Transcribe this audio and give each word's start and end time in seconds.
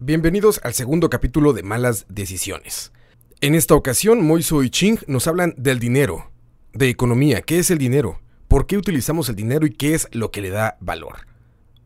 Bienvenidos 0.00 0.60
al 0.64 0.74
segundo 0.74 1.08
capítulo 1.08 1.52
de 1.52 1.62
Malas 1.62 2.04
Decisiones. 2.08 2.92
En 3.40 3.54
esta 3.54 3.76
ocasión, 3.76 4.26
Moiso 4.26 4.64
y 4.64 4.68
Ching 4.68 4.98
nos 5.06 5.28
hablan 5.28 5.54
del 5.56 5.78
dinero, 5.78 6.32
de 6.72 6.88
economía, 6.88 7.42
qué 7.42 7.60
es 7.60 7.70
el 7.70 7.78
dinero, 7.78 8.20
por 8.48 8.66
qué 8.66 8.76
utilizamos 8.76 9.28
el 9.28 9.36
dinero 9.36 9.66
y 9.66 9.70
qué 9.70 9.94
es 9.94 10.08
lo 10.10 10.32
que 10.32 10.40
le 10.40 10.50
da 10.50 10.76
valor. 10.80 11.28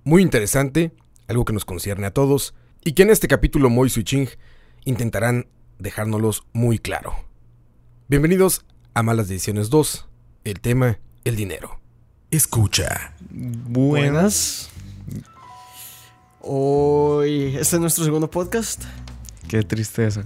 Muy 0.04 0.22
interesante, 0.22 0.92
algo 1.26 1.44
que 1.44 1.52
nos 1.52 1.66
concierne 1.66 2.06
a 2.06 2.14
todos, 2.14 2.54
y 2.82 2.92
que 2.92 3.02
en 3.02 3.10
este 3.10 3.28
capítulo 3.28 3.68
Moiso 3.68 4.00
y 4.00 4.04
Ching 4.04 4.28
intentarán 4.86 5.46
dejárnoslos 5.78 6.44
muy 6.54 6.78
claro. 6.78 7.14
Bienvenidos 8.08 8.64
a 8.94 9.02
Malas 9.02 9.28
Decisiones 9.28 9.68
2, 9.68 10.08
el 10.44 10.60
tema, 10.60 10.98
el 11.24 11.36
dinero. 11.36 11.78
Escucha. 12.30 13.14
Buenas. 13.30 14.70
Hoy, 16.50 17.56
este 17.60 17.76
es 17.76 17.80
nuestro 17.80 18.04
segundo 18.04 18.30
podcast. 18.30 18.82
Qué 19.48 19.62
tristeza. 19.62 20.22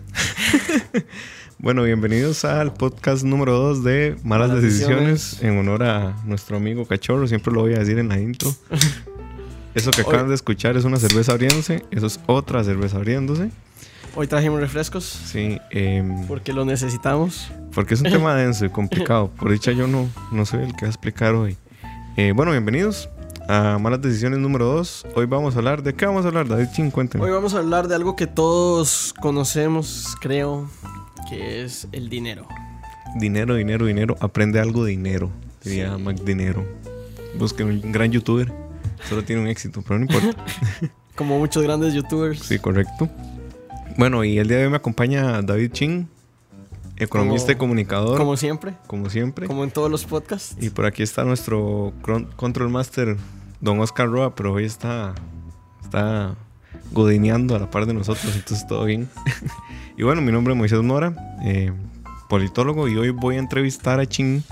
bueno, 1.58 1.82
bienvenidos 1.82 2.44
al 2.44 2.72
podcast 2.72 3.24
número 3.24 3.58
2 3.58 3.82
de 3.82 4.16
Malas, 4.22 4.50
Malas 4.50 4.62
decisiones, 4.62 5.08
Decisiones. 5.08 5.42
en 5.42 5.58
honor 5.58 5.82
a 5.82 6.16
nuestro 6.24 6.58
amigo 6.58 6.86
Cachorro. 6.86 7.26
Siempre 7.26 7.52
lo 7.52 7.62
voy 7.62 7.74
a 7.74 7.80
decir 7.80 7.98
en 7.98 8.08
la 8.08 8.20
intro. 8.20 8.54
Eso 9.74 9.90
que 9.90 10.02
acaban 10.02 10.28
de 10.28 10.36
escuchar 10.36 10.76
es 10.76 10.84
una 10.84 10.98
cerveza 10.98 11.32
abriéndose. 11.32 11.84
Eso 11.90 12.06
es 12.06 12.20
otra 12.26 12.62
cerveza 12.62 12.98
abriéndose. 12.98 13.50
Hoy 14.14 14.28
trajimos 14.28 14.60
refrescos 14.60 15.02
Sí, 15.04 15.58
em, 15.70 16.24
porque 16.28 16.52
lo 16.52 16.64
necesitamos. 16.64 17.50
porque 17.74 17.94
es 17.94 18.00
un 18.00 18.12
tema 18.12 18.32
denso 18.36 18.64
y 18.64 18.70
complicado. 18.70 19.28
Por 19.40 19.50
dicha 19.50 19.72
yo 19.72 19.88
no, 19.88 20.08
no 20.30 20.46
soy 20.46 20.62
el 20.62 20.76
que 20.76 20.82
va 20.82 20.86
a 20.86 20.90
explicar 20.90 21.34
hoy. 21.34 21.56
Eh, 22.16 22.30
bueno, 22.32 22.52
bienvenidos 22.52 23.08
a 23.52 23.78
Malas 23.78 24.00
Decisiones 24.00 24.38
número 24.38 24.64
2. 24.64 25.06
Hoy 25.14 25.26
vamos 25.26 25.54
a 25.54 25.58
hablar... 25.58 25.82
¿De 25.82 25.94
qué 25.94 26.06
vamos 26.06 26.24
a 26.24 26.28
hablar, 26.28 26.48
David 26.48 26.68
Chin? 26.72 26.90
Cuénteme. 26.90 27.22
Hoy 27.22 27.30
vamos 27.30 27.52
a 27.52 27.58
hablar 27.58 27.86
de 27.86 27.94
algo 27.94 28.16
que 28.16 28.26
todos 28.26 29.14
conocemos, 29.20 30.16
creo, 30.22 30.70
que 31.28 31.62
es 31.62 31.86
el 31.92 32.08
dinero. 32.08 32.46
Dinero, 33.18 33.54
dinero, 33.54 33.84
dinero. 33.84 34.16
Aprende 34.20 34.58
algo 34.58 34.84
de 34.84 34.92
dinero. 34.92 35.30
Diría 35.62 35.94
Sí. 35.96 36.02
Mac 36.02 36.16
Dinero. 36.22 36.64
Busquen 37.38 37.66
un 37.68 37.92
gran 37.92 38.10
youtuber. 38.10 38.50
Solo 39.06 39.22
tiene 39.22 39.42
un 39.42 39.48
éxito, 39.48 39.82
pero 39.86 39.98
no 40.00 40.06
importa. 40.06 40.42
Como 41.14 41.38
muchos 41.38 41.62
grandes 41.62 41.92
youtubers. 41.92 42.38
Sí, 42.40 42.58
correcto. 42.58 43.10
Bueno, 43.98 44.24
y 44.24 44.38
el 44.38 44.48
día 44.48 44.56
de 44.58 44.64
hoy 44.64 44.70
me 44.70 44.76
acompaña 44.78 45.42
David 45.42 45.72
Chin, 45.72 46.08
economista 46.96 47.48
Como- 47.48 47.52
y 47.52 47.58
comunicador, 47.58 48.06
como, 48.16 48.18
Como 48.18 48.36
siempre, 48.38 48.74
siempre. 49.10 49.46
como 49.46 49.62
en 49.64 49.70
todos 49.70 49.90
los 49.90 50.06
podcasts. 50.06 50.56
Y 50.58 50.70
por 50.70 50.86
aquí 50.86 51.02
está 51.02 51.24
nuestro 51.24 51.92
control 52.36 52.70
master, 52.70 53.18
don 53.62 53.80
Oscar 53.80 54.08
Roa, 54.10 54.34
pero 54.34 54.52
hoy 54.52 54.64
está, 54.66 55.14
está 55.82 56.34
godineando 56.90 57.56
a 57.56 57.58
la 57.60 57.70
par 57.70 57.86
de 57.86 57.94
nosotros, 57.94 58.34
entonces 58.36 58.66
todo 58.66 58.84
bien. 58.84 59.08
y 59.96 60.02
bueno, 60.02 60.20
mi 60.20 60.30
nombre 60.32 60.52
es 60.52 60.58
Moisés 60.58 60.82
Mora, 60.82 61.14
eh, 61.44 61.72
politólogo, 62.28 62.88
y 62.88 62.96
hoy 62.98 63.08
voy 63.10 63.36
a 63.36 63.38
entrevistar 63.38 64.00
a 64.00 64.06
Chin, 64.06 64.42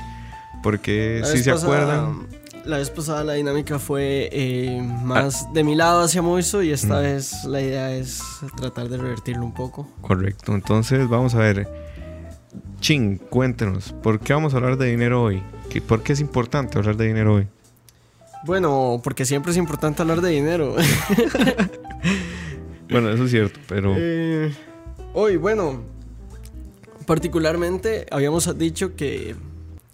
porque 0.62 1.18
La 1.20 1.26
si 1.26 1.32
vez 1.34 1.44
se 1.44 1.50
pasada- 1.52 1.74
acuerdan... 1.82 2.40
La 2.66 2.76
vez 2.76 2.90
pasada 2.90 3.24
la 3.24 3.32
dinámica 3.32 3.78
fue 3.78 4.28
eh, 4.32 4.82
más 5.02 5.50
de 5.54 5.64
mi 5.64 5.74
lado 5.74 6.02
hacia 6.02 6.20
Moiso 6.20 6.62
y 6.62 6.70
esta 6.72 6.98
Mm. 6.98 7.02
vez 7.02 7.44
la 7.46 7.62
idea 7.62 7.90
es 7.92 8.22
tratar 8.54 8.90
de 8.90 8.98
revertirlo 8.98 9.44
un 9.46 9.54
poco. 9.54 9.88
Correcto, 10.02 10.54
entonces 10.54 11.08
vamos 11.08 11.34
a 11.34 11.38
ver. 11.38 11.66
Chin, 12.80 13.16
cuéntenos, 13.16 13.92
¿por 14.02 14.20
qué 14.20 14.34
vamos 14.34 14.52
a 14.52 14.58
hablar 14.58 14.76
de 14.76 14.88
dinero 14.90 15.22
hoy? 15.22 15.42
¿Qué- 15.70 15.80
¿Por 15.80 16.02
qué 16.02 16.12
es 16.12 16.20
importante 16.20 16.76
hablar 16.78 16.98
de 16.98 17.06
dinero 17.06 17.34
hoy? 17.36 17.48
Bueno, 18.44 19.00
porque 19.02 19.24
siempre 19.24 19.52
es 19.52 19.58
importante 19.58 20.02
hablar 20.02 20.20
de 20.20 20.30
dinero. 20.30 20.76
Bueno, 22.90 23.08
eso 23.10 23.24
es 23.24 23.30
cierto, 23.30 23.60
pero 23.68 23.94
Eh, 23.96 24.52
hoy, 25.14 25.36
bueno, 25.36 25.80
particularmente 27.06 28.06
habíamos 28.10 28.58
dicho 28.58 28.96
que, 28.96 29.36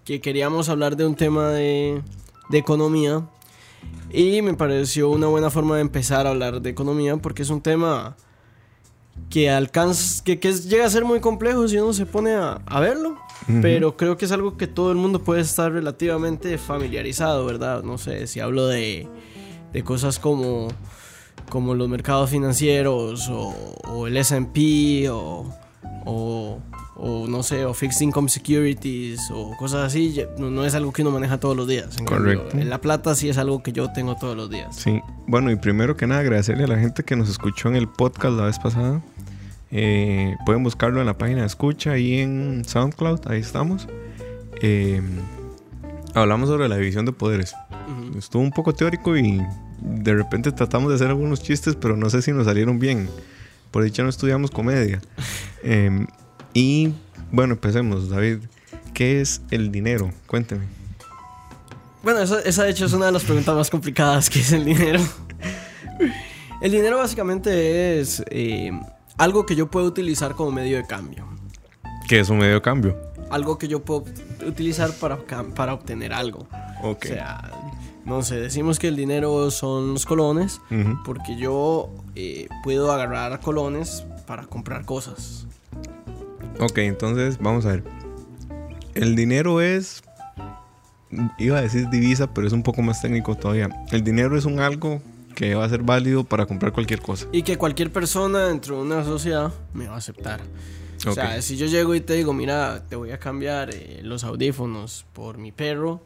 que 0.05 0.23
queríamos 0.23 0.71
hablar 0.71 0.97
de 0.97 1.05
un 1.07 1.15
tema 1.15 1.51
de, 1.51 2.01
de 2.49 2.59
economía 2.59 3.29
y 4.11 4.41
me 4.41 4.55
pareció 4.55 5.11
una 5.11 5.27
buena 5.27 5.51
forma 5.51 5.75
de 5.77 5.83
empezar 5.83 6.27
a 6.27 6.31
hablar 6.31 6.63
de 6.63 6.71
economía 6.71 7.19
porque 7.19 7.43
es 7.43 7.51
un 7.51 7.61
tema 7.61 8.17
que 9.29 9.51
alcanza, 9.51 10.25
que, 10.25 10.41
que 10.41 10.53
llega 10.55 10.87
a 10.87 10.91
ser 10.91 11.05
muy 11.05 11.21
complejo 11.21 11.69
si 11.69 11.77
uno 11.77 11.93
se 11.93 12.07
pone 12.07 12.33
a, 12.33 12.61
a 12.65 12.81
verlo, 12.81 13.19
Pero 13.63 13.97
creo 13.97 14.17
que 14.17 14.25
es 14.25 14.33
algo 14.33 14.57
que 14.57 14.67
todo 14.67 14.91
el 14.91 14.97
mundo 14.99 15.23
puede 15.23 15.41
estar 15.41 15.71
relativamente 15.73 16.59
familiarizado, 16.59 17.47
¿verdad? 17.47 17.83
No 17.85 17.97
sé, 17.97 18.27
si 18.27 18.41
hablo 18.41 18.67
de, 18.67 19.09
de 19.73 19.83
cosas 19.85 20.19
como 20.19 20.69
como 21.49 21.75
los 21.75 21.89
mercados 21.89 22.31
financieros 22.31 23.29
o, 23.29 23.55
o 23.89 24.07
el 24.09 24.17
S&P 24.17 25.09
o, 25.11 25.47
o, 26.05 26.59
o, 26.97 27.27
no 27.29 27.43
sé, 27.45 27.65
o 27.65 27.73
Fixed 27.75 28.01
Income 28.01 28.29
Securities 28.29 29.31
o 29.33 29.57
cosas 29.57 29.87
así, 29.87 30.23
no, 30.39 30.51
no 30.51 30.65
es 30.65 30.75
algo 30.75 30.93
que 30.93 31.03
uno 31.03 31.13
maneja 31.13 31.39
todos 31.39 31.57
los 31.57 31.69
días. 31.69 31.97
En 31.99 32.05
cambio, 32.07 32.39
Correcto. 32.39 32.59
en 32.59 32.69
la 32.69 32.81
plata 32.81 33.15
sí 33.15 33.29
es 33.29 33.39
algo 33.39 33.63
que 33.63 33.71
yo 33.73 33.93
tengo 33.93 34.17
todos 34.17 34.37
los 34.37 34.51
días. 34.51 34.75
sí. 34.75 35.01
Bueno, 35.29 35.51
y 35.51 35.57
primero 35.57 35.97
que 35.97 36.07
nada, 36.07 36.21
agradecerle 36.21 36.65
a 36.65 36.69
la 36.69 36.79
gente 36.79 37.03
que 37.03 37.17
nos 37.17 37.29
escuchó 37.29 37.69
en 37.69 37.77
el 37.77 37.89
podcast 37.89 38.37
la 38.37 38.45
vez 38.45 38.59
pasada. 38.59 39.03
Eh, 39.71 40.37
pueden 40.45 40.63
buscarlo 40.63 41.01
en 41.01 41.07
la 41.07 41.19
página 41.19 41.41
de 41.41 41.47
escucha 41.47 41.99
y 41.99 42.21
en 42.21 42.65
SoundCloud, 42.65 43.29
ahí 43.29 43.41
estamos. 43.41 43.89
Eh, 44.63 45.03
hablamos 46.15 46.49
sobre 46.49 46.69
la 46.69 46.77
división 46.77 47.05
de 47.05 47.13
poderes. 47.13 47.55
Estuvo 48.17 48.43
un 48.43 48.53
poco 48.53 48.73
teórico 48.73 49.17
y 49.17 49.43
de 49.81 50.15
repente 50.15 50.53
tratamos 50.53 50.89
de 50.91 50.97
hacer 50.97 51.09
algunos 51.09 51.43
chistes, 51.43 51.77
pero 51.77 51.97
no 51.97 52.09
sé 52.11 52.23
si 52.23 52.33
nos 52.33 52.47
salieron 52.47 52.79
bien. 52.79 53.09
Por 53.71 53.83
dicha 53.83 54.03
no 54.03 54.09
estudiamos 54.09 54.51
comedia. 54.51 55.01
Eh, 55.69 56.07
y 56.55 56.93
bueno, 57.33 57.55
empecemos, 57.55 58.09
David. 58.09 58.39
¿Qué 58.95 59.21
es 59.21 59.43
el 59.51 59.73
dinero? 59.73 60.13
Cuénteme. 60.29 60.65
Bueno, 62.05 62.21
esa, 62.21 62.39
esa 62.43 62.63
de 62.63 62.71
hecho 62.71 62.87
es 62.87 62.93
una 62.93 63.07
de 63.07 63.13
las 63.13 63.25
preguntas 63.25 63.53
más 63.53 63.69
complicadas 63.69 64.31
que 64.31 64.39
es 64.39 64.53
el 64.53 64.65
dinero. 64.65 65.01
El 66.63 66.73
dinero 66.73 66.97
básicamente 66.99 68.01
es 68.01 68.23
eh, 68.31 68.71
algo 69.19 69.47
que 69.47 69.57
yo 69.57 69.71
puedo 69.71 69.87
utilizar 69.87 70.35
como 70.35 70.53
medio 70.53 70.77
de 70.77 70.87
cambio. 70.87 71.27
¿Qué 72.09 72.21
es 72.21 72.29
un 72.29 72.39
medio 72.39 72.55
de 72.55 72.63
cambio? 72.63 72.97
Algo 73.31 73.59
que 73.59 73.69
yo 73.69 73.83
puedo 73.83 74.05
utilizar 74.47 74.93
para, 74.93 75.19
para 75.55 75.75
obtener 75.75 76.13
algo. 76.13 76.47
Ok. 76.83 77.07
O 77.07 77.09
sea, 77.09 77.51
no 78.05 78.23
sé, 78.23 78.37
decimos 78.37 78.79
que 78.79 78.89
el 78.89 78.97
dinero 78.97 79.51
son 79.51 79.95
los 79.95 80.07
colones 80.07 80.61
porque 81.05 81.37
yo 81.37 81.91
eh, 82.15 82.49
puedo 82.63 82.93
agarrar 82.93 83.41
colones 83.41 84.05
para 84.27 84.47
comprar 84.47 84.85
cosas. 84.85 85.47
Ok, 86.61 86.79
entonces 86.79 87.39
vamos 87.39 87.67
a 87.67 87.71
ver. 87.71 87.85
El 88.95 89.17
dinero 89.17 89.61
es. 89.61 90.03
Iba 91.39 91.59
a 91.59 91.63
decir 91.63 91.89
divisa, 91.89 92.33
pero 92.33 92.47
es 92.47 92.53
un 92.53 92.63
poco 92.63 92.83
más 92.83 93.03
técnico 93.03 93.35
todavía. 93.35 93.69
El 93.91 94.05
dinero 94.05 94.37
es 94.39 94.45
un 94.45 94.61
algo 94.61 95.01
que 95.37 95.55
va 95.55 95.65
a 95.65 95.69
ser 95.69 95.83
válido 95.83 96.25
para 96.25 96.47
comprar 96.47 96.73
cualquier 96.73 97.01
cosa. 97.01 97.27
Y 97.31 97.43
que 97.43 97.57
cualquier 97.57 97.93
persona 97.93 98.47
dentro 98.49 98.77
de 98.77 98.83
una 98.83 99.05
sociedad 99.05 99.53
me 99.75 99.87
va 99.87 99.95
a 99.95 99.99
aceptar. 99.99 100.41
O 101.07 101.13
sea, 101.13 101.41
si 101.43 101.57
yo 101.57 101.67
llego 101.67 101.95
y 101.95 102.01
te 102.01 102.15
digo, 102.15 102.33
mira, 102.33 102.83
te 102.89 102.97
voy 102.97 103.13
a 103.13 103.19
cambiar 103.19 103.71
eh, 103.73 104.01
los 104.03 104.25
audífonos 104.25 105.07
por 105.13 105.39
mi 105.39 105.53
perro, 105.53 106.03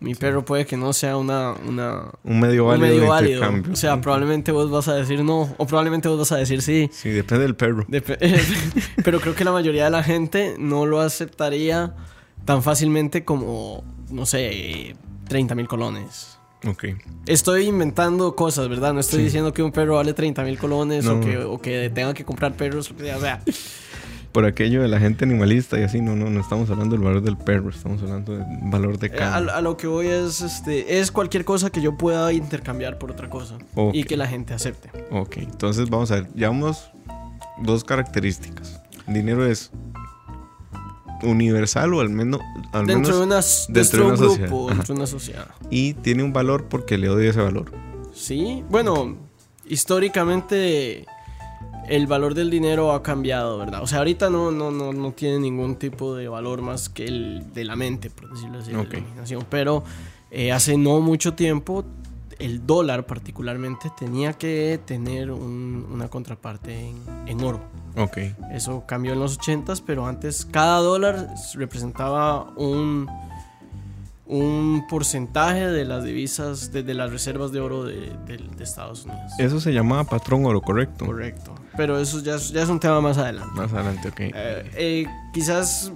mi 0.00 0.14
perro 0.14 0.44
puede 0.44 0.66
que 0.66 0.76
no 0.76 0.92
sea 0.92 1.16
una, 1.16 1.54
una, 1.66 2.10
Un 2.24 2.38
medio 2.40 2.64
un 2.64 2.70
válido 2.72 2.86
medio 2.88 3.00
de 3.02 3.08
válido. 3.08 3.34
intercambio. 3.38 3.72
O 3.72 3.76
sea, 3.76 4.00
probablemente 4.00 4.52
vos 4.52 4.70
vas 4.70 4.86
a 4.88 4.94
decir 4.96 5.24
no, 5.24 5.54
o 5.56 5.66
probablemente 5.66 6.08
vos 6.08 6.18
vas 6.18 6.32
a 6.32 6.36
decir 6.36 6.60
sí. 6.62 6.90
Sí, 6.92 7.08
depende 7.08 7.44
del 7.44 7.56
perro. 7.56 7.86
Dep- 7.88 8.18
Pero 9.04 9.18
creo 9.20 9.34
que 9.34 9.44
la 9.44 9.52
mayoría 9.52 9.84
de 9.84 9.90
la 9.90 10.02
gente 10.02 10.56
no 10.58 10.84
lo 10.84 11.00
aceptaría 11.00 11.94
tan 12.44 12.62
fácilmente 12.62 13.24
como, 13.24 13.82
no 14.10 14.26
sé, 14.26 14.94
30 15.28 15.54
mil 15.54 15.66
colones. 15.68 16.33
Ok. 16.66 16.84
Estoy 17.26 17.66
inventando 17.66 18.34
cosas, 18.36 18.68
¿verdad? 18.68 18.92
No 18.94 19.00
estoy 19.00 19.18
Sí. 19.20 19.24
diciendo 19.26 19.52
que 19.52 19.62
un 19.62 19.72
perro 19.72 19.96
vale 19.96 20.14
30 20.14 20.42
mil 20.44 20.58
colones 20.58 21.06
o, 21.06 21.20
que, 21.20 21.38
o 21.38 21.60
que 21.60 21.90
tenga 21.94 22.14
que 22.14 22.24
comprar 22.24 22.54
perros. 22.54 22.90
O 22.90 22.98
sea, 23.20 23.40
Por 24.32 24.44
aquello 24.46 24.82
de 24.82 24.88
la 24.88 24.98
gente 24.98 25.24
animalista 25.24 25.78
y 25.78 25.84
así, 25.84 26.00
no, 26.00 26.16
no, 26.16 26.28
no 26.28 26.40
estamos 26.40 26.68
hablando 26.70 26.96
del 26.96 27.04
valor 27.04 27.22
del 27.22 27.36
perro, 27.36 27.70
estamos 27.70 28.02
hablando 28.02 28.32
del 28.32 28.44
valor 28.62 28.98
de 28.98 29.06
eh, 29.06 29.10
a, 29.14 29.16
cambio. 29.30 29.54
a 29.54 29.60
lo 29.60 29.76
que 29.76 29.86
voy 29.86 30.08
es, 30.08 30.40
este, 30.40 30.98
es 30.98 31.12
cualquier 31.12 31.44
cosa 31.44 31.70
que 31.70 31.80
yo 31.80 31.96
pueda 31.96 32.32
intercambiar 32.32 32.98
por 32.98 33.12
otra 33.12 33.30
cosa 33.30 33.58
y 33.92 34.02
que 34.02 34.16
la 34.16 34.26
gente 34.26 34.52
acepte. 34.52 34.90
Ok, 35.12 35.36
entonces 35.36 35.88
vamos 35.88 36.10
a 36.10 36.16
ver, 36.16 36.28
llevamos 36.34 36.90
dos 37.62 37.84
características. 37.84 38.80
Dinero 39.06 39.46
es 39.46 39.70
universal 41.22 41.94
o 41.94 42.00
al 42.00 42.10
menos, 42.10 42.40
al 42.72 42.86
Dentro 42.86 43.14
menos 43.14 43.18
de, 43.18 43.24
una, 43.24 43.36
dentro 43.68 43.74
dentro 43.74 43.98
de 44.00 44.06
una 44.06 44.16
sociedad. 44.16 44.48
grupo, 44.48 44.68
dentro 44.68 44.94
de 44.94 44.98
una 45.00 45.06
sociedad. 45.06 45.48
y 45.70 45.94
tiene 45.94 46.22
un 46.22 46.32
valor 46.32 46.66
porque 46.68 46.98
le 46.98 47.06
doy 47.08 47.26
ese 47.26 47.40
valor. 47.40 47.72
Sí, 48.12 48.62
bueno, 48.70 49.16
históricamente 49.66 51.06
el 51.88 52.06
valor 52.06 52.34
del 52.34 52.50
dinero 52.50 52.92
ha 52.92 53.02
cambiado, 53.02 53.58
¿verdad? 53.58 53.82
O 53.82 53.86
sea, 53.86 53.98
ahorita 53.98 54.30
no, 54.30 54.50
no, 54.50 54.70
no, 54.70 54.92
no 54.92 55.12
tiene 55.12 55.38
ningún 55.38 55.76
tipo 55.76 56.14
de 56.14 56.28
valor 56.28 56.62
más 56.62 56.88
que 56.88 57.04
el 57.06 57.52
de 57.52 57.64
la 57.64 57.76
mente, 57.76 58.10
por 58.10 58.30
decirlo 58.30 58.58
así, 58.58 58.70
de 58.72 58.76
la 58.76 58.98
imaginación. 58.98 59.44
Pero 59.50 59.84
eh, 60.30 60.52
hace 60.52 60.76
no 60.76 61.00
mucho 61.00 61.34
tiempo 61.34 61.84
el 62.38 62.66
dólar 62.66 63.06
particularmente 63.06 63.90
tenía 63.98 64.32
que 64.34 64.80
tener 64.84 65.30
un- 65.30 65.86
una 65.90 66.08
contraparte 66.08 66.88
en, 66.90 66.96
en 67.26 67.42
oro. 67.42 67.60
Ok. 67.96 68.18
Eso 68.52 68.84
cambió 68.86 69.12
en 69.12 69.20
los 69.20 69.38
80s, 69.38 69.82
pero 69.84 70.06
antes 70.06 70.44
cada 70.44 70.78
dólar 70.78 71.28
representaba 71.54 72.44
un, 72.56 73.08
un 74.26 74.86
porcentaje 74.88 75.68
de 75.68 75.84
las 75.84 76.02
divisas, 76.04 76.72
de, 76.72 76.82
de 76.82 76.94
las 76.94 77.10
reservas 77.10 77.52
de 77.52 77.60
oro 77.60 77.84
de, 77.84 78.10
de- 78.26 78.38
de 78.56 78.64
Estados 78.64 79.04
Unidos. 79.04 79.32
Eso 79.38 79.60
se 79.60 79.72
llamaba 79.72 80.04
patrón 80.04 80.46
oro, 80.46 80.60
¿correcto? 80.62 81.04
Correcto. 81.06 81.54
Pero 81.76 81.98
eso 81.98 82.20
ya, 82.20 82.36
es- 82.36 82.50
ya 82.50 82.62
es 82.62 82.68
un 82.68 82.80
tema 82.80 83.00
más 83.00 83.18
adelante. 83.18 83.52
Más 83.54 83.72
adelante, 83.72 84.08
ok. 84.08 84.20
Eh, 84.20 84.32
eh, 84.76 85.06
quizás 85.32 85.92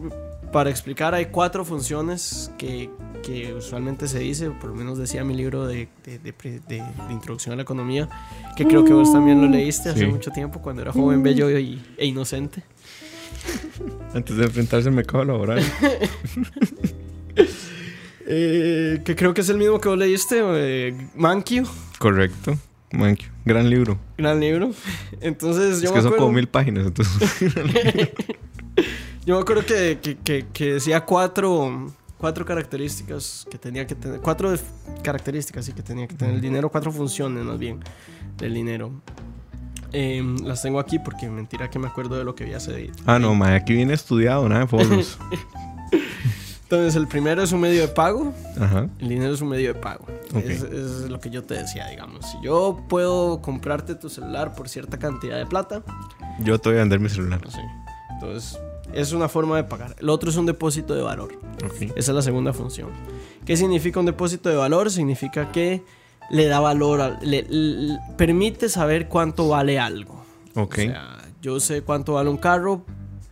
para 0.53 0.71
explicar 0.71 1.15
hay 1.15 1.27
cuatro 1.27 1.65
funciones 1.65 2.51
que, 2.59 2.91
que 3.23 3.53
usualmente 3.55 4.09
se 4.09 4.19
dice, 4.21 4.51
por 4.51 4.71
lo 4.71 4.75
menos 4.77 4.99
decía 4.99 5.23
mi 5.25 5.35
libro 5.35 5.67
de, 5.67 5.89
de- 6.05 6.19
de 6.19 6.33
pre- 6.33 6.61
de- 6.61 6.83
de 6.83 7.13
introducción 7.13 7.53
a 7.53 7.57
la 7.57 7.63
economía, 7.63 8.09
que 8.57 8.67
creo 8.67 8.85
que 8.85 8.93
vos 8.93 9.13
también 9.13 9.41
lo 9.41 9.49
leíste 9.49 9.91
hace 9.91 10.01
Sí. 10.01 10.07
mucho 10.07 10.31
tiempo 10.31 10.61
cuando 10.61 10.83
era 10.83 10.93
joven, 10.93 11.23
bello 11.23 11.51
y- 11.59 11.83
e 11.97 12.07
inocente. 12.07 12.63
Antes 14.15 14.37
de 14.37 14.45
enfrentarse 14.45 14.89
al 14.89 14.95
mercado 14.95 15.25
laboral. 15.25 15.63
Eh, 18.31 19.01
que 19.07 19.17
creo 19.17 19.33
que 19.33 19.41
es 19.41 19.49
el 19.49 19.57
mismo 19.57 19.81
que 19.81 19.89
vos 19.89 19.97
leíste, 19.97 20.43
eh, 20.43 20.95
Mankio, 21.15 21.65
Correcto. 21.99 22.59
Thank 22.91 23.21
you. 23.21 23.29
Gran 23.47 23.71
libro. 23.71 23.99
gran 24.19 24.39
libro. 24.39 24.71
Entonces 25.23 25.81
yo 25.81 25.89
es 25.89 25.93
me 25.93 25.97
que 25.97 26.03
son 26.03 26.07
acuerdo, 26.09 26.17
como 26.19 26.33
mil 26.33 26.47
páginas, 26.47 26.87
entonces. 26.87 27.41
Yo 29.29 29.35
me 29.37 29.43
acuerdo 29.43 29.65
que, 29.67 29.99
que- 30.03 30.17
que- 30.17 30.47
que 30.53 30.73
decía 30.75 31.05
cuatro, 31.05 31.93
cuatro 32.17 32.45
características 32.47 33.47
que 33.51 33.59
tenía 33.59 33.87
que 33.87 33.95
tener, 33.95 34.21
cuatro 34.21 34.55
características 35.03 35.67
sí, 35.67 35.73
que 35.75 35.83
tenía 35.83 36.07
que 36.09 36.15
tener 36.15 36.35
el 36.37 36.41
dinero, 36.41 36.71
cuatro 36.71 36.91
funciones 36.91 37.45
más 37.45 37.59
bien 37.59 37.81
del 38.39 38.55
dinero. 38.55 38.91
Em, 39.93 40.39
las 40.45 40.63
tengo 40.63 40.81
aquí 40.81 40.99
porque 40.99 41.29
mentira 41.29 41.69
que 41.69 41.79
me 41.79 41.87
acuerdo 41.89 42.17
de 42.17 42.25
lo 42.25 42.35
que 42.35 42.45
vi 42.45 42.55
hace 42.55 42.91
ah, 43.07 43.19
no, 43.19 43.35
ma, 43.35 43.55
aquí 43.55 43.75
viene 43.75 43.93
estudiado, 43.93 44.49
nada 44.49 44.63
de 44.63 44.67
foros. 44.67 45.19
Entonces 46.63 46.97
el 46.97 47.07
primero 47.07 47.43
es 47.43 47.53
un 47.53 47.61
medio 47.61 47.81
de 47.83 47.89
pago. 47.89 48.33
Ajá. 48.61 48.89
El 48.99 49.09
dinero 49.09 49.33
es 49.35 49.41
un 49.43 49.49
medio 49.49 49.73
de 49.73 49.81
pago. 49.81 50.05
Ok. 50.35 50.45
Es, 50.45 50.63
es 50.63 51.09
lo 51.11 51.19
que 51.21 51.31
yo 51.31 51.43
te 51.43 51.55
decía, 51.55 51.87
digamos. 51.89 52.27
Si 52.31 52.37
yo 52.43 52.85
puedo 52.89 53.41
comprarte 53.41 53.95
tu 53.95 54.11
celular 54.11 54.55
por 54.55 54.69
cierta 54.69 54.99
cantidad 54.99 55.37
de 55.39 55.47
plata, 55.47 55.83
Yo 56.41 56.59
te 56.59 56.69
voy 56.69 56.77
a 56.77 56.81
vender 56.81 57.01
mi 57.01 57.09
celular. 57.09 57.41
sí. 57.51 57.59
Entonces, 58.13 58.59
es 59.01 59.13
una 59.13 59.29
forma 59.29 59.57
de 59.57 59.65
pagar. 59.65 59.95
El 59.99 60.09
otro 60.09 60.31
es 60.31 60.37
un 60.37 60.47
depósito 60.47 60.95
de 60.95 61.03
valor. 61.03 61.33
Ok. 61.65 61.83
Esa 61.97 61.97
es 61.97 62.09
la 62.09 62.23
segunda 62.23 62.53
función. 62.53 62.89
¿Qué 63.45 63.57
significa 63.57 64.01
un 64.01 64.07
depósito 64.07 64.49
de 64.49 64.57
valor? 64.57 64.91
Significa 64.91 65.51
que 65.53 65.83
le 66.31 66.47
da 66.47 66.61
valor, 66.61 67.01
al- 67.01 67.19
le, 67.23 67.43
le- 67.49 67.99
permite 68.17 68.69
saber 68.69 69.09
cuánto 69.09 69.49
vale 69.49 69.79
algo. 69.79 70.23
Ok. 70.55 70.73
O 70.79 70.83
sea, 70.83 71.19
yo 71.41 71.61
sé 71.61 71.83
cuánto 71.83 72.15
vale 72.15 72.29
un 72.29 72.37
carro, 72.37 72.85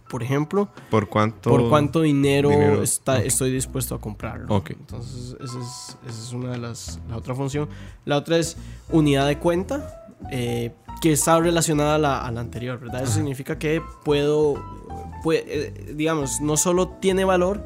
por 0.08 0.22
ejemplo, 0.22 0.68
¿Por 0.90 1.08
cuánto? 1.08 1.50
por 1.50 1.68
cuánto 1.68 2.00
dinero, 2.02 2.48
dinero, 2.50 2.82
está, 2.82 3.14
ok. 3.16 3.24
estoy 3.26 3.50
dispuesto 3.50 3.94
a 3.96 4.00
comprarlo. 4.00 4.54
Ok. 4.54 4.70
Entonces, 4.70 5.36
esa 5.42 5.58
es, 5.58 5.96
esa 6.08 6.22
es 6.22 6.32
una 6.32 6.52
de 6.52 6.58
las, 6.58 7.00
la 7.10 7.16
otra 7.16 7.34
función. 7.34 7.68
La 8.04 8.16
otra 8.16 8.38
es 8.38 8.56
unidad 8.90 9.26
de 9.26 9.38
cuenta, 9.38 10.05
eh, 10.30 10.72
que 11.02 11.12
está 11.12 11.38
relacionada 11.40 11.96
a 11.96 11.98
la, 11.98 12.20
a 12.26 12.30
la 12.30 12.40
anterior, 12.40 12.78
¿verdad? 12.80 13.02
Eso 13.02 13.12
significa 13.12 13.58
que 13.58 13.82
puedo, 14.04 14.54
pue- 15.22 15.44
eh, 15.46 15.92
digamos, 15.94 16.40
no 16.40 16.56
solo 16.56 16.88
tiene 16.88 17.24
valor, 17.24 17.62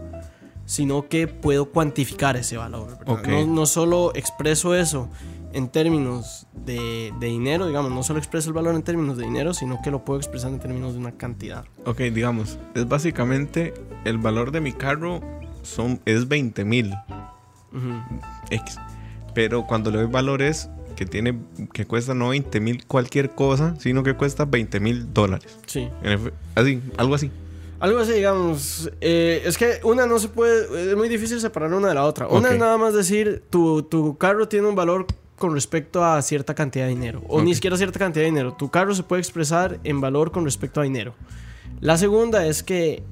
sino 0.67 1.09
que 1.09 1.27
puedo 1.27 1.71
cuantificar 1.71 2.37
ese 2.37 2.57
valor, 2.57 2.99
¿verdad? 2.99 3.09
Ok. 3.21 3.29
No, 3.29 3.47
no 3.47 3.67
solo 3.67 4.13
expreso 4.15 4.75
eso 4.75 5.09
en 5.53 5.69
términos 5.69 6.47
de, 6.65 7.13
de 7.19 7.27
dinero, 7.27 7.67
digamos, 7.67 7.91
no 7.91 8.05
solo 8.05 8.21
expreso 8.21 8.51
el 8.51 8.55
valor 8.55 8.75
en 8.77 8.83
términos 8.83 9.17
de 9.17 9.25
dinero, 9.25 9.53
sino 9.53 9.81
que 9.83 9.91
lo 9.91 10.05
puedo 10.05 10.21
expresar 10.21 10.51
en 10.53 10.61
términos 10.61 10.93
de 10.93 11.01
una 11.01 11.13
cantidad. 11.13 11.65
Ok, 11.87 11.99
digamos, 12.03 12.59
es 12.75 12.87
básicamente 12.89 13.75
el 14.05 14.19
valor 14.19 14.53
de 14.53 14.61
mi 14.61 14.73
carro 14.73 15.21
son, 15.63 16.01
es 16.05 16.29
20 16.29 16.65
mil 16.65 16.95
Ujú. 17.73 18.01
X. 18.51 18.79
Pero 19.35 19.67
cuando 19.67 19.91
le 19.91 19.99
doy 19.99 20.07
valores 20.07 20.69
que 21.01 21.07
tiene, 21.07 21.35
que 21.73 21.87
cuesta 21.87 22.13
no 22.13 22.29
20 22.29 22.61
mil 22.61 22.85
cualquier 22.87 23.31
cosa, 23.31 23.75
sino 23.79 24.03
que 24.03 24.13
cuesta 24.17 24.45
20 24.45 24.81
mil 24.81 25.15
dólares. 25.15 25.57
Sí. 25.65 25.89
Así, 26.55 26.83
algo 26.99 27.15
así. 27.15 27.31
Algo 27.79 28.01
así, 28.01 28.13
digamos. 28.13 28.91
eh, 29.01 29.41
es 29.47 29.57
que 29.57 29.81
una 29.83 30.05
no 30.07 30.19
se 30.19 30.29
puede. 30.29 30.91
Es 30.91 30.97
muy 30.99 31.09
difícil 31.09 31.41
separar 31.41 31.73
una 31.73 31.89
de 31.89 31.95
la 31.95 32.05
otra. 32.05 32.29
Una 32.29 32.49
Ok. 32.49 32.53
es 32.53 32.59
nada 32.61 32.77
más 32.77 32.93
decir: 32.93 33.43
tu, 33.49 33.83
tu 33.83 34.19
carro 34.19 34.47
tiene 34.47 34.69
un 34.69 34.75
valor 34.75 35.07
con 35.39 35.55
respecto 35.55 36.05
a 36.05 36.21
cierta 36.21 36.55
cantidad 36.55 36.85
de 36.85 36.91
dinero. 36.91 37.23
O 37.29 37.41
ni 37.41 37.53
Ok. 37.53 37.55
siquiera 37.55 37.79
cierta 37.79 37.99
cantidad 37.99 38.23
de 38.25 38.31
dinero. 38.31 38.53
Tu 38.59 38.69
carro 38.71 38.95
se 38.95 39.03
puede 39.03 39.21
expresar 39.23 39.81
en 39.85 40.03
valor 40.03 40.33
con 40.33 40.45
respecto 40.45 40.81
a 40.81 40.83
dinero. 40.83 41.15
La 41.81 41.97
segunda 41.97 42.45
es 42.45 42.63
que 42.63 43.03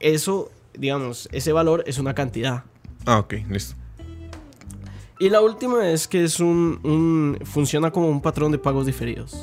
eso, 0.00 0.50
digamos, 0.72 1.28
ese 1.32 1.52
valor 1.52 1.84
es 1.86 1.98
una 1.98 2.14
cantidad. 2.14 2.64
Ah, 3.04 3.18
ok, 3.18 3.34
listo. 3.50 3.74
Y 5.18 5.30
la 5.30 5.40
última 5.40 5.88
es 5.90 6.06
que 6.08 6.24
es 6.24 6.40
un, 6.40 6.78
un- 6.82 7.38
funciona 7.46 7.90
como 7.90 8.08
un 8.08 8.20
patrón 8.20 8.52
de 8.52 8.58
pagos 8.58 8.84
diferidos. 8.86 9.34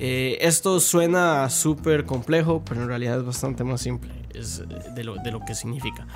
Eh, 0.00 0.38
esto 0.40 0.78
suena 0.80 1.50
súper 1.50 2.04
complejo, 2.04 2.62
pero 2.68 2.82
en 2.82 2.88
realidad 2.88 3.18
es 3.18 3.24
bastante 3.24 3.64
más 3.64 3.80
simple 3.80 4.12
es 4.34 4.62
de, 4.94 5.02
lo, 5.02 5.16
de 5.16 5.32
lo 5.32 5.40
que 5.44 5.52
significa, 5.54 6.06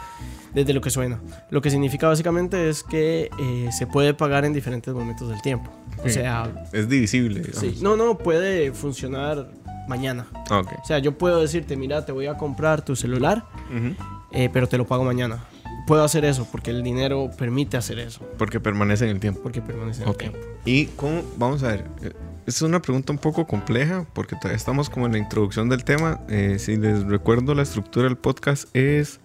desde 0.55 0.73
lo 0.73 0.81
que 0.81 0.91
suena. 0.91 1.21
Lo 1.51 1.61
que 1.61 1.71
significa 1.71 2.07
básicamente 2.07 2.69
es 2.69 2.85
que 2.85 3.29
eh, 3.41 3.69
se 3.73 3.89
puede 3.89 4.15
pagar 4.15 4.45
en 4.45 4.53
diferentes 4.53 4.95
momentos 4.95 5.29
del 5.29 5.43
tiempo. 5.43 5.71
O 5.99 6.03
Sí. 6.05 6.11
sea, 6.15 6.69
Es 6.73 6.89
divisible. 6.89 7.43
sí, 7.53 7.79
no, 7.83 7.97
no, 7.97 8.19
puede 8.19 8.73
funcionar 8.73 9.51
mañana. 9.89 10.27
Ah, 10.51 10.61
ok. 10.61 10.73
O 10.83 10.85
sea, 10.87 10.99
yo 11.01 11.19
puedo 11.19 11.41
decirte, 11.41 11.77
mira, 11.77 12.05
te 12.05 12.13
voy 12.13 12.27
a 12.27 12.37
comprar 12.37 12.85
tu 12.85 12.95
celular, 12.95 13.45
Ujú. 13.71 13.95
eh, 14.31 14.49
pero 14.53 14.69
te 14.69 14.79
lo 14.79 14.87
pago 14.87 15.03
mañana. 15.03 15.45
Puedo 15.87 16.05
hacer 16.05 16.25
eso 16.25 16.47
porque 16.51 16.71
el 16.71 16.83
dinero 16.83 17.31
permite 17.37 17.77
hacer 17.77 17.99
eso, 17.99 18.21
Porque 18.39 18.61
permanece 18.61 19.05
en 19.05 19.11
el 19.11 19.21
tiempo. 19.21 19.41
porque 19.43 19.61
permanece 19.61 20.03
en 20.05 20.09
el 20.09 20.17
tiempo. 20.17 20.39
Y 20.65 20.87
cómo, 20.97 21.23
vamos 21.37 21.63
a 21.65 21.69
ver, 21.69 21.85
eh, 22.03 22.13
es 22.47 22.63
una 22.63 22.81
pregunta 22.81 23.13
un 23.13 23.19
poco 23.19 23.47
compleja 23.47 24.07
porque 24.13 24.37
todavía 24.37 24.57
estamos 24.57 24.89
como 24.91 25.07
en 25.07 25.13
la 25.13 25.19
introducción 25.19 25.69
del 25.69 25.85
tema. 25.85 26.21
Eh, 26.29 26.57
si 26.59 26.77
les 26.77 27.03
recuerdo 27.05 27.55
la 27.55 27.63
estructura 27.63 28.05
del 28.07 28.17
podcast 28.17 28.69
es, 28.77 29.21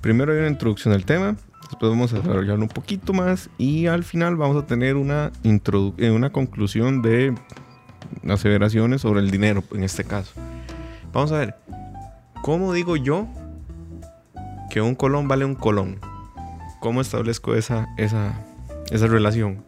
primero 0.00 0.32
hay 0.32 0.38
una 0.38 0.48
introducción 0.48 0.92
del 0.92 1.04
tema, 1.04 1.36
después 1.70 1.90
vamos 1.90 2.12
a 2.12 2.16
desarrollarlo 2.18 2.62
un 2.62 2.68
poquito 2.68 3.12
más 3.12 3.48
y 3.58 3.86
al 3.86 4.02
final 4.04 4.36
vamos 4.36 4.62
a 4.62 4.66
tener 4.66 4.96
una, 4.96 5.32
introdu- 5.44 5.94
eh, 5.98 6.10
una 6.10 6.30
conclusión 6.30 7.00
de 7.02 7.32
aseveraciones 8.28 9.00
sobre 9.02 9.20
el 9.20 9.30
dinero 9.30 9.62
en 9.72 9.82
este 9.84 10.04
caso. 10.04 10.32
Vamos 11.12 11.32
a 11.32 11.38
ver, 11.38 11.56
¿cómo 12.42 12.72
digo 12.72 12.96
yo 12.96 13.26
que 14.76 14.82
un 14.82 14.94
colón 14.94 15.26
vale 15.26 15.46
un 15.46 15.54
colón? 15.54 15.98
¿Cómo 16.80 17.00
establezco 17.00 17.54
esa, 17.54 17.88
esa, 17.96 18.44
esa 18.90 19.06
relación? 19.06 19.64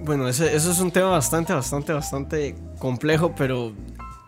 Bueno, 0.00 0.28
ese, 0.28 0.54
eso 0.54 0.70
es 0.70 0.80
un 0.80 0.90
tema 0.90 1.08
bastante, 1.08 1.54
bastante, 1.54 1.94
bastante 1.94 2.54
complejo, 2.78 3.32
pero 3.34 3.72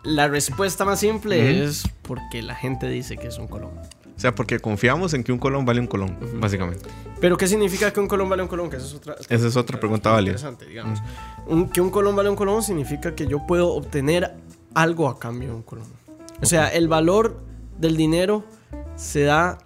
la 0.03 0.27
respuesta 0.27 0.85
más 0.85 0.99
simple 1.01 1.63
es 1.65 1.83
porque 2.01 2.41
la 2.41 2.55
gente 2.55 2.89
dice 2.89 3.15
que 3.17 3.27
es 3.27 3.37
un 3.37 3.47
colón. 3.47 3.69
O 3.77 4.19
sea, 4.19 4.33
porque 4.33 4.59
confiamos 4.59 5.13
en 5.13 5.23
que 5.23 5.31
un 5.31 5.37
colón 5.37 5.63
vale 5.63 5.79
un 5.79 5.85
colón, 5.85 6.17
básicamente. 6.39 6.89
Pero 7.21 7.37
¿qué 7.37 7.45
significa 7.47 7.93
que 7.93 7.99
un 7.99 8.07
colón 8.07 8.27
vale 8.27 8.41
un 8.41 8.47
colón? 8.47 8.71
Que 8.71 8.77
esa 8.77 8.87
es 8.87 8.93
otra, 8.95 9.15
Esa 9.29 9.47
es 9.49 9.55
otra 9.55 9.79
pregunta 9.79 10.09
válida. 10.09 10.31
Interesante, 10.31 10.65
digamos. 10.65 10.99
Un- 11.45 11.69
que 11.69 11.79
un 11.79 11.91
colón 11.91 12.15
vale 12.15 12.27
un 12.31 12.35
colón 12.35 12.63
significa 12.63 13.13
que 13.13 13.27
yo 13.27 13.45
puedo 13.45 13.71
obtener 13.75 14.33
algo 14.73 15.07
a 15.09 15.19
cambio 15.19 15.49
de 15.49 15.53
un 15.57 15.61
colón. 15.61 15.85
O 16.41 16.45
sea, 16.47 16.69
el 16.69 16.87
valor 16.87 17.45
del 17.79 17.97
dinero 17.97 18.43
se 18.95 19.21
da 19.23 19.57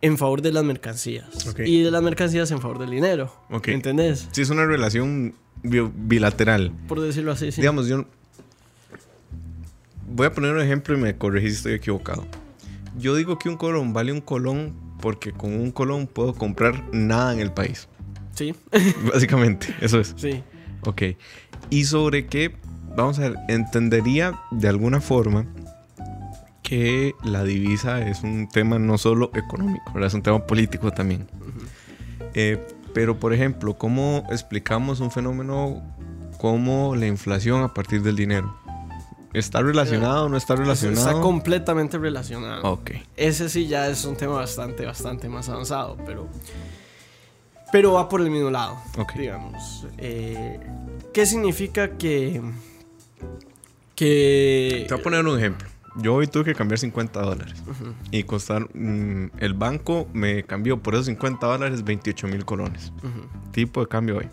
en 0.00 0.18
favor 0.18 0.42
de 0.42 0.52
las 0.52 0.62
mercancías. 0.64 1.46
Ok. 1.48 1.60
Y 1.60 1.82
de 1.82 1.90
las 1.90 2.02
mercancías 2.02 2.50
en 2.50 2.60
favor 2.60 2.78
del 2.78 2.90
dinero. 2.90 3.32
Ok. 3.50 3.68
¿Entendés? 3.68 4.28
Sí, 4.32 4.42
es 4.42 4.50
una 4.50 4.64
relación 4.66 5.34
bi- 5.62 5.90
bilateral. 5.94 6.72
Por 6.88 7.00
decirlo 7.00 7.32
así, 7.32 7.50
sí. 7.52 7.60
Digamos, 7.60 7.88
yo... 7.88 8.04
Voy 10.08 10.26
a 10.26 10.32
poner 10.32 10.54
un 10.54 10.60
ejemplo 10.60 10.96
y 10.96 11.00
me 11.00 11.16
corregís 11.16 11.52
si 11.52 11.56
estoy 11.56 11.72
equivocado. 11.74 12.26
Yo 12.98 13.14
digo 13.16 13.38
que 13.38 13.48
un 13.48 13.56
colón 13.56 13.92
vale 13.92 14.12
un 14.12 14.20
colón 14.20 14.74
porque 15.00 15.32
con 15.32 15.52
un 15.52 15.70
colón 15.72 16.06
puedo 16.06 16.32
comprar 16.34 16.84
nada 16.94 17.32
en 17.32 17.40
el 17.40 17.52
país. 17.52 17.88
Sí, 18.34 18.54
Básicamente, 19.12 19.74
eso 19.80 19.98
es. 20.00 20.14
sí. 20.16 20.42
Ok. 20.82 21.02
Y 21.70 21.84
sobre 21.84 22.26
qué, 22.26 22.54
vamos 22.96 23.18
a 23.18 23.22
ver, 23.22 23.34
entendería 23.48 24.38
de 24.52 24.68
alguna 24.68 25.00
forma 25.00 25.46
que 26.66 27.14
la 27.22 27.44
divisa 27.44 28.00
es 28.08 28.24
un 28.24 28.48
tema 28.48 28.76
no 28.80 28.98
solo 28.98 29.30
económico, 29.34 29.84
¿verdad? 29.94 30.08
es 30.08 30.14
un 30.14 30.22
tema 30.22 30.44
político 30.44 30.90
también. 30.90 31.28
Eh, 32.34 32.60
pero, 32.92 33.20
por 33.20 33.32
ejemplo, 33.32 33.78
¿cómo 33.78 34.24
explicamos 34.30 34.98
un 34.98 35.12
fenómeno 35.12 35.80
como 36.38 36.96
la 36.96 37.06
inflación 37.06 37.62
a 37.62 37.72
partir 37.72 38.02
del 38.02 38.16
dinero? 38.16 38.52
¿Está 39.32 39.62
relacionado 39.62 40.24
o 40.26 40.28
no 40.28 40.36
está 40.36 40.56
relacionado? 40.56 41.08
Está 41.08 41.20
completamente 41.20 41.98
relacionado. 41.98 42.62
Ok. 42.72 42.90
Ese 43.16 43.48
sí 43.48 43.68
ya 43.68 43.86
es 43.88 44.04
un 44.04 44.16
tema 44.16 44.34
bastante, 44.34 44.84
bastante 44.84 45.28
más 45.28 45.48
avanzado, 45.48 45.96
pero 46.04 46.26
Pero 47.70 47.92
va 47.92 48.08
por 48.08 48.20
el 48.22 48.30
mismo 48.30 48.50
lado, 48.50 48.76
Ok. 48.98 49.12
digamos. 49.14 49.86
Eh, 49.98 50.58
¿Qué 51.14 51.26
significa 51.26 51.96
que... 51.96 52.40
que... 53.94 54.84
Te 54.88 54.94
voy 54.94 55.00
a 55.00 55.04
poner 55.04 55.24
un 55.24 55.38
ejemplo. 55.38 55.68
Yo 55.98 56.14
hoy 56.14 56.26
tuve 56.26 56.44
que 56.44 56.54
cambiar 56.54 56.78
50 56.78 57.20
dólares. 57.22 57.54
Y 58.10 58.22
costar. 58.24 58.68
mm, 58.74 59.30
el 59.38 59.54
banco 59.54 60.06
me 60.12 60.42
cambió 60.44 60.82
por 60.82 60.94
esos 60.94 61.06
50 61.06 61.46
dólares 61.46 61.84
28 61.84 62.28
mil 62.28 62.44
colones. 62.44 62.92
Ujú. 62.98 63.50
Tipo 63.52 63.80
de 63.80 63.86
cambio 63.88 64.18
hoy. 64.18 64.28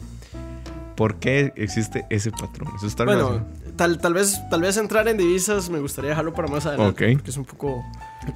¿Por 0.95 1.15
qué 1.15 1.51
existe 1.55 2.05
ese 2.09 2.31
patrón? 2.31 2.71
Eso 2.75 2.85
está 2.85 3.03
Bueno, 3.05 3.43
tal, 3.75 3.97
tal, 3.99 4.13
vez, 4.13 4.39
tal 4.51 4.61
vez 4.61 4.77
entrar 4.77 5.07
en 5.07 5.17
divisas 5.17 5.69
me 5.69 5.79
gustaría 5.79 6.11
dejarlo 6.11 6.33
para 6.33 6.47
más 6.47 6.65
adelante. 6.67 7.05
Ok. 7.05 7.13
Porque 7.17 7.31
es 7.31 7.37
un 7.37 7.45
poco... 7.45 7.83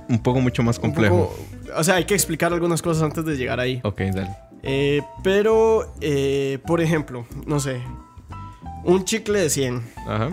un 0.10 0.20
poco 0.24 0.40
mucho 0.42 0.64
más 0.64 0.80
complejo. 0.80 1.30
poco- 1.30 1.78
o 1.80 1.84
sea, 1.84 1.96
hay 1.96 2.06
que 2.06 2.16
explicar 2.16 2.52
algunas 2.54 2.82
cosas 2.82 3.04
antes 3.04 3.26
de 3.26 3.38
llegar 3.38 3.60
ahí. 3.60 3.80
Ok, 3.84 4.00
dale. 4.14 4.36
Eh, 4.64 5.02
pero, 5.24 5.94
eh, 6.02 6.60
por 6.66 6.82
ejemplo, 6.82 7.26
no 7.46 7.60
sé, 7.60 7.80
un 8.84 9.06
chicle 9.06 9.40
de 9.40 9.50
100. 9.52 9.82
Ajá. 10.08 10.30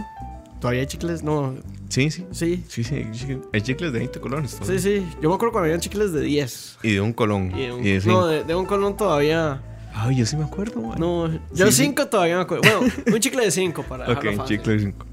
¿Todavía 0.64 0.80
hay 0.80 0.87
chicles? 0.87 1.23
No, 1.23 1.54
Sí, 1.90 2.11
sí. 2.11 2.25
sí. 2.33 2.64
Sí, 2.71 2.85
sí. 2.85 2.94
hay 2.94 3.04
chicle- 3.12 3.42
Hay 3.52 3.61
chicles 3.61 3.92
de 3.92 3.99
20 3.99 4.18
colones. 4.18 4.52
Sí, 4.52 4.56
todavía. 4.61 4.80
sí. 4.80 5.06
Yo 5.21 5.28
me 5.28 5.35
acuerdo 5.35 5.52
cuando 5.52 5.66
habían 5.66 5.80
chicles 5.80 6.11
de 6.14 6.23
10. 6.23 6.78
Y 6.83 6.92
de 6.92 7.00
un 7.02 7.12
colón. 7.12 7.52
Y 7.54 7.66
de 7.66 7.73
un- 7.73 7.83
de, 7.83 8.00
no, 8.06 8.26
de, 8.26 8.44
de 8.44 8.54
un 8.54 8.64
colón 8.64 8.97
todavía. 8.97 9.61
Ay, 9.92 10.16
yo 10.16 10.25
sí 10.25 10.37
me 10.38 10.44
acuerdo, 10.44 10.80
man. 10.80 10.99
No, 10.99 11.30
yo 11.52 11.66
Sí, 11.66 11.73
sí. 11.73 11.83
5 11.85 12.06
todavía 12.06 12.37
me 12.37 12.42
acuerdo. 12.44 12.62
Bueno, 12.80 12.94
un 13.14 13.21
chicle 13.21 13.44
de 13.44 13.50
5 13.50 13.83
para. 13.83 14.04
Ok, 14.04 14.09
dejarlo 14.23 14.37
fácil. 14.38 14.56
chicle 14.56 14.73
de 14.73 14.78
5. 14.80 15.06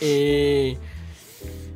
Eh, 0.00 0.76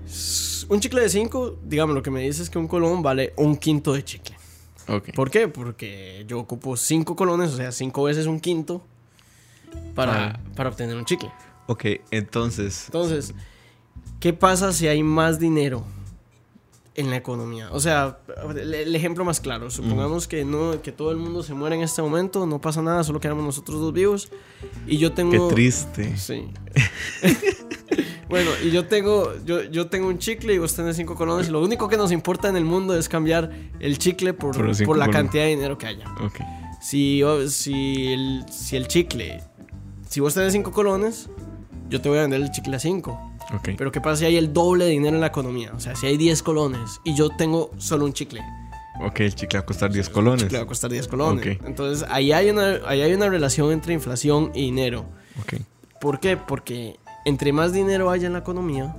s- 0.09 0.67
un 0.69 0.81
chicle 0.81 1.01
de 1.01 1.09
5, 1.09 1.57
digamos, 1.65 1.95
lo 1.95 2.03
que 2.03 2.11
me 2.11 2.21
dice 2.23 2.43
es 2.43 2.51
que 2.51 2.59
un 2.59 2.67
colón 2.67 3.01
vale 3.01 3.33
un 3.37 3.57
quinto 3.57 3.93
de 3.93 4.05
chicle. 4.05 4.35
Ok. 4.89 5.13
¿Por 5.15 5.31
qué? 5.31 5.47
Porque 5.47 6.25
yo 6.27 6.41
ocupo 6.41 6.77
5 6.77 7.15
colones, 7.15 7.51
o 7.53 7.57
sea, 7.57 7.71
5 7.71 8.03
veces 8.03 8.27
un 8.27 8.41
quinto 8.41 8.83
para, 9.95 10.31
Ah. 10.31 10.41
para 10.57 10.71
obtener 10.71 10.97
un 10.97 11.05
chicle. 11.05 11.31
Ok, 11.69 11.85
entonces. 12.11 12.87
Entonces, 12.87 13.35
¿qué 14.21 14.33
pasa 14.33 14.73
si 14.73 14.89
hay 14.89 15.03
más 15.03 15.39
dinero 15.39 15.85
en 16.95 17.11
la 17.11 17.17
economía? 17.17 17.69
O 17.73 17.79
sea, 17.79 18.19
el, 18.57 18.75
el 18.75 18.97
ejemplo 18.97 19.25
más 19.25 19.41
claro, 19.41 19.71
supongamos 19.71 20.27
que 20.27 20.45
no 20.45 20.83
que 20.83 20.91
todo 20.93 21.13
el 21.13 21.19
mundo 21.19 21.43
se 21.43 21.55
muere 21.55 21.77
en 21.77 21.83
este 21.83 22.03
momento, 22.03 22.47
no 22.47 22.61
pasa 22.61 22.83
nada, 22.83 23.05
solo 23.05 23.21
quedamos 23.21 23.45
nosotros 23.45 23.81
dos 23.81 23.93
vivos 23.93 24.31
y 24.87 24.99
yo 24.99 25.13
tengo 25.13 25.49
Qué 25.49 25.55
triste. 25.55 26.17
Sí. 26.17 26.49
bueno, 28.29 28.51
y 28.65 28.71
yo 28.71 28.87
tengo 28.87 29.33
yo, 29.45 29.63
yo 29.65 29.89
tengo 29.89 30.09
un 30.09 30.19
chicle 30.19 30.55
y 30.55 30.59
vos 30.59 30.75
tenés 30.75 30.97
cinco 30.97 31.15
colones 31.15 31.49
y 31.49 31.51
lo 31.51 31.63
único 31.63 31.89
que 31.89 31.97
nos 31.97 32.13
importa 32.13 32.49
en 32.49 32.57
el 32.57 32.65
mundo 32.65 32.97
es 32.97 33.09
cambiar 33.09 33.51
el 33.81 33.99
chicle 33.99 34.33
por, 34.33 34.57
Por 34.57 34.75
cinco 34.75 34.89
por 34.89 34.99
la 34.99 35.07
colones. 35.07 35.23
cantidad 35.27 35.45
de 35.45 35.51
dinero 35.51 35.79
que 35.79 35.87
haya. 35.87 36.07
Ok. 36.23 36.41
Si, 36.81 37.23
si, 37.49 38.07
el, 38.13 38.45
si 38.51 38.77
el 38.77 38.87
chicle, 38.87 39.43
si 40.09 40.21
vos 40.21 40.33
tenés 40.33 40.53
5 40.53 40.71
colones, 40.71 41.29
yo 41.89 42.01
te 42.01 42.09
voy 42.09 42.19
a 42.19 42.23
vender 42.23 42.41
el 42.41 42.51
chicle 42.51 42.77
a 42.77 42.79
5. 42.79 43.33
Ok. 43.55 43.71
Pero 43.77 43.91
¿qué 43.93 44.01
pasa 44.01 44.17
si 44.17 44.25
hay 44.27 44.37
el 44.37 44.53
doble 44.53 44.85
de 44.85 44.91
dinero 44.91 45.15
en 45.15 45.21
la 45.21 45.29
economía? 45.29 45.73
O 45.75 45.81
sea, 45.81 45.97
si 45.97 46.07
hay 46.07 46.17
10 46.17 46.43
colones 46.43 47.01
y 47.05 47.15
yo 47.15 47.31
tengo 47.31 47.71
solo 47.79 48.05
un 48.05 48.13
chicle, 48.13 48.43
ok, 49.01 49.21
el 49.21 49.35
chicle 49.35 49.59
va 49.59 49.63
a 49.63 49.67
costar 49.67 49.91
10 49.91 50.07
el 50.07 50.13
colones. 50.13 50.43
chicle 50.43 50.59
va 50.59 50.65
a 50.65 50.67
costar 50.67 50.91
10 50.91 51.09
colones. 51.09 51.59
Entonces, 51.65 52.07
ahí 52.11 52.33
hay, 52.33 52.51
una, 52.51 52.81
ahí 52.87 53.01
hay 53.01 53.13
una 53.15 53.29
relación 53.29 53.73
entre 53.73 53.95
inflación 53.95 54.51
y 54.55 54.63
dinero. 54.63 55.07
¿Por 56.01 56.21
qué? 56.21 56.37
Porque 56.37 56.99
entre 57.25 57.53
más 57.53 57.73
dinero 57.73 58.11
haya 58.11 58.27
en 58.27 58.35
la 58.35 58.41
economía, 58.41 58.95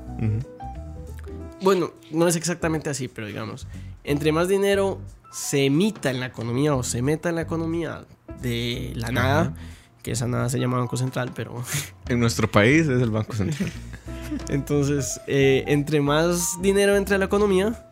bueno, 1.62 1.92
no 2.12 2.28
es 2.28 2.36
exactamente 2.36 2.90
así, 2.90 3.08
pero 3.08 3.28
digamos, 3.28 3.68
entre 4.04 4.32
más 4.32 4.48
dinero 4.48 5.00
se 5.32 5.66
emita 5.66 6.10
en 6.10 6.20
la 6.20 6.28
economía 6.28 6.76
o 6.76 6.84
se 6.84 7.02
meta 7.02 7.30
en 7.30 7.36
la 7.36 7.42
economía 7.42 8.06
de 8.42 8.94
la 8.96 9.12
nada. 9.12 9.54
Que 10.04 10.12
esa 10.12 10.28
nada 10.28 10.50
se 10.50 10.60
llama 10.60 10.78
Banco 10.78 10.98
Central, 10.98 11.32
pero 11.36 11.64
En 12.10 12.20
nuestro 12.20 12.50
país 12.50 12.88
es 12.88 13.02
el 13.02 13.12
Banco 13.12 13.34
Central. 13.34 13.72
entonces, 14.50 15.20
eh, 15.28 15.64
entre 15.68 16.02
más 16.02 16.62
dinero 16.62 16.96
entre 16.96 17.16
a 17.16 17.18
la 17.18 17.26
economía, 17.26 17.86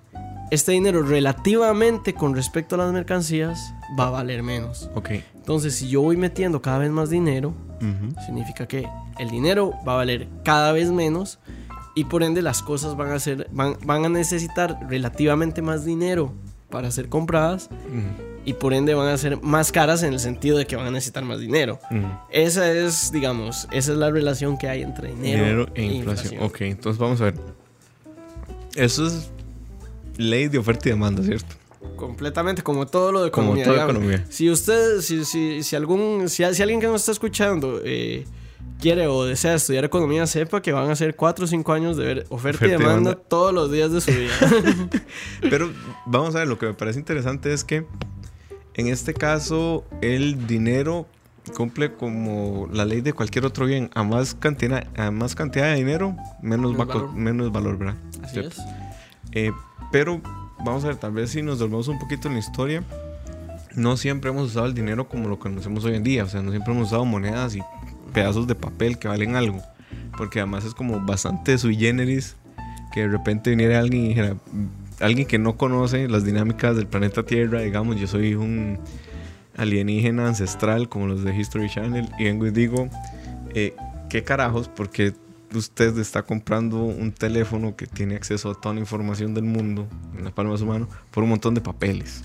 este 0.50 0.72
dinero 0.72 1.04
relativamente 1.04 2.14
con 2.14 2.34
respecto 2.36 2.76
a 2.76 2.78
las 2.78 2.94
mercancías 2.94 3.74
va 4.00 4.08
a 4.08 4.12
valer 4.12 4.44
menos. 4.44 4.90
ok. 4.96 5.10
Entonces, 5.36 5.76
si 5.76 5.88
yo 5.88 6.02
voy 6.02 6.18
metiendo 6.18 6.62
cada 6.62 6.78
vez 6.80 6.92
más 6.92 7.10
dinero, 7.10 7.54
significa 8.26 8.68
que 8.68 8.88
el 9.18 9.30
dinero 9.30 9.72
va 9.88 9.94
a 9.94 9.96
valer 9.98 10.28
cada 10.44 10.72
vez 10.72 10.92
menos 10.92 11.40
y 11.96 12.04
por 12.06 12.24
ende 12.24 12.42
las 12.42 12.62
cosas 12.62 12.98
van 12.98 13.12
a 13.12 13.20
ser 13.20 13.48
van, 13.52 13.78
van 13.86 14.04
a 14.04 14.10
necesitar 14.10 14.78
relativamente 14.90 15.62
más 15.62 15.86
dinero 15.86 16.34
para 16.70 16.92
ser 16.92 17.08
compradas 17.10 17.70
Ujú. 17.72 18.24
y 18.46 18.54
por 18.54 18.74
ende 18.74 18.94
van 18.94 19.08
a 19.08 19.18
ser 19.18 19.42
más 19.42 19.72
caras 19.72 20.04
en 20.04 20.14
el 20.14 20.20
sentido 20.20 20.58
de 20.58 20.66
que 20.66 20.76
van 20.76 20.86
a 20.88 20.92
necesitar 20.92 21.24
más 21.24 21.40
dinero. 21.40 21.80
Esa 22.30 22.72
es, 22.72 23.12
digamos, 23.12 23.68
esa 23.72 23.92
es 23.94 23.98
la 23.98 24.10
relación 24.12 24.58
que 24.58 24.68
hay 24.68 24.82
entre 24.82 25.10
dinero, 25.10 25.44
Dinero 25.44 25.68
e 25.76 25.84
inflación. 25.84 26.44
Ok, 26.44 26.62
entonces 26.62 27.00
vamos 27.00 27.22
a 27.22 27.26
ver. 27.26 27.36
Eso 28.76 29.08
es 29.08 29.30
ley 30.18 30.48
de 30.48 30.58
oferta 30.58 30.90
y 30.90 30.92
demanda, 30.92 31.24
¿cierto? 31.24 31.56
Completamente, 31.96 32.62
como 32.62 32.86
todo 32.86 33.12
lo 33.12 33.24
de 33.24 33.32
Como 33.32 33.56
economía. 33.56 33.64
toda 33.66 33.76
digamos. 33.78 33.96
economía. 33.96 34.26
Si 34.30 34.50
usted, 34.50 35.02
si, 35.02 35.26
si, 35.26 35.64
si 35.64 35.76
algún, 35.76 36.30
si, 36.30 36.44
si 36.54 36.62
alguien 36.62 36.80
que 36.80 36.88
nos 36.88 37.02
está 37.02 37.12
escuchando 37.12 37.82
eh, 37.84 38.26
quiere 38.80 39.08
o 39.08 39.26
desea 39.26 39.56
estudiar 39.56 39.86
economía, 39.86 40.28
sepa 40.28 40.62
que 40.62 40.72
van 40.72 40.90
a 40.90 40.96
ser 40.96 41.16
4 41.16 41.46
o 41.46 41.48
5 41.48 41.74
años 41.74 41.98
de 41.98 42.06
ver 42.06 42.18
oferta, 42.30 42.36
Oferta 42.36 42.66
y 42.66 42.70
demanda, 42.72 42.96
demanda. 43.12 43.16
todos 43.28 43.54
los 43.54 43.72
días 43.72 43.92
de 43.92 44.02
su 44.02 44.12
vida. 44.12 44.34
Pero 45.42 45.72
vamos 46.06 46.36
a 46.36 46.40
ver, 46.40 46.48
lo 46.48 46.58
que 46.58 46.68
me 46.68 46.74
parece 46.74 47.00
interesante 47.00 47.54
es 47.54 47.64
que 47.64 47.86
en 48.76 48.88
este 48.88 49.14
caso 49.14 49.84
el 50.02 50.46
dinero 50.48 51.08
cumple 51.56 51.94
como 51.94 52.68
la 52.72 52.86
ley 52.86 53.02
de 53.02 53.14
cualquier 53.14 53.46
otro 53.46 53.66
bien. 53.66 53.90
A 53.96 54.04
más 54.04 54.36
cantidad, 54.36 54.86
a 55.00 55.12
más 55.12 55.34
cantidad 55.34 55.68
de 55.72 55.76
dinero, 55.76 56.16
menos, 56.42 56.74
Menos 56.74 56.88
valor. 56.88 57.14
menos 57.14 57.52
valor, 57.52 57.78
¿verdad? 57.78 57.96
Así 58.22 58.34
¿Cierto? 58.34 58.50
es. 58.50 58.58
Eh, 59.32 59.52
pero 59.92 60.22
vamos 60.64 60.84
a 60.84 60.88
ver, 60.88 60.98
tal 60.98 61.14
vez 61.14 61.30
si 61.32 61.42
nos 61.42 61.60
dormimos 61.60 61.88
un 61.88 62.00
poquito 62.00 62.28
en 62.28 62.34
la 62.36 62.40
historia, 62.42 62.84
no 63.76 63.96
siempre 63.96 64.30
hemos 64.32 64.50
usado 64.50 64.66
el 64.66 64.74
dinero 64.74 65.08
como 65.08 65.30
lo 65.30 65.40
conocemos 65.40 65.86
hoy 65.86 65.96
en 65.96 66.04
día. 66.04 66.24
O 66.26 66.28
sea, 66.28 66.42
no 66.42 66.52
siempre 66.52 66.74
hemos 66.74 66.88
usado 66.88 67.06
monedas 67.06 67.56
y 67.56 67.62
pedazos 68.14 68.48
de 68.48 68.56
papel 68.56 68.98
que 69.00 69.08
valen 69.08 69.36
algo. 69.36 69.62
Porque 70.18 70.40
además 70.40 70.66
es 70.66 70.74
como 70.74 71.00
bastante 71.00 71.58
sui 71.58 71.76
generis 71.78 72.36
que 72.94 73.02
de 73.02 73.08
repente 73.10 73.50
viniera 73.52 73.80
alguien 73.80 74.06
y 74.06 74.08
dijera, 74.10 74.36
alguien 75.00 75.28
que 75.28 75.38
no 75.38 75.58
conoce 75.58 76.08
las 76.08 76.24
dinámicas 76.26 76.76
del 76.76 76.88
planeta 76.88 77.24
Tierra, 77.24 77.62
digamos, 77.62 77.98
yo 77.98 78.08
soy 78.08 78.34
un 78.34 78.80
alienígena 79.56 80.28
ancestral 80.28 80.90
como 80.90 81.08
los 81.08 81.24
de 81.24 81.36
History 81.36 81.70
Channel 81.70 82.10
y 82.20 82.24
vengo 82.26 82.46
y 82.48 82.52
digo, 82.52 82.90
eh, 83.54 83.76
¿qué 84.10 84.24
carajos? 84.24 84.68
Porque 84.70 85.14
usted 85.54 85.98
está 85.98 86.24
comprando 86.24 86.84
un 86.84 87.12
teléfono 87.12 87.76
que 87.76 87.88
tiene 87.88 88.16
acceso 88.16 88.52
a 88.52 88.56
toda 88.56 88.76
la 88.76 88.82
información 88.82 89.34
del 89.34 89.46
mundo 89.46 89.88
en 90.18 90.26
la 90.26 90.32
palma 90.32 90.52
de 90.54 90.58
su 90.60 90.66
mano 90.66 90.88
por 91.12 91.24
un 91.24 91.30
montón 91.30 91.54
de 91.54 91.62
papeles. 91.62 92.24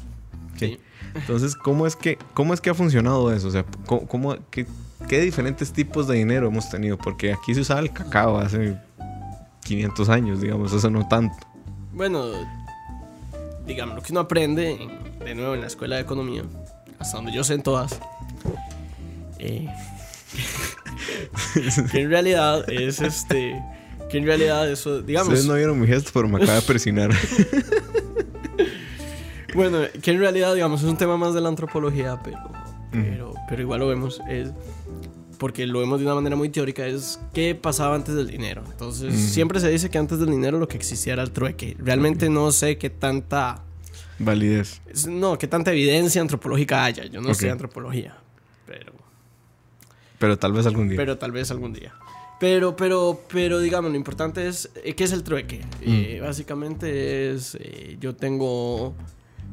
Sí. 0.57 0.79
Entonces, 1.15 1.55
¿cómo 1.55 1.87
es 1.87 1.97
que, 1.97 2.19
cómo 2.35 2.55
es 2.55 2.61
que 2.61 2.71
ha 2.71 2.75
funcionado 2.75 3.33
eso? 3.33 3.49
O 3.49 3.51
sea, 3.51 3.65
¿cómo, 3.87 4.07
cómo- 4.07 4.37
qué, 4.51 4.67
qué 5.09 5.21
diferentes 5.21 5.73
tipos 5.73 6.07
de 6.09 6.17
dinero 6.17 6.47
hemos 6.49 6.69
tenido? 6.71 6.97
Porque 6.99 7.33
aquí 7.33 7.55
se 7.55 7.61
usaba 7.61 7.81
el 7.81 7.93
cacao 7.93 8.39
hace 8.39 8.77
500 9.65 10.09
años, 10.09 10.41
digamos, 10.41 10.73
eso 10.73 10.91
no 10.91 11.07
tanto. 11.09 11.37
Bueno, 11.93 12.27
digamos, 13.67 13.97
lo 13.97 14.03
que 14.03 14.13
uno 14.13 14.21
aprende, 14.21 14.73
en- 14.83 15.19
de 15.25 15.35
nuevo, 15.35 15.55
en 15.55 15.61
la 15.61 15.67
escuela 15.69 15.97
de 15.97 16.03
economía, 16.03 16.43
hasta 16.99 17.17
donde 17.19 17.33
yo 17.33 17.45
sé 17.45 17.55
en 17.55 17.63
todas, 17.63 18.01
eh, 19.39 19.69
que 21.93 22.01
en 22.03 22.11
realidad 22.11 22.69
es 22.71 23.01
este. 23.01 23.61
Que 24.11 24.19
en 24.19 24.27
realidad 24.27 24.71
eso, 24.71 25.01
digamos. 25.01 25.29
Ustedes 25.29 25.47
no 25.49 25.55
vieron 25.55 25.81
mi 25.81 25.87
gesto, 25.87 26.11
pero 26.13 26.29
me 26.29 26.37
acaba 26.37 26.55
de 26.57 26.63
persinar. 26.63 27.11
Bueno, 29.55 29.81
que 30.03 30.13
en 30.13 30.19
realidad, 30.19 30.55
digamos, 30.55 30.83
es 30.83 30.89
un 30.89 30.97
tema 30.97 31.19
más 31.19 31.35
de 31.35 31.43
la 31.43 31.51
antropología, 31.51 32.19
pero, 32.25 32.39
pero, 32.91 33.35
pero 33.49 33.61
igual 33.61 33.81
lo 33.81 33.89
vemos. 33.89 34.19
Es 34.27 34.49
porque 35.43 35.67
lo 35.67 35.81
vemos 35.81 35.99
de 35.99 36.07
una 36.07 36.15
manera 36.15 36.37
muy 36.37 36.51
teórica, 36.51 36.87
es 36.87 37.19
qué 37.35 37.57
pasaba 37.57 37.97
antes 37.97 38.15
del 38.15 38.29
dinero. 38.29 38.63
Entonces, 38.71 39.13
siempre 39.13 39.59
se 39.59 39.69
dice 39.71 39.91
que 39.91 39.99
antes 39.99 40.21
del 40.21 40.31
dinero 40.31 40.57
lo 40.57 40.69
que 40.69 40.77
existía 40.77 41.15
era 41.15 41.25
el 41.25 41.33
trueque. 41.33 41.77
Realmente 41.81 42.31
no 42.31 42.53
sé 42.53 42.79
qué 42.79 42.91
tanta. 42.91 43.65
Validez. 44.21 44.81
No, 45.09 45.37
qué 45.39 45.49
tanta 45.49 45.73
evidencia 45.73 46.21
antropológica 46.21 46.85
haya. 46.85 47.07
Yo 47.07 47.21
no 47.21 47.35
sé 47.35 47.51
antropología, 47.51 48.17
pero, 48.69 48.93
Pero 50.21 50.39
tal 50.39 50.53
vez 50.53 50.65
algún 50.65 50.89
día. 50.89 50.97
pero 50.97 51.19
tal 51.19 51.33
vez 51.33 51.51
algún 51.51 51.73
día. 51.73 51.93
Pero, 52.39 52.77
pero, 52.77 53.21
pero, 53.29 53.59
digamos, 53.59 53.91
lo 53.91 53.97
importante 53.97 54.47
es, 54.47 54.71
eh, 54.85 54.95
¿qué 54.95 55.03
es 55.03 55.11
el 55.11 55.25
trueque? 55.25 55.61
Eh, 55.81 56.21
básicamente 56.23 57.33
es, 57.33 57.57
eh, 57.57 57.97
yo 57.99 58.15
tengo 58.15 58.95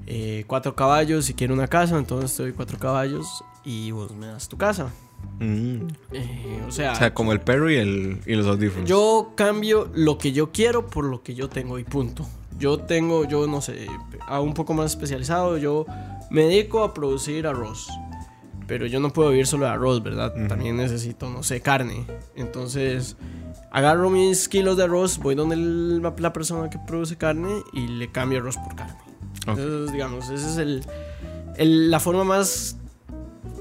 eh, 0.05 0.43
cuatro 0.45 0.75
caballos 0.75 1.31
y 1.31 1.33
quiero 1.33 1.55
una 1.55 1.67
casa, 1.67 1.97
entonces 1.97 2.37
te 2.37 2.43
doy 2.43 2.51
cuatro 2.51 2.77
caballos 2.77 3.43
y 3.65 3.89
vos 3.89 4.15
me 4.15 4.27
das 4.27 4.47
tu 4.47 4.55
casa. 4.55 4.91
Mm. 5.39 5.87
Eh, 6.11 6.61
o 6.67 6.71
sea, 6.71 6.91
O 6.91 6.95
sea, 6.95 7.13
como 7.13 7.31
el 7.31 7.39
perro 7.39 7.69
y, 7.71 7.75
el, 7.75 8.19
y 8.25 8.35
los 8.35 8.45
audífonos. 8.47 8.87
yo 8.89 9.31
cambio 9.35 9.89
lo 9.93 10.17
que 10.17 10.31
yo 10.33 10.51
quiero 10.51 10.87
por 10.87 11.05
lo 11.05 11.23
que 11.23 11.33
yo 11.35 11.47
tengo 11.49 11.79
y 11.79 11.83
punto. 11.83 12.27
Yo 12.57 12.77
tengo, 12.79 13.23
yo 13.25 13.47
no 13.47 13.61
sé, 13.61 13.87
a 14.27 14.41
un 14.41 14.53
poco 14.53 14.73
más 14.73 14.91
especializado, 14.91 15.57
yo 15.57 15.85
me 16.29 16.43
dedico 16.43 16.83
a 16.83 16.93
producir 16.93 17.47
arroz. 17.47 17.87
pero 18.67 18.85
yo 18.85 18.99
no 18.99 19.09
puedo 19.11 19.31
vivir 19.31 19.47
solo 19.47 19.65
de 19.65 19.71
arroz, 19.71 20.03
¿verdad? 20.03 20.31
También 20.47 20.77
necesito, 20.77 21.27
no 21.27 21.41
sé, 21.41 21.59
carne. 21.59 22.05
Entonces, 22.35 23.17
agarro 23.71 24.11
mis 24.11 24.47
kilos 24.47 24.77
de 24.77 24.83
arroz, 24.83 25.17
voy 25.17 25.33
donde 25.33 25.55
el- 25.55 26.01
la 26.03 26.33
persona 26.33 26.69
que 26.69 26.77
produce 26.85 27.15
carne 27.17 27.63
y 27.73 27.87
le 27.87 28.11
cambio 28.11 28.37
arroz 28.37 28.57
por 28.57 28.75
carne. 28.75 28.93
Entonces, 29.47 29.91
digamos, 29.91 30.29
esa 30.29 30.47
es 30.51 30.57
el, 30.57 30.83
el- 31.55 31.89
la 31.89 31.99
forma 31.99 32.23
más, 32.23 32.77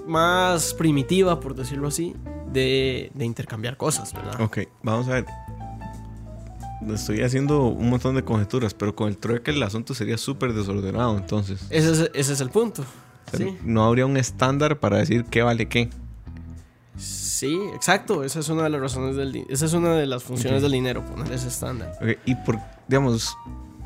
más 0.08 0.74
primitiva, 0.74 1.38
por 1.38 1.54
decirlo 1.54 1.88
así, 1.88 2.16
de, 2.52 3.10
de 3.14 3.24
intercambiar 3.24 3.76
cosas, 3.76 4.12
¿verdad? 4.12 4.40
Ok, 4.40 4.60
vamos 4.82 5.08
a 5.08 5.14
ver. 5.14 5.26
Estoy 6.92 7.22
haciendo 7.22 7.66
un 7.66 7.90
montón 7.90 8.14
de 8.14 8.24
conjeturas, 8.24 8.72
pero 8.72 8.94
con 8.94 9.08
el 9.08 9.18
trueque 9.18 9.50
el 9.50 9.62
asunto 9.62 9.94
sería 9.94 10.16
súper 10.16 10.52
desordenado, 10.52 11.16
entonces. 11.16 11.66
Ese 11.70 11.90
es, 11.92 12.10
ese 12.14 12.32
es 12.32 12.40
el 12.40 12.50
punto. 12.50 12.84
Sí. 13.36 13.58
No 13.62 13.84
habría 13.84 14.06
un 14.06 14.16
estándar 14.16 14.78
para 14.78 14.96
decir 14.96 15.24
qué 15.24 15.42
vale 15.42 15.68
qué. 15.68 15.90
Sí, 16.96 17.60
exacto. 17.74 18.24
Esa 18.24 18.40
es 18.40 18.48
una 18.48 18.64
de 18.64 18.70
las 18.70 18.80
razones 18.80 19.16
del 19.16 19.44
esa 19.48 19.66
es 19.66 19.72
una 19.72 19.94
de 19.94 20.06
las 20.06 20.22
funciones 20.22 20.62
del 20.62 20.72
dinero, 20.72 21.04
poner 21.04 21.32
ese 21.32 21.48
estándar. 21.48 21.92
Ok, 22.00 22.18
Y 22.24 22.34
por, 22.36 22.58
digamos, 22.88 23.36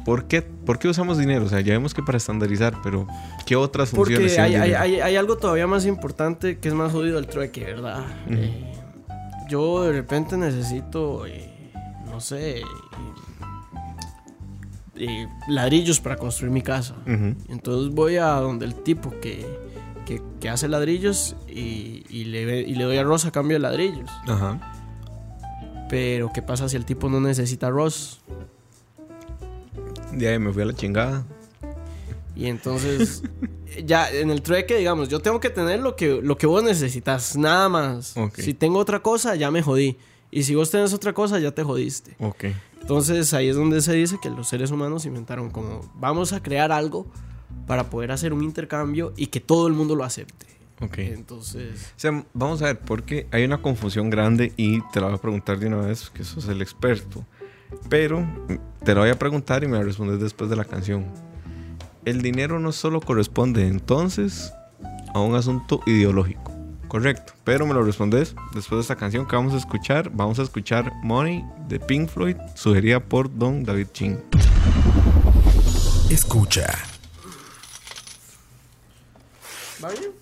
¿por 0.05 0.27
qué, 0.27 0.43
¿por 0.43 0.79
qué 0.79 0.89
usamos 0.89 1.19
dinero? 1.19 1.45
O 1.45 1.49
sea, 1.49 1.61
ya 1.61 1.73
vemos 1.73 1.95
que 1.95 2.03
para 2.03 2.19
estandarizar, 2.19 2.75
pero 2.83 3.07
¿qué 3.47 3.57
otras 3.57 3.91
funciones 3.91 4.33
Porque 4.33 4.41
hay, 4.41 4.55
hay, 4.55 4.73
hay, 4.75 5.01
hay 5.01 5.17
algo 5.17 5.37
todavía 5.37 5.67
más 5.67 5.87
importante 5.87 6.59
que 6.59 6.69
es 6.69 6.75
más 6.75 6.93
jodido 6.93 7.19
el 7.19 7.27
trueque, 7.27 7.65
¿verdad? 7.65 8.05
Eh, 8.29 8.73
yo 9.49 9.85
de 9.85 9.93
repente 9.93 10.37
necesito, 10.37 11.27
eh, 11.27 11.73
no 12.07 12.21
sé, 12.21 12.63
eh, 14.97 15.27
ladrillos 15.49 16.01
para 16.01 16.17
construir 16.17 16.53
mi 16.53 16.63
casa. 16.63 16.95
Entonces 17.49 17.95
voy 17.95 18.17
a 18.17 18.33
donde 18.35 18.67
el 18.67 18.75
tipo 18.75 19.13
que, 19.21 19.47
que, 20.07 20.23
que 20.41 20.49
hace 20.49 20.69
ladrillos 20.69 21.37
y, 21.49 22.05
y 22.09 22.25
le, 22.25 22.61
y 22.61 22.75
le 22.75 22.85
doy 22.85 22.99
arroz 22.99 23.25
a 23.25 23.31
cambio 23.31 23.57
de 23.57 23.61
ladrillos. 23.61 24.11
Ajá. 24.27 24.61
Pero 25.89 26.31
¿qué 26.33 26.41
pasa 26.41 26.71
si 26.71 26.77
el 26.77 26.87
tipo 26.87 27.11
no 27.11 27.21
necesita 27.21 27.67
arroz? 27.67 28.23
De 30.13 30.29
ahí 30.29 30.39
me 30.39 30.53
fui 30.53 30.63
a 30.63 30.67
la 30.67 30.75
chingada. 30.75 31.25
Y 32.35 32.47
entonces, 32.47 33.23
ya 33.85 34.11
en 34.11 34.31
el 34.31 34.43
trueque, 34.43 34.77
digamos, 34.77 35.09
yo 35.09 35.21
tengo 35.21 35.41
que 35.41 35.51
tener 35.51 35.81
lo 35.81 35.97
que, 35.97 36.21
lo 36.23 36.37
que 36.39 36.47
vos 36.47 36.63
necesitas, 36.63 37.37
nada 37.37 37.69
más. 37.69 38.17
Ok. 38.17 38.39
Si 38.39 38.55
tengo 38.55 38.79
otra 38.79 39.01
cosa, 39.01 39.35
ya 39.35 39.51
me 39.51 39.63
jodí. 39.63 39.99
Y 40.31 40.45
si 40.45 40.55
vos 40.55 40.71
tenés 40.71 40.95
otra 40.95 41.13
cosa, 41.13 41.39
ya 41.39 41.53
te 41.53 41.63
jodiste. 41.63 42.17
Ok. 42.19 42.45
Entonces 42.81 43.33
ahí 43.35 43.49
es 43.49 43.57
donde 43.57 43.81
se 43.81 43.93
dice 43.93 44.19
que 44.21 44.31
los 44.31 44.49
seres 44.49 44.71
humanos 44.71 45.05
inventaron 45.05 45.51
como, 45.51 45.81
vamos 45.95 46.33
a 46.33 46.43
crear 46.43 46.73
algo 46.73 47.07
para 47.67 47.91
poder 47.91 48.11
hacer 48.11 48.33
un 48.33 48.43
intercambio 48.43 49.13
y 49.17 49.27
que 49.27 49.41
todo 49.41 49.69
el 49.69 49.75
mundo 49.75 49.95
lo 49.95 50.05
acepte. 50.05 50.47
Ok. 50.81 50.99
Entonces, 50.99 51.93
O 51.97 52.01
sea, 52.01 52.25
vamos 52.33 52.61
a 52.63 52.67
ver, 52.67 52.81
porque 52.81 53.29
hay 53.31 53.45
una 53.45 53.63
confusión 53.63 54.11
grande 54.11 54.53
y 54.57 54.81
te 54.89 55.01
la 55.01 55.09
voy 55.09 55.17
a 55.17 55.19
preguntar 55.21 55.59
de 55.59 55.69
una 55.69 55.77
vez, 55.77 56.11
que 56.11 56.25
sos 56.25 56.49
el 56.49 56.61
experto. 56.61 57.25
Pero 57.89 58.27
te 58.85 58.95
la 58.95 59.01
voy 59.01 59.11
a 59.11 59.19
preguntar 59.19 59.63
y 59.65 59.69
me 59.69 59.79
la 59.79 59.85
respondes 59.85 60.21
después 60.21 60.51
de 60.51 60.57
la 60.57 60.65
canción. 60.65 61.07
El 62.05 62.23
dinero 62.23 62.59
no 62.59 62.73
solo 62.73 63.01
corresponde 63.01 63.67
entonces 63.67 64.53
a 65.15 65.21
un 65.21 65.35
asunto 65.35 65.81
ideológico, 65.87 66.53
correcto. 66.89 67.35
Pero 67.45 67.67
me 67.67 67.75
lo 67.75 67.83
respondes 67.83 68.35
después 68.55 68.79
de 68.79 68.81
esta 68.83 68.97
canción 68.97 69.27
que 69.27 69.37
vamos 69.37 69.55
a 69.55 69.59
escuchar. 69.59 70.11
Vamos 70.13 70.39
a 70.39 70.43
escuchar 70.43 70.93
Money 71.03 71.45
de 71.69 71.79
Pink 71.79 72.09
Floyd, 72.09 72.37
sugerida 72.55 73.01
por 73.01 73.33
Don 73.37 73.63
David 73.63 73.89
Ching. 73.93 74.19
Escucha. 76.11 76.67
¿va 79.83 79.91
bien? 79.91 80.13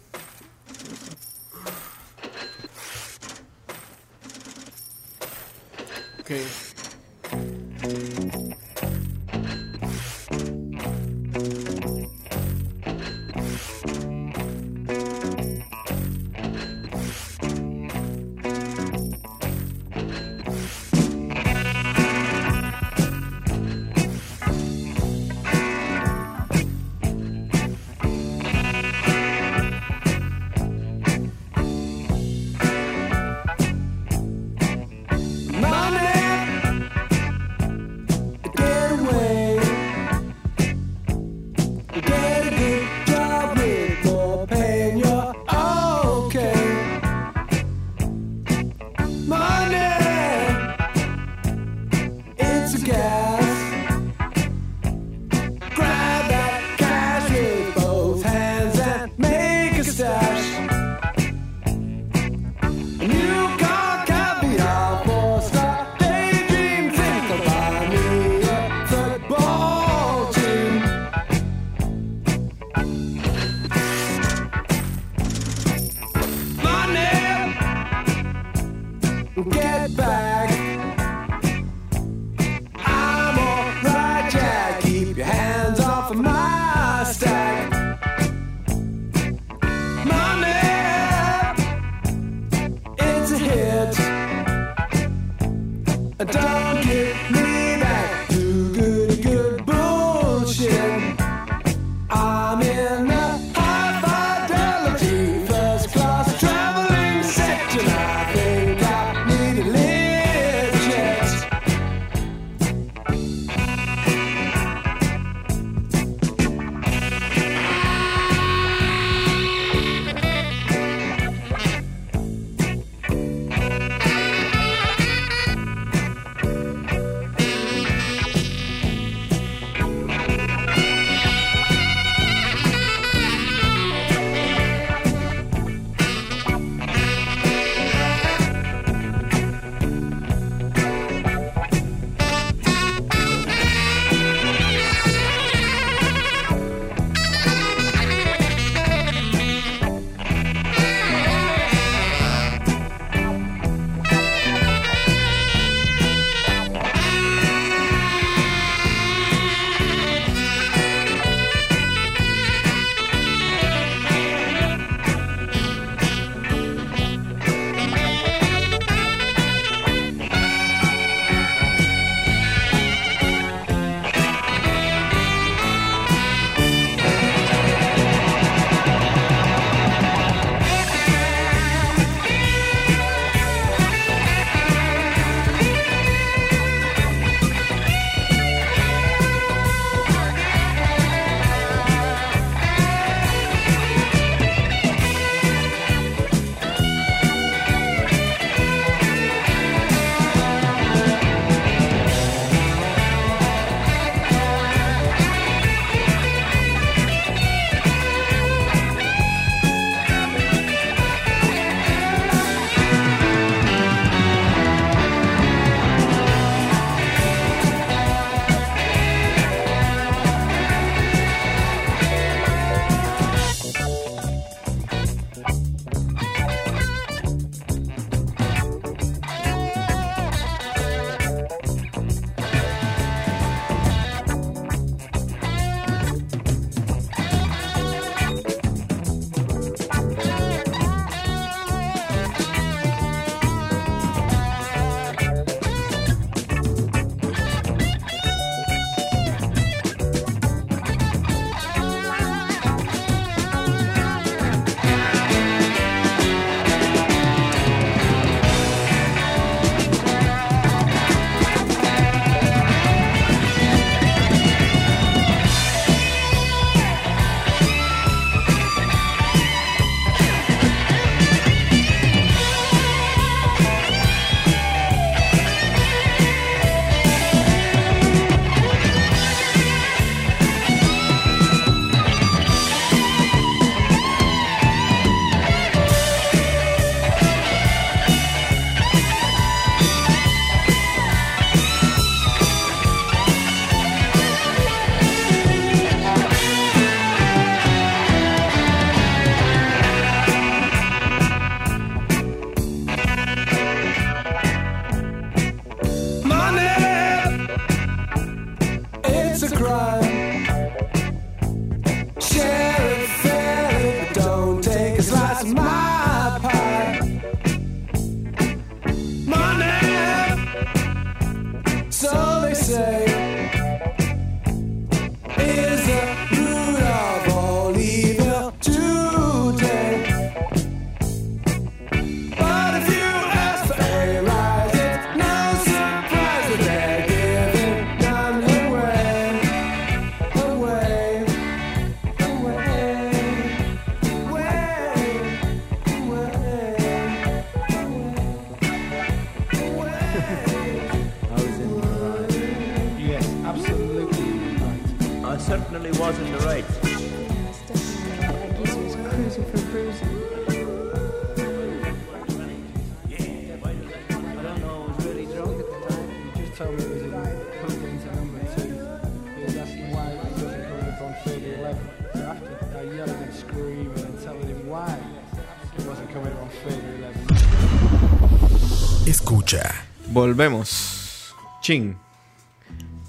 Escucha. 379.11 379.75
Volvemos. 380.13 381.35
Chin. 381.63 381.97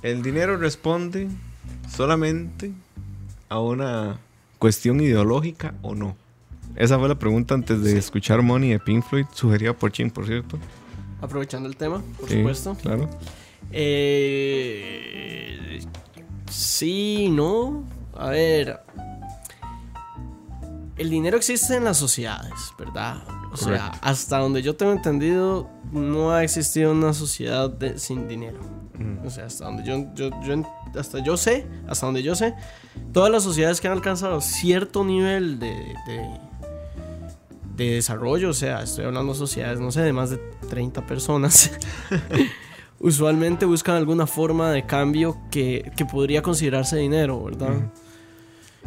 El 0.01 0.23
dinero 0.23 0.57
responde 0.57 1.27
solamente 1.95 2.71
a 3.49 3.59
una 3.59 4.17
cuestión 4.57 4.99
ideológica 4.99 5.75
o 5.83 5.93
no. 5.93 6.17
Esa 6.75 6.97
fue 6.97 7.07
la 7.07 7.19
pregunta 7.19 7.53
antes 7.53 7.83
de 7.83 7.99
escuchar 7.99 8.41
Money 8.41 8.71
de 8.71 8.79
Pink 8.79 9.05
Floyd, 9.07 9.27
sugerida 9.31 9.73
por 9.73 9.91
Chin, 9.91 10.09
por 10.09 10.25
cierto. 10.25 10.57
Aprovechando 11.21 11.69
el 11.69 11.75
tema, 11.75 12.01
por 12.19 12.27
Sí, 12.27 12.37
supuesto. 12.37 12.75
Claro. 12.81 13.07
Eh, 13.71 14.21
sí, 16.49 17.29
no. 17.29 17.83
A 18.17 18.29
ver. 18.29 18.79
El 20.97 21.11
dinero 21.11 21.37
existe 21.37 21.75
en 21.75 21.83
las 21.83 21.97
sociedades, 21.97 22.73
¿verdad? 22.79 23.21
O 23.51 23.57
sea, 23.57 23.87
hasta 24.01 24.37
donde 24.39 24.61
yo 24.61 24.75
tengo 24.75 24.91
entendido, 24.93 25.69
no 25.91 26.31
ha 26.31 26.43
existido 26.43 26.91
una 26.91 27.13
sociedad 27.13 27.69
de- 27.69 27.99
sin 27.99 28.27
dinero. 28.27 28.59
O 29.25 29.29
sea, 29.31 29.45
hasta 29.45 29.65
donde 29.65 29.83
yo, 29.83 30.05
yo, 30.15 30.29
hasta 30.99 31.19
yo 31.23 31.35
sé, 31.35 31.65
hasta 31.87 32.05
donde 32.05 32.21
yo 32.23 32.35
sé, 32.35 32.53
todas 33.11 33.31
las 33.31 33.41
sociedades 33.43 33.81
que 33.81 33.87
han 33.87 33.93
alcanzado 33.93 34.39
cierto 34.41 35.03
nivel 35.03 35.57
de, 35.59 35.69
de, 36.07 36.29
de 37.75 37.91
desarrollo, 37.95 38.49
o 38.49 38.53
sea, 38.53 38.83
estoy 38.83 39.05
hablando 39.05 39.33
de 39.33 39.39
sociedades, 39.39 39.79
no 39.79 39.91
sé, 39.91 40.01
de 40.01 40.13
más 40.13 40.29
de 40.29 40.37
30 40.69 41.05
personas, 41.07 41.71
usualmente 42.99 43.65
buscan 43.65 43.95
alguna 43.95 44.27
forma 44.27 44.71
de 44.71 44.85
cambio 44.85 45.37
que, 45.49 45.91
que 45.97 46.05
podría 46.05 46.41
considerarse 46.41 46.97
dinero, 46.97 47.43
¿verdad? 47.43 47.73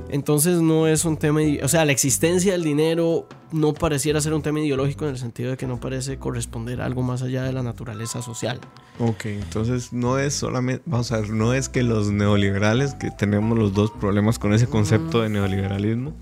Entonces 0.09 0.61
no 0.61 0.87
es 0.87 1.05
un 1.05 1.17
tema, 1.17 1.41
o 1.63 1.69
sea, 1.69 1.85
la 1.85 1.93
existencia 1.93 2.53
del 2.53 2.65
dinero 2.65 3.29
no 3.53 3.73
pareciera 3.73 4.21
ser 4.21 4.35
un 4.35 4.43
tema 4.43 4.61
ideológico 4.61 5.05
en 5.05 5.13
el 5.13 5.19
sentido 5.19 5.51
de 5.51 5.57
que 5.57 5.67
no 5.67 5.81
parece 5.81 6.19
corresponder 6.19 6.81
a 6.81 6.87
algo 6.87 7.03
más 7.03 7.23
allá 7.23 7.43
de 7.45 7.53
la 7.53 7.63
naturaleza 7.63 8.23
social. 8.23 8.61
Ok, 8.99 9.27
entonces 9.27 9.93
no 9.93 10.19
es 10.19 10.35
solamente, 10.35 10.83
vamos 10.87 11.11
a 11.13 11.21
ver, 11.21 11.31
no 11.31 11.55
es 11.55 11.69
que 11.69 11.83
los 11.83 12.11
neoliberales, 12.11 12.95
que 12.95 13.11
tenemos 13.11 13.57
los 13.59 13.73
dos 13.73 13.91
problemas 13.91 14.39
con 14.39 14.53
ese 14.53 14.67
concepto 14.67 15.23
de 15.23 15.29
neoliberalismo, 15.29 16.13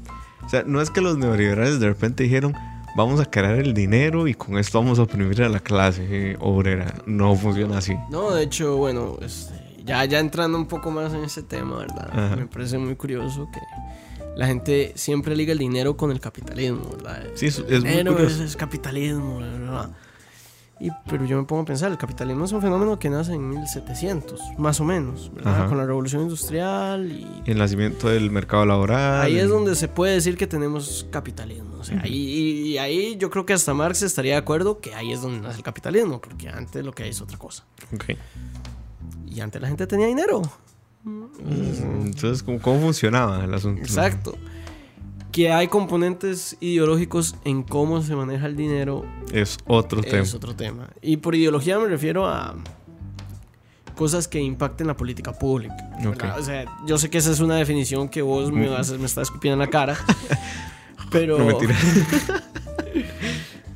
o 0.45 0.49
sea, 0.49 0.65
no 0.67 0.81
es 0.81 0.91
que 0.91 1.01
los 1.01 1.17
neoliberales 1.17 1.81
de 1.81 1.89
repente 1.89 2.25
dijeron, 2.25 2.55
vamos 2.97 3.21
a 3.21 3.25
crear 3.25 3.59
el 3.59 3.75
dinero 3.75 4.29
y 4.29 4.35
con 4.35 4.59
esto 4.59 4.79
vamos 4.81 4.99
a 4.99 5.03
oprimir 5.03 5.43
a 5.43 5.49
la 5.49 5.61
clase 5.61 6.07
eh, 6.11 6.37
obrera. 6.41 6.95
No 7.07 7.35
funciona 7.37 7.79
así. 7.79 7.95
No, 8.11 8.33
de 8.33 8.45
hecho, 8.45 8.77
bueno, 8.77 9.17
este, 9.23 9.52
ya, 9.85 10.05
ya 10.05 10.19
entrando 10.19 10.59
un 10.59 10.67
poco 10.67 10.91
más 10.91 11.13
en 11.15 11.25
ese 11.25 11.43
tema, 11.43 11.79
¿verdad? 11.79 12.09
Ajá. 12.13 12.37
Me 12.37 12.47
parece 12.47 12.79
muy 12.79 12.97
curioso 12.97 13.49
que 13.53 13.61
la 14.37 14.47
gente 14.47 14.93
siempre 14.97 15.37
liga 15.37 15.53
el 15.53 15.59
dinero 15.59 15.97
con 15.97 16.11
el 16.11 16.21
capitalismo, 16.21 16.89
¿verdad? 16.97 17.25
Sí, 17.35 17.47
es- 17.47 17.59
muy 17.61 17.79
dinero 17.79 18.13
curioso. 18.13 18.37
es, 18.37 18.51
es 18.51 18.57
capitalismo, 18.57 19.39
¿verdad? 19.41 19.91
Y, 20.81 20.91
pero 21.09 21.25
yo 21.25 21.37
me 21.37 21.45
pongo 21.45 21.63
a 21.63 21.65
pensar, 21.65 21.93
el 21.93 21.99
capitalismo 21.99 22.45
es 22.45 22.51
un 22.51 22.61
fenómeno 22.61 22.99
que 22.99 23.09
nace 23.09 23.35
en 23.35 23.49
1700, 23.51 24.41
más 24.59 24.81
o 24.81 24.85
menos, 24.85 25.31
¿verdad? 25.33 25.55
Ajá. 25.55 25.67
Con 25.69 25.79
la 25.79 25.87
revolución 25.87 26.23
industrial 26.23 27.13
y... 27.13 27.25
El 27.49 27.59
nacimiento 27.59 28.09
del 28.09 28.33
mercado 28.33 28.67
laboral. 28.67 29.21
Ahí 29.23 29.39
es 29.39 29.49
donde 29.49 29.77
se 29.77 29.87
puede 29.87 30.15
decir 30.15 30.37
que 30.37 30.49
tenemos 30.49 31.07
capitalismo. 31.13 31.77
O 31.79 31.85
sea, 31.85 32.01
ahí, 32.03 32.13
y, 32.13 32.63
y 32.73 32.79
ahí 32.79 33.17
yo 33.17 33.31
creo 33.31 33.47
que 33.47 33.53
hasta 33.53 33.73
Marx 33.75 34.03
estaría 34.03 34.33
de 34.33 34.39
acuerdo 34.39 34.81
que 34.81 34.93
ahí 34.93 35.13
es 35.13 35.23
donde 35.23 35.41
nace 35.41 35.59
el 35.59 35.63
capitalismo, 35.63 36.21
porque 36.21 36.49
antes 36.49 36.85
lo 36.85 36.93
que 36.93 37.05
hay 37.05 37.11
es 37.11 37.21
otra 37.21 37.39
cosa. 37.39 37.65
Ok. 37.95 38.05
Y 39.35 39.41
antes 39.41 39.61
la 39.63 39.69
gente 39.69 39.87
tenía 39.87 40.07
dinero. 40.07 40.43
Entonces, 41.05 42.43
¿cómo, 42.43 42.61
cómo 42.61 42.81
funcionaba 42.81 43.45
el 43.45 43.53
asunto? 43.55 43.81
Exacto. 43.83 44.37
Que 45.33 45.51
hay 45.51 45.69
componentes 45.69 46.57
ideológicos 46.61 47.37
en 47.45 47.63
cómo 47.63 48.03
se 48.03 48.15
maneja 48.15 48.47
el 48.47 48.55
dinero 48.57 49.05
Es 49.33 49.57
otro 49.67 50.03
tema. 50.03 50.19
es 50.23 50.35
otro 50.35 50.55
tema. 50.55 50.91
Y 51.01 51.17
por 51.17 51.35
ideología 51.35 51.79
me 51.79 51.89
refiero 51.89 52.27
a 52.29 52.55
cosas 53.97 54.29
que 54.29 54.41
impacten 54.41 54.87
la 54.87 54.97
política 54.97 55.33
pública. 55.33 55.75
¿verdad? 56.05 56.35
Ok. 56.35 56.41
O 56.41 56.43
sea, 56.45 56.65
yo 56.87 56.99
sé 56.99 57.09
que 57.09 57.19
esa 57.19 57.31
es 57.31 57.41
una 57.41 57.57
definición 57.57 58.09
que 58.11 58.21
vos 58.21 58.53
me, 58.53 58.69
vas, 58.69 58.91
me 58.91 59.07
estás 59.07 59.29
escupiendo 59.29 59.55
en 59.55 59.61
la 59.61 59.71
cara. 59.71 59.97
pero, 61.11 61.39
No, 61.39 61.47
mentira. 61.47 61.75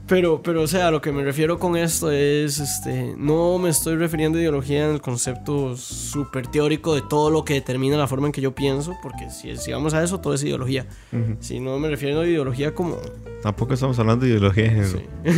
pero, 0.06 0.42
pero, 0.42 0.62
o 0.62 0.66
sea, 0.66 0.90
lo 0.90 1.00
que 1.00 1.12
me 1.12 1.24
refiero 1.24 1.58
con 1.58 1.76
esto 1.76 2.10
es, 2.10 2.58
este, 2.58 3.14
no 3.16 3.58
me 3.58 3.70
estoy 3.70 3.96
refiriendo 3.96 4.38
a 4.38 4.40
ideología 4.40 4.86
en 4.86 4.94
el 4.94 5.00
concepto 5.00 5.76
súper 5.76 6.46
teórico 6.46 6.94
de 6.94 7.02
todo 7.02 7.30
lo 7.30 7.44
que 7.44 7.54
determina 7.54 7.96
la 7.96 8.06
forma 8.06 8.26
en 8.26 8.32
que 8.32 8.40
yo 8.40 8.54
pienso, 8.54 8.96
porque 9.02 9.30
si, 9.30 9.56
si 9.56 9.72
vamos 9.72 9.94
a 9.94 10.02
eso, 10.02 10.20
todo 10.20 10.34
es 10.34 10.42
ideología. 10.42 10.86
Ujú. 11.12 11.36
Si 11.40 11.60
no 11.60 11.78
me 11.78 11.88
refiero 11.88 12.20
a 12.20 12.26
ideología 12.26 12.74
como... 12.74 12.98
Tampoco 13.42 13.74
estamos 13.74 13.98
hablando 13.98 14.24
de 14.24 14.32
ideología 14.32 14.64
de 14.64 14.70
género. 14.70 15.00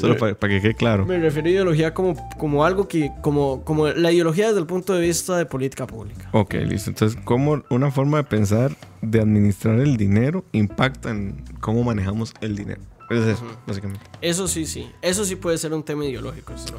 Solo 0.00 0.16
para, 0.16 0.34
para 0.34 0.54
que 0.54 0.60
quede 0.62 0.74
claro. 0.74 1.04
Me 1.04 1.18
refiero 1.18 1.48
a 1.48 1.50
ideología 1.50 1.94
como, 1.94 2.16
como 2.38 2.64
algo 2.64 2.88
que, 2.88 3.12
como, 3.20 3.62
como 3.64 3.88
la 3.88 4.10
ideología 4.10 4.46
desde 4.48 4.60
el 4.60 4.66
punto 4.66 4.94
de 4.94 5.02
vista 5.02 5.36
de 5.36 5.46
política 5.46 5.86
pública. 5.86 6.28
Ok, 6.32 6.54
listo. 6.54 6.90
Entonces, 6.90 7.20
¿cómo 7.24 7.62
una 7.68 7.90
forma 7.90 8.18
de 8.18 8.24
pensar 8.24 8.72
de 9.02 9.20
administrar 9.20 9.78
el 9.78 9.96
dinero 9.96 10.44
impacta 10.52 11.10
en 11.10 11.44
cómo 11.60 11.84
manejamos 11.84 12.32
el 12.40 12.56
dinero? 12.56 12.80
Es 13.10 13.26
eso, 13.26 13.44
básicamente. 13.66 14.04
Eso 14.22 14.46
sí, 14.46 14.66
sí. 14.66 14.90
Eso 15.02 15.24
sí 15.24 15.36
puede 15.36 15.58
ser 15.58 15.74
un 15.74 15.82
tema 15.82 16.04
ideológico. 16.04 16.54
eso. 16.54 16.78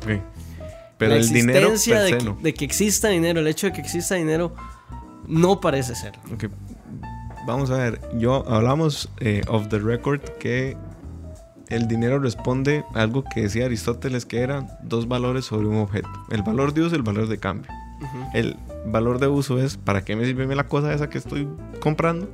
Pero 0.97 1.15
la 1.15 1.17
el 1.17 1.29
dinero 1.29 1.69
existencia 1.69 2.01
de, 2.01 2.09
se 2.11 2.17
que, 2.17 2.23
no. 2.23 2.37
de 2.41 2.53
que 2.53 2.65
exista 2.65 3.09
dinero, 3.09 3.39
el 3.39 3.47
hecho 3.47 3.67
de 3.67 3.73
que 3.73 3.81
exista 3.81 4.15
dinero, 4.15 4.55
no 5.27 5.59
parece 5.59 5.95
ser. 5.95 6.13
Ok. 6.33 6.45
Vamos 7.45 7.71
a 7.71 7.77
ver. 7.77 7.99
Yo 8.17 8.47
hablamos 8.47 9.09
eh, 9.19 9.41
off 9.47 9.67
the 9.67 9.79
record 9.79 10.21
que 10.39 10.77
el 11.69 11.87
dinero 11.87 12.19
responde 12.19 12.85
a 12.93 13.01
algo 13.01 13.23
que 13.23 13.41
decía 13.41 13.65
Aristóteles 13.65 14.25
que 14.25 14.41
eran 14.41 14.69
dos 14.83 15.07
valores 15.07 15.45
sobre 15.45 15.67
un 15.67 15.77
objeto. 15.77 16.09
El 16.29 16.43
valor 16.43 16.73
de 16.73 16.81
uso 16.81 16.95
y 16.95 16.97
el 16.97 17.03
valor 17.03 17.27
de 17.27 17.39
cambio. 17.39 17.71
El 18.33 18.57
valor 18.85 19.19
de 19.19 19.27
uso 19.27 19.59
es 19.59 19.77
para 19.77 20.03
qué 20.03 20.15
me 20.15 20.25
sirve 20.25 20.55
la 20.55 20.67
cosa 20.67 20.93
esa 20.93 21.09
que 21.09 21.17
estoy 21.17 21.47
comprando. 21.79 22.29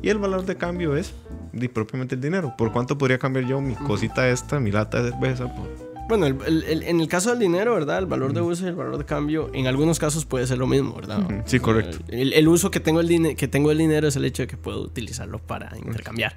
Y 0.00 0.08
el 0.08 0.18
valor 0.18 0.46
de 0.46 0.56
cambio 0.56 0.96
es 0.96 1.12
di, 1.52 1.68
propiamente 1.68 2.14
el 2.14 2.20
dinero. 2.20 2.54
¿Por 2.56 2.72
cuánto 2.72 2.96
podría 2.98 3.18
cambiar 3.18 3.46
yo 3.46 3.60
mi 3.60 3.74
cosita 3.74 4.28
esta, 4.28 4.60
mi 4.60 4.70
lata 4.70 5.02
de 5.02 5.10
cerveza? 5.12 5.52
Por... 5.54 5.88
Bueno, 6.08 6.26
el- 6.26 6.38
el- 6.46 6.62
el- 6.64 6.82
en 6.84 7.00
el 7.00 7.08
caso 7.08 7.30
del 7.30 7.38
dinero, 7.38 7.74
¿verdad? 7.74 7.98
El 7.98 8.06
valor 8.06 8.32
de 8.32 8.40
uso 8.40 8.64
y 8.64 8.68
el 8.68 8.74
valor 8.74 8.96
de 8.96 9.04
cambio, 9.04 9.50
en 9.52 9.66
algunos 9.66 9.98
casos 9.98 10.24
puede 10.24 10.46
ser 10.46 10.56
lo 10.58 10.66
mismo, 10.66 10.94
¿verdad? 10.94 11.20
Sí, 11.44 11.60
correcto. 11.60 11.98
El, 12.08 12.48
uso 12.48 12.70
que 12.70 12.80
tengo, 12.80 13.00
el 13.00 13.36
que 13.36 13.46
tengo 13.48 13.70
el 13.70 13.78
dinero 13.78 14.08
es 14.08 14.16
el 14.16 14.24
hecho 14.24 14.42
de 14.42 14.46
que 14.46 14.56
puedo 14.56 14.80
utilizarlo 14.82 15.38
para 15.38 15.76
intercambiar. 15.76 16.36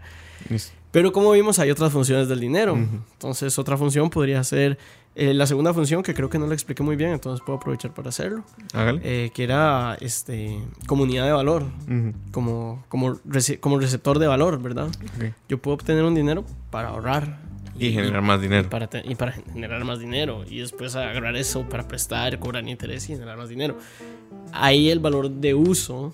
Pero 0.92 1.14
como 1.14 1.32
vimos, 1.32 1.58
hay 1.60 1.72
otras 1.72 1.94
funciones 1.94 2.28
del 2.28 2.42
dinero. 2.42 2.76
Entonces, 3.14 3.58
otra 3.58 3.78
función 3.78 4.10
podría 4.10 4.44
ser 4.44 4.78
eh, 5.16 5.34
la 5.34 5.46
segunda 5.46 5.74
función, 5.74 6.04
que 6.04 6.14
creo 6.14 6.30
que 6.30 6.40
no 6.40 6.48
la 6.48 6.54
expliqué 6.54 6.84
muy 6.84 6.96
bien, 6.96 7.12
entonces 7.12 7.44
puedo 7.46 7.58
aprovechar 7.58 7.94
para 7.94 8.10
hacerlo, 8.10 8.44
Hágale. 8.74 9.02
eh, 9.04 9.32
que 9.34 9.44
era 9.44 9.98
este, 10.00 10.60
comunidad 10.88 11.26
de 11.26 11.32
valor, 11.34 11.64
Ujú, 11.88 12.14
como, 12.32 12.84
como, 12.88 13.16
rece- 13.26 13.60
como 13.60 13.78
receptor 13.80 14.20
de 14.20 14.28
valor, 14.28 14.62
¿verdad? 14.62 14.88
ok. 14.88 15.34
Yo 15.50 15.58
puedo 15.58 15.76
obtener 15.76 16.04
un 16.04 16.16
dinero 16.16 16.46
para 16.70 16.90
ahorrar. 16.90 17.40
Y 17.80 17.94
generar 17.94 18.22
más 18.22 18.40
dinero. 18.40 18.68
Y 18.68 18.70
para, 18.70 18.90
y 19.04 19.16
para 19.16 19.32
generar 19.32 19.84
más 19.86 19.98
dinero. 20.00 20.44
Y 20.48 20.60
después 20.60 20.96
agarrar 20.96 21.36
eso 21.36 21.64
para 21.68 21.88
prestar, 21.88 22.38
cobrar 22.38 22.68
interés 22.68 23.10
y 23.10 23.14
generar 23.14 23.38
más 23.38 23.50
dinero. 23.50 23.76
Ahí 24.54 24.90
el 24.92 25.00
valor 25.00 25.30
de 25.32 25.56
uso 25.56 26.14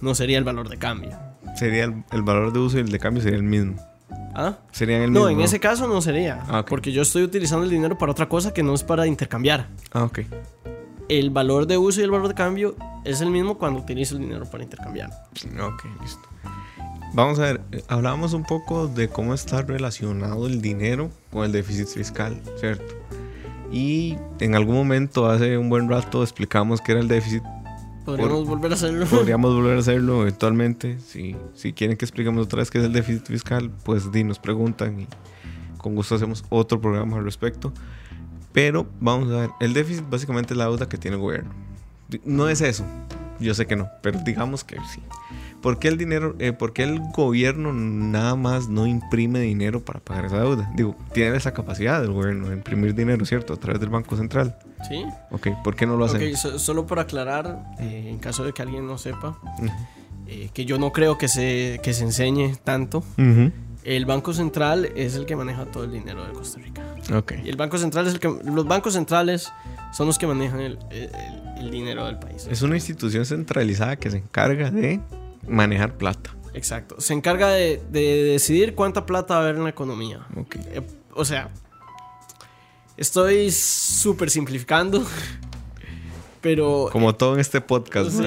no 0.00 0.14
sería 0.14 0.38
el 0.38 0.44
valor 0.44 0.68
de 0.70 0.78
cambio. 0.78 1.10
Sería 1.56 1.84
el, 1.84 2.02
el 2.12 2.22
valor 2.22 2.52
de 2.52 2.60
uso 2.60 2.78
y 2.78 2.80
el 2.80 2.90
de 2.90 2.98
cambio 2.98 3.22
sería 3.22 3.36
el 3.36 3.42
mismo. 3.44 3.76
¿Ah? 4.34 4.58
Serían 4.70 5.02
el 5.02 5.10
mismo. 5.10 5.26
No, 5.26 5.30
en 5.30 5.40
ese 5.40 5.60
caso 5.60 5.86
no 5.86 6.00
sería. 6.00 6.42
Ah, 6.48 6.60
ok. 6.60 6.68
Porque 6.68 6.92
yo 6.92 7.02
estoy 7.02 7.22
utilizando 7.22 7.64
el 7.64 7.70
dinero 7.70 7.98
para 7.98 8.12
otra 8.12 8.28
cosa 8.28 8.54
que 8.54 8.62
no 8.62 8.74
es 8.74 8.82
para 8.82 9.06
intercambiar. 9.06 9.68
Ah, 9.92 10.04
ok. 10.04 10.20
el 11.08 11.30
valor 11.30 11.66
de 11.66 11.76
uso 11.76 12.00
y 12.00 12.04
el 12.04 12.10
valor 12.10 12.28
de 12.28 12.34
cambio 12.34 12.74
es 13.04 13.20
el 13.20 13.30
mismo 13.30 13.58
cuando 13.58 13.80
utilizo 13.80 14.14
el 14.16 14.22
dinero 14.22 14.46
para 14.46 14.64
intercambiar. 14.64 15.10
Ok, 15.60 15.84
listo. 16.00 16.28
Vamos 17.14 17.38
a 17.38 17.42
ver, 17.42 17.60
hablábamos 17.88 18.32
un 18.32 18.44
poco 18.44 18.88
de 18.88 19.08
cómo 19.08 19.34
está 19.34 19.60
relacionado 19.60 20.46
el 20.46 20.62
dinero 20.62 21.10
con 21.30 21.44
el 21.44 21.52
déficit 21.52 21.88
fiscal, 21.88 22.40
¿cierto? 22.58 22.94
Y 23.70 24.16
en 24.40 24.54
algún 24.54 24.76
momento, 24.76 25.26
hace 25.28 25.58
un 25.58 25.68
buen 25.68 25.90
rato, 25.90 26.22
explicamos 26.22 26.80
qué 26.80 26.92
era 26.92 27.00
el 27.02 27.08
déficit. 27.08 27.42
Podríamos 28.04 28.46
volver 28.46 28.72
a 28.72 28.74
hacerlo. 28.74 29.06
Podríamos 29.06 29.54
volver 29.54 29.76
a 29.76 29.80
hacerlo 29.80 30.22
eventualmente. 30.22 30.98
Si, 30.98 31.36
si 31.54 31.72
quieren 31.72 31.96
que 31.96 32.04
expliquemos 32.04 32.44
otra 32.44 32.58
vez 32.58 32.70
qué 32.70 32.78
es 32.78 32.84
el 32.84 32.92
déficit 32.92 33.26
fiscal, 33.26 33.70
pues 33.84 34.10
di, 34.10 34.24
nos 34.24 34.38
preguntan 34.38 35.00
y 35.00 35.06
con 35.78 35.94
gusto 35.94 36.14
hacemos 36.14 36.44
otro 36.48 36.80
programa 36.80 37.18
al 37.18 37.24
respecto. 37.24 37.72
Pero 38.52 38.86
vamos 39.00 39.32
a 39.32 39.40
ver, 39.40 39.50
el 39.60 39.72
déficit 39.72 40.04
básicamente 40.08 40.54
es 40.54 40.58
la 40.58 40.64
deuda 40.64 40.88
que 40.88 40.98
tiene 40.98 41.16
el 41.16 41.22
gobierno. 41.22 41.52
No 42.24 42.48
es 42.48 42.60
eso, 42.60 42.84
yo 43.40 43.54
sé 43.54 43.66
que 43.66 43.76
no, 43.76 43.88
pero 44.02 44.20
digamos 44.24 44.64
que 44.64 44.76
sí. 44.92 45.00
¿Por 45.62 45.78
qué 45.78 45.88
el 45.88 45.96
dinero, 45.96 46.34
eh, 46.40 46.52
por 46.52 46.72
qué 46.72 46.82
el 46.82 46.98
gobierno 47.14 47.72
nada 47.72 48.34
más 48.34 48.68
no 48.68 48.86
imprime 48.86 49.38
dinero 49.40 49.84
para 49.84 50.00
pagar 50.00 50.24
esa 50.26 50.38
deuda? 50.40 50.70
Digo, 50.74 50.96
tiene 51.14 51.36
esa 51.36 51.54
capacidad 51.54 52.00
del 52.02 52.10
gobierno 52.12 52.48
de 52.48 52.54
imprimir 52.56 52.94
dinero, 52.94 53.24
¿cierto? 53.24 53.52
A 53.54 53.56
través 53.56 53.80
del 53.80 53.88
Banco 53.90 54.16
Central. 54.16 54.58
Sí. 54.88 55.04
Ok, 55.30 55.48
¿por 55.62 55.76
qué 55.76 55.86
no 55.86 55.96
lo 55.96 56.04
hacen? 56.06 56.20
Ok, 56.28 56.36
so- 56.36 56.58
solo 56.58 56.86
para 56.86 57.02
aclarar, 57.02 57.62
eh, 57.78 58.08
en 58.10 58.18
caso 58.18 58.44
de 58.44 58.52
que 58.52 58.60
alguien 58.62 58.86
no 58.86 58.98
sepa, 58.98 59.38
eh, 60.26 60.50
que 60.52 60.64
yo 60.64 60.78
no 60.78 60.92
creo 60.92 61.16
que 61.16 61.28
se, 61.28 61.80
que 61.82 61.92
se 61.94 62.04
enseñe 62.04 62.56
tanto, 62.64 62.98
Ujú. 63.16 63.52
el 63.84 64.04
Banco 64.06 64.32
Central 64.34 64.90
es 64.96 65.14
el 65.14 65.26
que 65.26 65.36
maneja 65.36 65.64
todo 65.66 65.84
el 65.84 65.92
dinero 65.92 66.26
de 66.26 66.32
Costa 66.32 66.58
Rica. 66.58 66.82
Ok. 67.16 67.34
Y 67.44 67.48
el 67.48 67.56
Banco 67.56 67.78
Central 67.78 68.06
es 68.08 68.14
el 68.14 68.20
que... 68.20 68.28
Los 68.44 68.66
bancos 68.66 68.94
centrales 68.94 69.52
son 69.92 70.08
los 70.08 70.18
que 70.18 70.26
manejan 70.26 70.60
el, 70.60 70.78
el- 70.90 71.10
el 71.58 71.70
dinero 71.70 72.04
del 72.06 72.18
país. 72.18 72.48
Es 72.50 72.62
una 72.62 72.74
institución 72.74 73.24
centralizada 73.24 73.94
que 73.94 74.10
se 74.10 74.16
encarga 74.16 74.72
de 74.72 75.00
manejar 75.46 75.96
plata. 75.96 76.34
Exacto. 76.54 77.00
Se 77.00 77.14
encarga 77.14 77.48
de, 77.48 77.82
de 77.90 78.24
decidir 78.24 78.74
cuánta 78.74 79.06
plata 79.06 79.34
va 79.34 79.40
a 79.40 79.42
haber 79.44 79.56
en 79.56 79.64
la 79.64 79.70
economía. 79.70 80.26
Eh, 80.66 80.82
o 81.14 81.24
sea, 81.24 81.50
estoy 82.96 83.50
súper 83.50 84.30
simplificando, 84.30 85.04
pero, 86.40 86.88
Como 86.92 87.14
todo 87.14 87.34
en 87.34 87.40
este 87.40 87.60
podcast. 87.60 88.20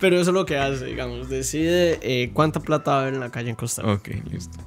Pero 0.00 0.18
eso 0.18 0.30
es 0.30 0.34
lo 0.34 0.46
que 0.46 0.56
hace, 0.56 0.86
digamos. 0.86 1.28
Decide 1.28 1.98
eh, 2.02 2.30
cuánta 2.32 2.60
plata 2.60 2.92
va 2.92 2.96
a 2.96 3.00
haber 3.02 3.14
en 3.14 3.20
la 3.20 3.30
calle 3.30 3.50
en 3.50 3.56
Costa 3.56 3.82
Rica. 3.82 3.94
Ok, 3.94 4.08
listo. 4.30 4.58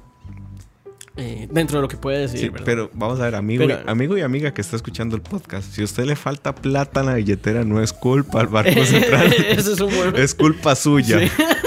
Eh, 1.16 1.46
dentro 1.48 1.78
de 1.78 1.82
lo 1.82 1.88
que 1.88 1.96
puede 1.96 2.26
Sí, 2.26 2.48
¿verdad? 2.48 2.64
pero 2.64 2.90
vamos 2.92 3.20
a 3.20 3.24
ver, 3.24 3.36
amigo, 3.36 3.64
Pero- 3.68 3.80
y, 3.86 3.88
amigo 3.90 4.18
y 4.18 4.22
amiga 4.22 4.52
que 4.52 4.60
está 4.60 4.74
escuchando 4.74 5.14
el 5.14 5.22
podcast, 5.22 5.72
si 5.72 5.80
a 5.82 5.84
usted 5.84 6.06
le 6.06 6.16
falta 6.16 6.54
plata 6.56 7.00
en 7.00 7.06
la 7.06 7.14
billetera, 7.14 7.62
no 7.64 7.80
es 7.80 7.92
culpa 7.92 8.40
al 8.40 8.48
Banco 8.48 8.70
Central, 8.84 9.32
Eso 9.32 9.74
es 9.74 9.80
un 9.80 9.94
buen... 9.94 10.16
es 10.16 10.34
culpa 10.34 10.74
suya 10.74 11.20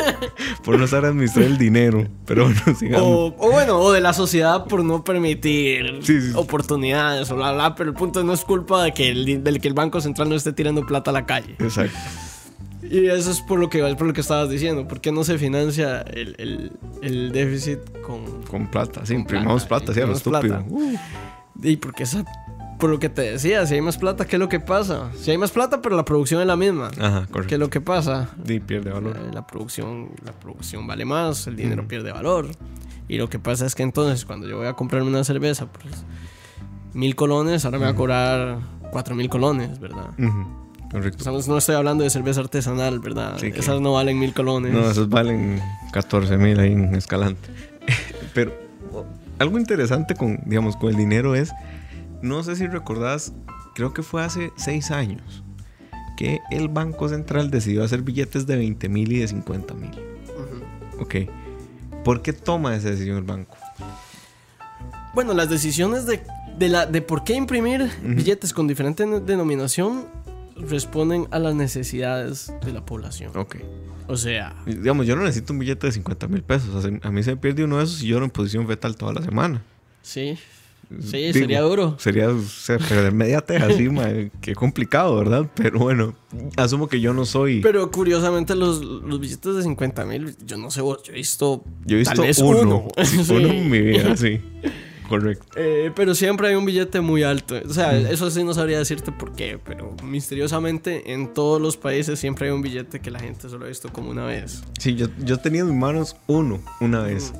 por 0.65 0.77
no 0.77 0.85
saber 0.85 1.11
administrar 1.11 1.45
el 1.45 1.57
dinero. 1.57 2.05
Pero 2.25 2.43
bueno, 2.45 2.59
sigamos. 2.77 3.07
O, 3.07 3.35
o 3.39 3.51
bueno, 3.51 3.79
o 3.79 3.93
de 3.93 4.01
la 4.01 4.11
sociedad 4.11 4.65
por 4.65 4.83
no 4.83 5.05
permitir 5.05 5.99
Sí, 6.01 6.19
sí. 6.19 6.31
oportunidades 6.35 7.31
o 7.31 7.37
bla, 7.37 7.53
bla, 7.53 7.73
pero 7.75 7.89
el 7.89 7.95
punto 7.95 8.23
no 8.25 8.33
es 8.33 8.41
culpa 8.41 8.83
de 8.83 8.93
que 8.93 9.07
el, 9.09 9.43
del 9.45 9.61
que 9.61 9.69
el 9.69 9.73
Banco 9.73 10.01
Central 10.01 10.27
no 10.27 10.35
esté 10.35 10.51
tirando 10.51 10.85
plata 10.85 11.11
a 11.11 11.13
la 11.13 11.25
calle. 11.25 11.55
Exacto. 11.59 11.97
Y 12.89 13.07
eso 13.07 13.31
es 13.31 13.41
por 13.41 13.59
lo 13.59 13.69
que, 13.69 13.87
es 13.87 13.95
por 13.95 14.07
lo 14.07 14.13
que 14.13 14.21
estabas 14.21 14.49
diciendo. 14.49 14.87
¿Por 14.87 15.01
qué 15.01 15.11
no 15.11 15.23
se 15.23 15.37
financia 15.37 16.01
el, 16.01 16.35
el- 16.37 16.71
el 17.01 17.31
déficit 17.31 17.79
con... 18.01 18.43
Con 18.43 18.67
plata, 18.71 19.05
sí, 19.05 19.13
imprimamos 19.15 19.65
plata, 19.65 19.93
sí, 19.93 19.99
estúpido. 19.99 20.63
plata. 20.63 20.65
Y 21.63 21.77
porque 21.77 22.03
esa... 22.03 22.23
Por 22.79 22.91
lo 22.91 22.99
que 22.99 23.09
te 23.09 23.23
decía, 23.23 23.65
si 23.65 23.73
hay 23.73 23.81
más 23.81 23.97
plata, 23.97 24.25
¿qué 24.25 24.35
es 24.35 24.39
lo 24.39 24.47
que 24.49 24.59
pasa? 24.59 25.09
Si 25.15 25.31
hay 25.31 25.37
más 25.39 25.49
plata, 25.49 25.81
pero 25.81 25.95
la 25.95 26.05
producción 26.05 26.41
es 26.41 26.47
la 26.47 26.55
misma. 26.55 26.91
Ajá, 26.99 27.19
¿Qué 27.21 27.23
es 27.25 27.29
correcto. 27.31 27.57
lo 27.57 27.69
que 27.71 27.81
pasa? 27.81 28.29
Y 28.47 28.59
pierde 28.59 28.91
valor. 28.91 29.17
Eh, 29.17 29.31
La 29.33 29.47
producción, 29.47 30.09
la 30.23 30.31
producción 30.31 30.85
vale 30.85 31.03
más, 31.03 31.47
el 31.47 31.55
dinero 31.55 31.87
pierde 31.87 32.11
valor. 32.11 32.49
Y 33.07 33.17
lo 33.17 33.29
que 33.29 33.39
pasa 33.39 33.65
es 33.65 33.73
que 33.73 33.81
entonces 33.81 34.25
cuando 34.25 34.47
yo 34.47 34.57
voy 34.57 34.67
a 34.67 34.73
comprarme 34.73 35.09
una 35.09 35.23
cerveza, 35.23 35.65
pues 35.65 36.05
mil 36.93 37.15
colones, 37.15 37.65
ahora 37.65 37.79
me 37.79 37.85
va 37.85 37.91
a 37.91 37.95
cobrar 37.95 38.59
cuatro 38.91 39.15
mil 39.15 39.27
colones, 39.27 39.79
¿verdad? 39.79 40.11
Correcto. 40.91 41.17
Estamos- 41.19 41.47
no 41.47 41.57
estoy 41.57 41.75
hablando 41.75 42.03
de 42.03 42.09
cerveza 42.09 42.39
artesanal, 42.41 42.99
¿verdad? 42.99 43.37
Sí, 43.39 43.51
que- 43.51 43.59
Esas 43.59 43.81
no 43.81 43.93
valen 43.93 44.17
mil 44.19 44.33
colones. 44.33 44.73
No, 44.73 44.89
esos 44.89 45.09
valen 45.09 45.61
14 45.91 46.37
mil 46.37 46.59
ahí 46.59 46.71
en 46.71 46.95
Escalante. 46.95 47.49
Pero 48.33 48.53
algo 49.39 49.57
interesante 49.59 50.15
con, 50.15 50.39
digamos, 50.45 50.75
con 50.77 50.89
el 50.89 50.95
dinero 50.95 51.35
es, 51.35 51.51
no 52.21 52.41
sé 52.43 52.55
si 52.55 52.67
recordás, 52.67 53.33
creo 53.75 53.93
que 53.93 54.01
fue 54.03 54.23
hace 54.23 54.51
6 54.55 54.91
años, 54.91 55.43
que 56.17 56.39
el 56.51 56.69
Banco 56.69 57.09
Central 57.09 57.51
decidió 57.51 57.83
hacer 57.83 58.01
billetes 58.01 58.47
de 58.47 58.55
20 58.57 58.89
mil 58.89 59.11
y 59.11 59.19
de 59.19 59.27
50 59.27 59.73
mil. 59.73 59.91
Ok. 60.99 61.15
¿Por 62.03 62.21
qué 62.21 62.31
toma 62.33 62.75
esa 62.75 62.89
decisión 62.89 63.17
el 63.17 63.23
banco? 63.23 63.57
Bueno, 65.13 65.33
las 65.33 65.49
decisiones 65.49 66.05
de, 66.05 66.21
de, 66.57 66.69
la, 66.69 66.85
de 66.85 67.01
por 67.01 67.23
qué 67.23 67.33
imprimir 67.35 67.89
billetes 68.03 68.53
con 68.53 68.67
diferente 68.67 69.05
denominación 69.21 70.05
responden 70.59 71.27
a 71.31 71.39
las 71.39 71.55
necesidades 71.55 72.53
de 72.65 72.71
la 72.73 72.85
población. 72.85 73.31
Ok. 73.35 73.57
O 74.07 74.15
sea, 74.15 74.55
Digamos, 74.65 75.05
yo 75.05 75.15
no 75.15 75.23
necesito 75.23 75.53
un 75.53 75.59
billete 75.59 75.87
de 75.87 75.93
50 75.93 76.27
mil 76.27 76.41
pesos. 76.41 76.73
O 76.73 76.81
sea, 76.81 76.91
a 77.01 77.11
mí 77.11 77.23
se 77.23 77.31
me 77.31 77.37
pierde 77.37 77.63
uno 77.63 77.77
de 77.77 77.83
esos 77.83 78.01
y 78.03 78.07
lloro 78.07 78.25
en 78.25 78.31
posición 78.31 78.67
fetal 78.67 78.95
toda 78.95 79.13
la 79.13 79.21
semana. 79.21 79.63
sí, 80.01 80.37
sí, 81.01 81.17
Digo, 81.17 81.33
sería 81.33 81.61
duro. 81.61 81.95
Sería 81.99 82.29
perder 82.87 83.11
media 83.11 83.41
teja 83.41 83.65
así, 83.65 83.89
Qué 84.39 84.55
complicado, 84.55 85.17
¿verdad? 85.17 85.49
Pero 85.55 85.79
bueno, 85.79 86.15
asumo 86.55 86.87
que 86.87 87.01
yo 87.01 87.13
no 87.13 87.25
soy. 87.25 87.59
Pero 87.61 87.91
curiosamente 87.91 88.55
los, 88.55 88.81
los 88.81 89.19
billetes 89.19 89.55
de 89.55 89.63
50 89.63 90.05
mil, 90.05 90.35
yo 90.45 90.57
no 90.57 90.71
sé 90.71 90.79
vos, 90.79 91.03
yo 91.03 91.11
he 91.11 91.17
visto... 91.17 91.65
yo 91.85 91.97
he 91.97 91.99
visto 91.99 92.15
tal 92.15 92.25
vez 92.25 92.39
uno. 92.39 92.61
uno. 92.61 92.87
Sí. 93.03 93.33
Uno 93.33 93.49
en 93.49 93.69
mi 93.69 93.81
vida, 93.81 94.15
sí. 94.17 94.39
Correcto. 95.07 95.45
Eh, 95.55 95.91
pero 95.95 96.13
siempre 96.15 96.49
hay 96.49 96.55
un 96.55 96.65
billete 96.65 97.01
muy 97.01 97.23
alto. 97.23 97.55
O 97.65 97.73
sea, 97.73 97.97
eso 97.97 98.29
sí 98.29 98.43
no 98.43 98.53
sabría 98.53 98.77
decirte 98.77 99.11
por 99.11 99.33
qué, 99.33 99.59
pero 99.63 99.95
misteriosamente 100.03 101.13
en 101.13 101.33
todos 101.33 101.61
los 101.61 101.77
países 101.77 102.19
siempre 102.19 102.47
hay 102.47 102.53
un 102.53 102.61
billete 102.61 102.99
que 102.99 103.11
la 103.11 103.19
gente 103.19 103.49
solo 103.49 103.65
ha 103.65 103.69
visto 103.69 103.91
como 103.91 104.09
una 104.09 104.25
vez. 104.25 104.63
Sí, 104.79 104.95
yo, 104.95 105.07
yo 105.19 105.37
tenía 105.37 105.61
en 105.61 105.67
mis 105.67 105.77
manos 105.77 106.15
uno 106.27 106.59
una 106.81 107.01
vez. 107.01 107.33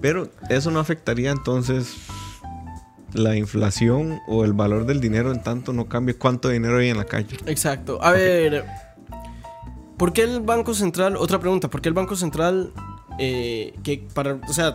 Pero 0.00 0.30
eso 0.50 0.70
no 0.70 0.78
afectaría 0.78 1.30
entonces 1.30 1.96
la 3.12 3.36
inflación 3.36 4.20
o 4.26 4.44
el 4.44 4.52
valor 4.52 4.86
del 4.86 5.00
dinero 5.00 5.32
en 5.32 5.42
tanto 5.42 5.72
no 5.72 5.88
cambie 5.88 6.14
cuánto 6.14 6.48
dinero 6.48 6.78
hay 6.78 6.90
en 6.90 6.98
la 6.98 7.04
calle. 7.04 7.36
Exacto. 7.46 7.98
A 8.02 8.12
ver, 8.12 8.64
¿por 9.96 10.12
qué 10.12 10.22
el 10.22 10.40
Banco 10.40 10.74
Central, 10.74 11.16
otra 11.16 11.40
pregunta, 11.40 11.68
¿por 11.68 11.80
qué 11.80 11.88
el 11.88 11.94
Banco 11.94 12.14
Central, 12.14 12.72
eh, 13.18 13.74
que 13.82 14.06
para, 14.12 14.34
o 14.34 14.52
sea, 14.52 14.74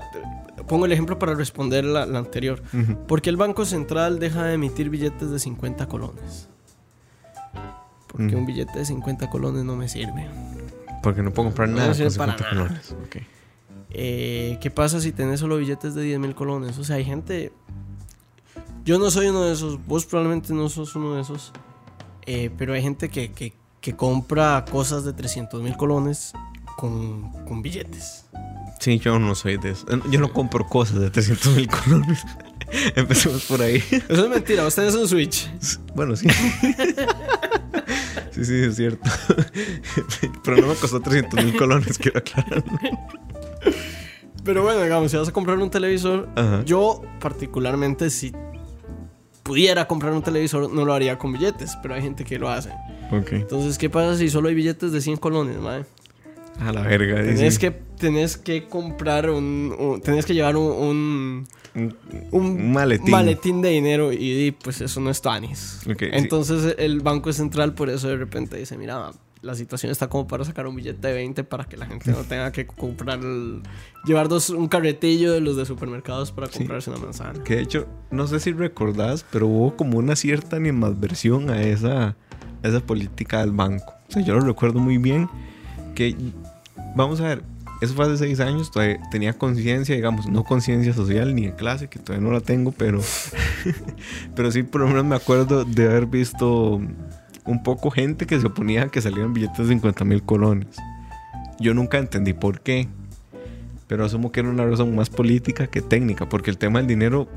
pongo 0.68 0.86
el 0.86 0.92
ejemplo 0.92 1.18
para 1.20 1.34
responder 1.36 1.84
la, 1.86 2.06
la 2.06 2.20
anterior, 2.20 2.62
Ujú. 2.74 3.08
¿por 3.08 3.22
qué 3.22 3.30
el 3.30 3.38
Banco 3.38 3.66
Central 3.66 4.20
deja 4.20 4.44
de 4.46 4.54
emitir 4.56 4.90
billetes 4.90 5.30
de 5.30 5.40
50 5.40 5.88
colones? 5.88 6.48
Porque 8.08 8.28
Ujú. 8.28 8.38
un 8.40 8.46
billete 8.46 8.80
de 8.80 8.86
50 8.86 9.30
colones 9.30 9.64
no 9.64 9.76
me 9.76 9.88
sirve. 9.88 10.28
Porque 11.02 11.22
no 11.24 11.32
puedo 11.32 11.50
comprar 11.50 11.70
No 11.70 11.78
nada 11.78 11.94
sirve 11.94 12.10
con 12.10 12.18
para 12.18 12.38
50 12.38 12.56
nada. 12.56 12.68
colones. 12.68 12.92
Ok. 13.08 13.16
Eh, 13.94 14.58
¿Qué 14.62 14.70
pasa 14.72 15.00
si 15.02 15.12
tenés 15.12 15.40
solo 15.40 15.58
billetes 15.58 15.96
de 15.96 16.04
10 16.04 16.20
mil 16.20 16.36
colones? 16.36 16.78
O 16.78 16.84
sea, 16.84 16.98
hay 16.98 17.06
gente... 17.06 17.52
Yo 18.84 18.98
no 19.00 19.12
soy 19.12 19.28
uno 19.28 19.44
de 19.44 19.54
esos, 19.54 19.86
vos 19.86 20.06
probablemente 20.06 20.54
no 20.54 20.68
sos 20.70 20.96
uno 20.96 21.14
de 21.16 21.22
esos, 21.22 21.52
eh, 22.26 22.50
pero 22.58 22.74
hay 22.74 22.82
gente 22.82 23.10
que, 23.10 23.32
que- 23.32 23.54
que 23.80 23.96
compra 23.96 24.64
cosas 24.72 25.04
de 25.06 25.14
300 25.14 25.62
mil 25.62 25.76
colones 25.78 26.34
con, 26.78 27.32
con 27.46 27.62
billetes. 27.62 28.26
Sí, 28.80 28.98
yo 29.00 29.20
no 29.20 29.36
soy 29.36 29.58
de 29.58 29.72
eso. 29.72 29.86
Yo 30.10 30.20
no 30.20 30.34
compro 30.34 30.66
cosas 30.66 31.00
de 31.00 31.10
300 31.12 31.56
mil 31.56 31.68
colones. 31.68 32.24
Empecemos 32.96 33.46
por 33.46 33.62
ahí. 33.62 33.84
Eso 33.92 34.24
es 34.24 34.30
mentira, 34.30 34.64
vos 34.64 34.74
tenés 34.74 34.96
un 34.96 35.08
Switch. 35.08 35.50
Bueno, 35.96 36.16
sí. 36.16 36.28
Sí, 38.32 38.46
sí, 38.46 38.56
es 38.64 38.78
cierto. 38.78 39.10
Pero 40.44 40.58
no 40.58 40.68
me 40.68 40.76
costó 40.76 41.02
300 41.02 41.44
mil 41.44 41.58
colones, 41.58 41.98
quiero 41.98 42.20
aclarar. 42.20 42.64
Pero 44.44 44.64
bueno, 44.64 44.82
digamos, 44.82 45.12
si 45.12 45.18
vas 45.18 45.28
a 45.28 45.34
comprar 45.34 45.58
un 45.58 45.70
televisor, 45.70 46.30
Ajá. 46.36 46.64
yo 46.64 47.02
particularmente 47.20 48.10
si 48.10 48.32
pudiera 49.44 49.86
comprar 49.88 50.14
un 50.14 50.24
televisor 50.24 50.72
no 50.72 50.86
lo 50.86 50.94
haría 50.94 51.18
con 51.18 51.34
billetes, 51.34 51.78
pero 51.82 51.94
hay 51.94 52.02
gente 52.02 52.24
que 52.24 52.40
lo 52.40 52.50
hace. 52.50 52.70
Ok. 53.12 53.34
Entonces, 53.34 53.78
¿qué 53.78 53.90
pasa 53.90 54.18
si 54.18 54.30
solo 54.30 54.48
hay 54.48 54.56
billetes 54.56 54.92
de 54.94 55.02
100 55.02 55.18
colones, 55.18 55.58
madre? 55.58 55.86
A 56.60 56.72
la 56.72 56.82
verga. 56.82 57.16
Tenés 57.24 57.56
sí. 57.56 57.60
que, 57.60 57.72
tenés 57.72 58.38
que 58.38 58.68
comprar 58.68 59.30
un, 59.30 59.76
un- 59.80 60.02
Tenés 60.02 60.26
que 60.26 60.34
llevar 60.34 60.56
un, 60.58 61.48
un, 61.76 61.96
Un, 62.32 62.72
maletín. 62.72 63.10
maletín 63.12 63.62
de 63.62 63.70
dinero 63.70 64.12
y, 64.14 64.52
pues 64.64 64.82
eso 64.82 65.00
no 65.02 65.10
es 65.10 65.22
tanis. 65.22 65.80
Ok, 65.90 66.00
sí. 66.00 66.06
Entonces 66.12 66.76
el 66.78 67.00
Banco 67.02 67.32
Central 67.34 67.74
por 67.74 67.90
eso 67.90 68.08
de 68.10 68.18
repente 68.18 68.58
dice, 68.58 68.78
mira, 68.78 69.12
la 69.42 69.56
situación 69.56 69.92
está 69.92 70.08
como 70.08 70.28
para 70.28 70.44
sacar 70.46 70.68
un 70.68 70.76
billete 70.76 71.08
de 71.08 71.14
20 71.16 71.44
para 71.46 71.64
que 71.64 71.76
la 71.78 71.88
gente 71.88 72.12
no 72.12 72.18
tenga 72.26 72.52
que 72.52 72.68
comprar... 72.68 73.20
el- 73.20 73.64
llevar 74.06 74.28
dos, 74.28 74.50
un 74.52 74.68
carretillo 74.68 75.32
de 75.32 75.42
los 75.42 75.56
de 75.58 75.66
supermercados 75.66 76.32
para 76.32 76.48
comprarse 76.48 76.92
una 76.92 77.00
manzana. 77.00 77.44
Que 77.44 77.56
de 77.56 77.62
hecho, 77.64 77.88
no 78.12 78.28
sé 78.28 78.40
si 78.40 78.52
recordás, 78.52 79.26
pero 79.32 79.48
hubo 79.48 79.76
como 79.76 79.98
una 79.98 80.16
cierta 80.16 80.58
animadversión 80.58 81.50
a 81.50 81.62
esa, 81.64 82.16
esa 82.62 82.82
política 82.82 83.40
del 83.42 83.52
banco. 83.52 83.94
O 84.10 84.12
sea, 84.12 84.22
yo 84.24 84.36
lo 84.36 84.42
recuerdo 84.42 84.80
muy 84.80 84.98
bien 85.00 85.28
que, 85.94 86.16
vamos 86.96 87.22
a 87.22 87.28
ver, 87.28 87.44
eso 87.82 87.96
fue 87.96 88.06
hace 88.06 88.18
seis 88.18 88.40
años, 88.40 88.72
todavía 88.72 89.00
tenía 89.10 89.34
conciencia, 89.34 89.96
digamos, 89.96 90.28
no 90.28 90.44
conciencia 90.44 90.94
social 90.94 91.34
ni 91.34 91.48
de 91.48 91.56
clase, 91.56 91.88
que 91.88 91.98
todavía 91.98 92.28
no 92.28 92.34
la 92.34 92.42
tengo, 92.42 92.72
pero, 92.72 93.02
pero 94.36 94.52
sí 94.52 94.64
por 94.64 94.82
lo 94.82 94.88
menos 94.88 95.06
me 95.06 95.16
acuerdo 95.16 95.66
de 95.66 95.86
haber 95.86 96.06
visto 96.06 96.80
un 97.46 97.64
poco 97.64 97.90
gente 97.90 98.28
que 98.28 98.40
se 98.40 98.48
oponía 98.48 98.84
a 98.84 98.90
que 98.90 99.02
salieran 99.02 99.34
billetes 99.34 99.58
de 99.58 99.74
50 99.74 100.06
mil 100.06 100.22
colones. 100.24 100.78
Yo 101.60 101.74
nunca 101.74 101.98
entendí 101.98 102.34
por 102.34 102.62
qué, 102.62 102.88
pero 103.88 104.06
asumo 104.06 104.32
que 104.32 104.42
era 104.42 104.50
una 104.50 104.66
razón 104.66 104.96
más 104.96 105.10
política 105.10 105.68
que 105.68 105.82
técnica, 105.82 106.30
porque 106.30 106.52
el 106.52 106.58
tema 106.58 106.80
del 106.80 106.88
dinero 106.88 107.28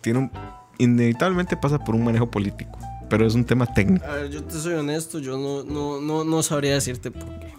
tiene 0.00 0.30
inevitablemente 0.78 1.56
pasa 1.56 1.78
por 1.78 1.94
un 1.94 2.04
manejo 2.04 2.30
político, 2.30 2.78
pero 3.10 3.26
es 3.26 3.34
un 3.34 3.44
tema 3.44 3.66
técnico. 3.66 4.06
A 4.06 4.14
ver, 4.14 4.30
yo 4.30 4.42
te 4.44 4.54
soy 4.58 4.74
honesto, 4.74 5.18
yo 5.18 5.36
no, 5.36 5.62
no, 5.64 6.00
no, 6.00 6.24
no 6.24 6.42
sabría 6.42 6.72
decirte 6.74 7.10
por 7.10 7.28
qué. 7.40 7.52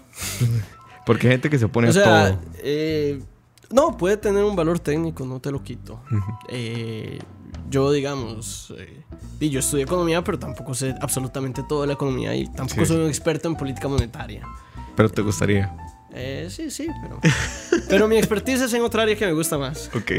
Porque 1.06 1.28
hay 1.28 1.34
gente 1.34 1.50
que 1.50 1.60
se 1.60 1.66
opone 1.66 1.88
O 1.90 1.92
a 1.92 1.94
todo. 1.94 2.40
eh, 2.64 3.22
no, 3.72 3.98
puede 3.98 4.18
tener 4.18 4.44
un 4.44 4.56
valor 4.56 4.80
técnico, 4.80 5.26
no 5.26 5.40
te 5.40 5.52
lo 5.52 5.64
quito. 5.64 6.02
Eh, 6.50 7.20
yo, 7.70 7.92
digamos, 7.92 8.74
eh, 8.78 9.04
y 9.40 9.50
yo 9.50 9.60
estudié 9.60 9.84
economía, 9.84 10.24
pero 10.24 10.38
tampoco 10.38 10.74
sé 10.74 10.94
absolutamente 11.02 11.64
todo 11.68 11.82
de 11.82 11.88
la 11.88 11.94
economía 11.94 12.36
y 12.36 12.46
tampoco 12.52 12.82
Sí. 12.82 12.88
soy 12.88 12.98
un 13.04 13.08
experto 13.08 13.48
en 13.48 13.56
política 13.56 13.88
monetaria. 13.88 14.46
Pero 14.96 15.10
te 15.10 15.22
gustaría. 15.22 15.76
Eh, 16.14 16.48
sí, 16.50 16.70
sí, 16.70 16.88
pero, 17.02 17.20
pero 17.90 18.08
mi 18.10 18.18
expertise 18.18 18.62
es 18.62 18.74
en 18.74 18.82
otra 18.82 19.04
área 19.04 19.16
que 19.16 19.26
me 19.26 19.32
gusta 19.34 19.58
más. 19.58 19.90
Ok. 19.96 20.12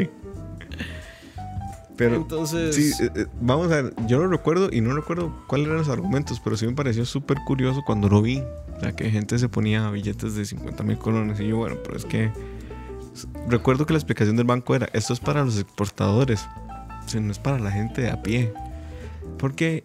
Pero 1.96 2.16
Entonces, 2.16 2.74
sí, 2.74 3.05
eh, 3.05 3.11
eh, 3.14 3.26
vamos 3.40 3.70
a 3.70 3.83
ver, 3.83 3.94
yo 4.07 4.18
lo 4.18 4.28
recuerdo 4.28 4.70
y 4.72 4.81
no 4.81 4.94
recuerdo 4.94 5.33
cuáles 5.46 5.66
eran 5.66 5.78
los 5.78 5.88
argumentos, 5.88 6.40
pero 6.42 6.57
sí 6.57 6.66
me 6.66 6.72
pareció 6.72 7.05
súper 7.05 7.38
curioso 7.46 7.83
cuando 7.87 8.09
lo 8.09 8.22
vi. 8.22 8.42
O 8.76 8.81
sea, 8.81 8.96
que 8.96 9.11
gente 9.11 9.38
se 9.38 9.48
ponía 9.48 9.90
billetes 9.90 10.35
de 10.35 10.44
50 10.44 10.83
mil 10.83 10.98
colones 10.98 11.38
y 11.40 11.48
yo, 11.48 11.59
bueno, 11.59 11.76
pero 11.85 11.96
es 11.96 12.05
que 12.05 12.33
recuerdo 13.48 13.87
que 13.87 13.92
la 13.92 13.98
explicación 13.98 14.37
del 14.37 14.46
banco 14.46 14.74
era, 14.74 14.88
esto 14.92 15.12
es 15.12 15.20
para 15.20 15.44
los 15.44 15.59
exportadores, 15.59 16.48
o 17.05 17.09
sea, 17.09 17.20
no 17.20 17.31
es 17.31 17.38
para 17.38 17.59
la 17.59 17.70
gente 17.70 18.02
de 18.02 18.11
a 18.11 18.22
pie. 18.22 18.52
Porque 19.38 19.85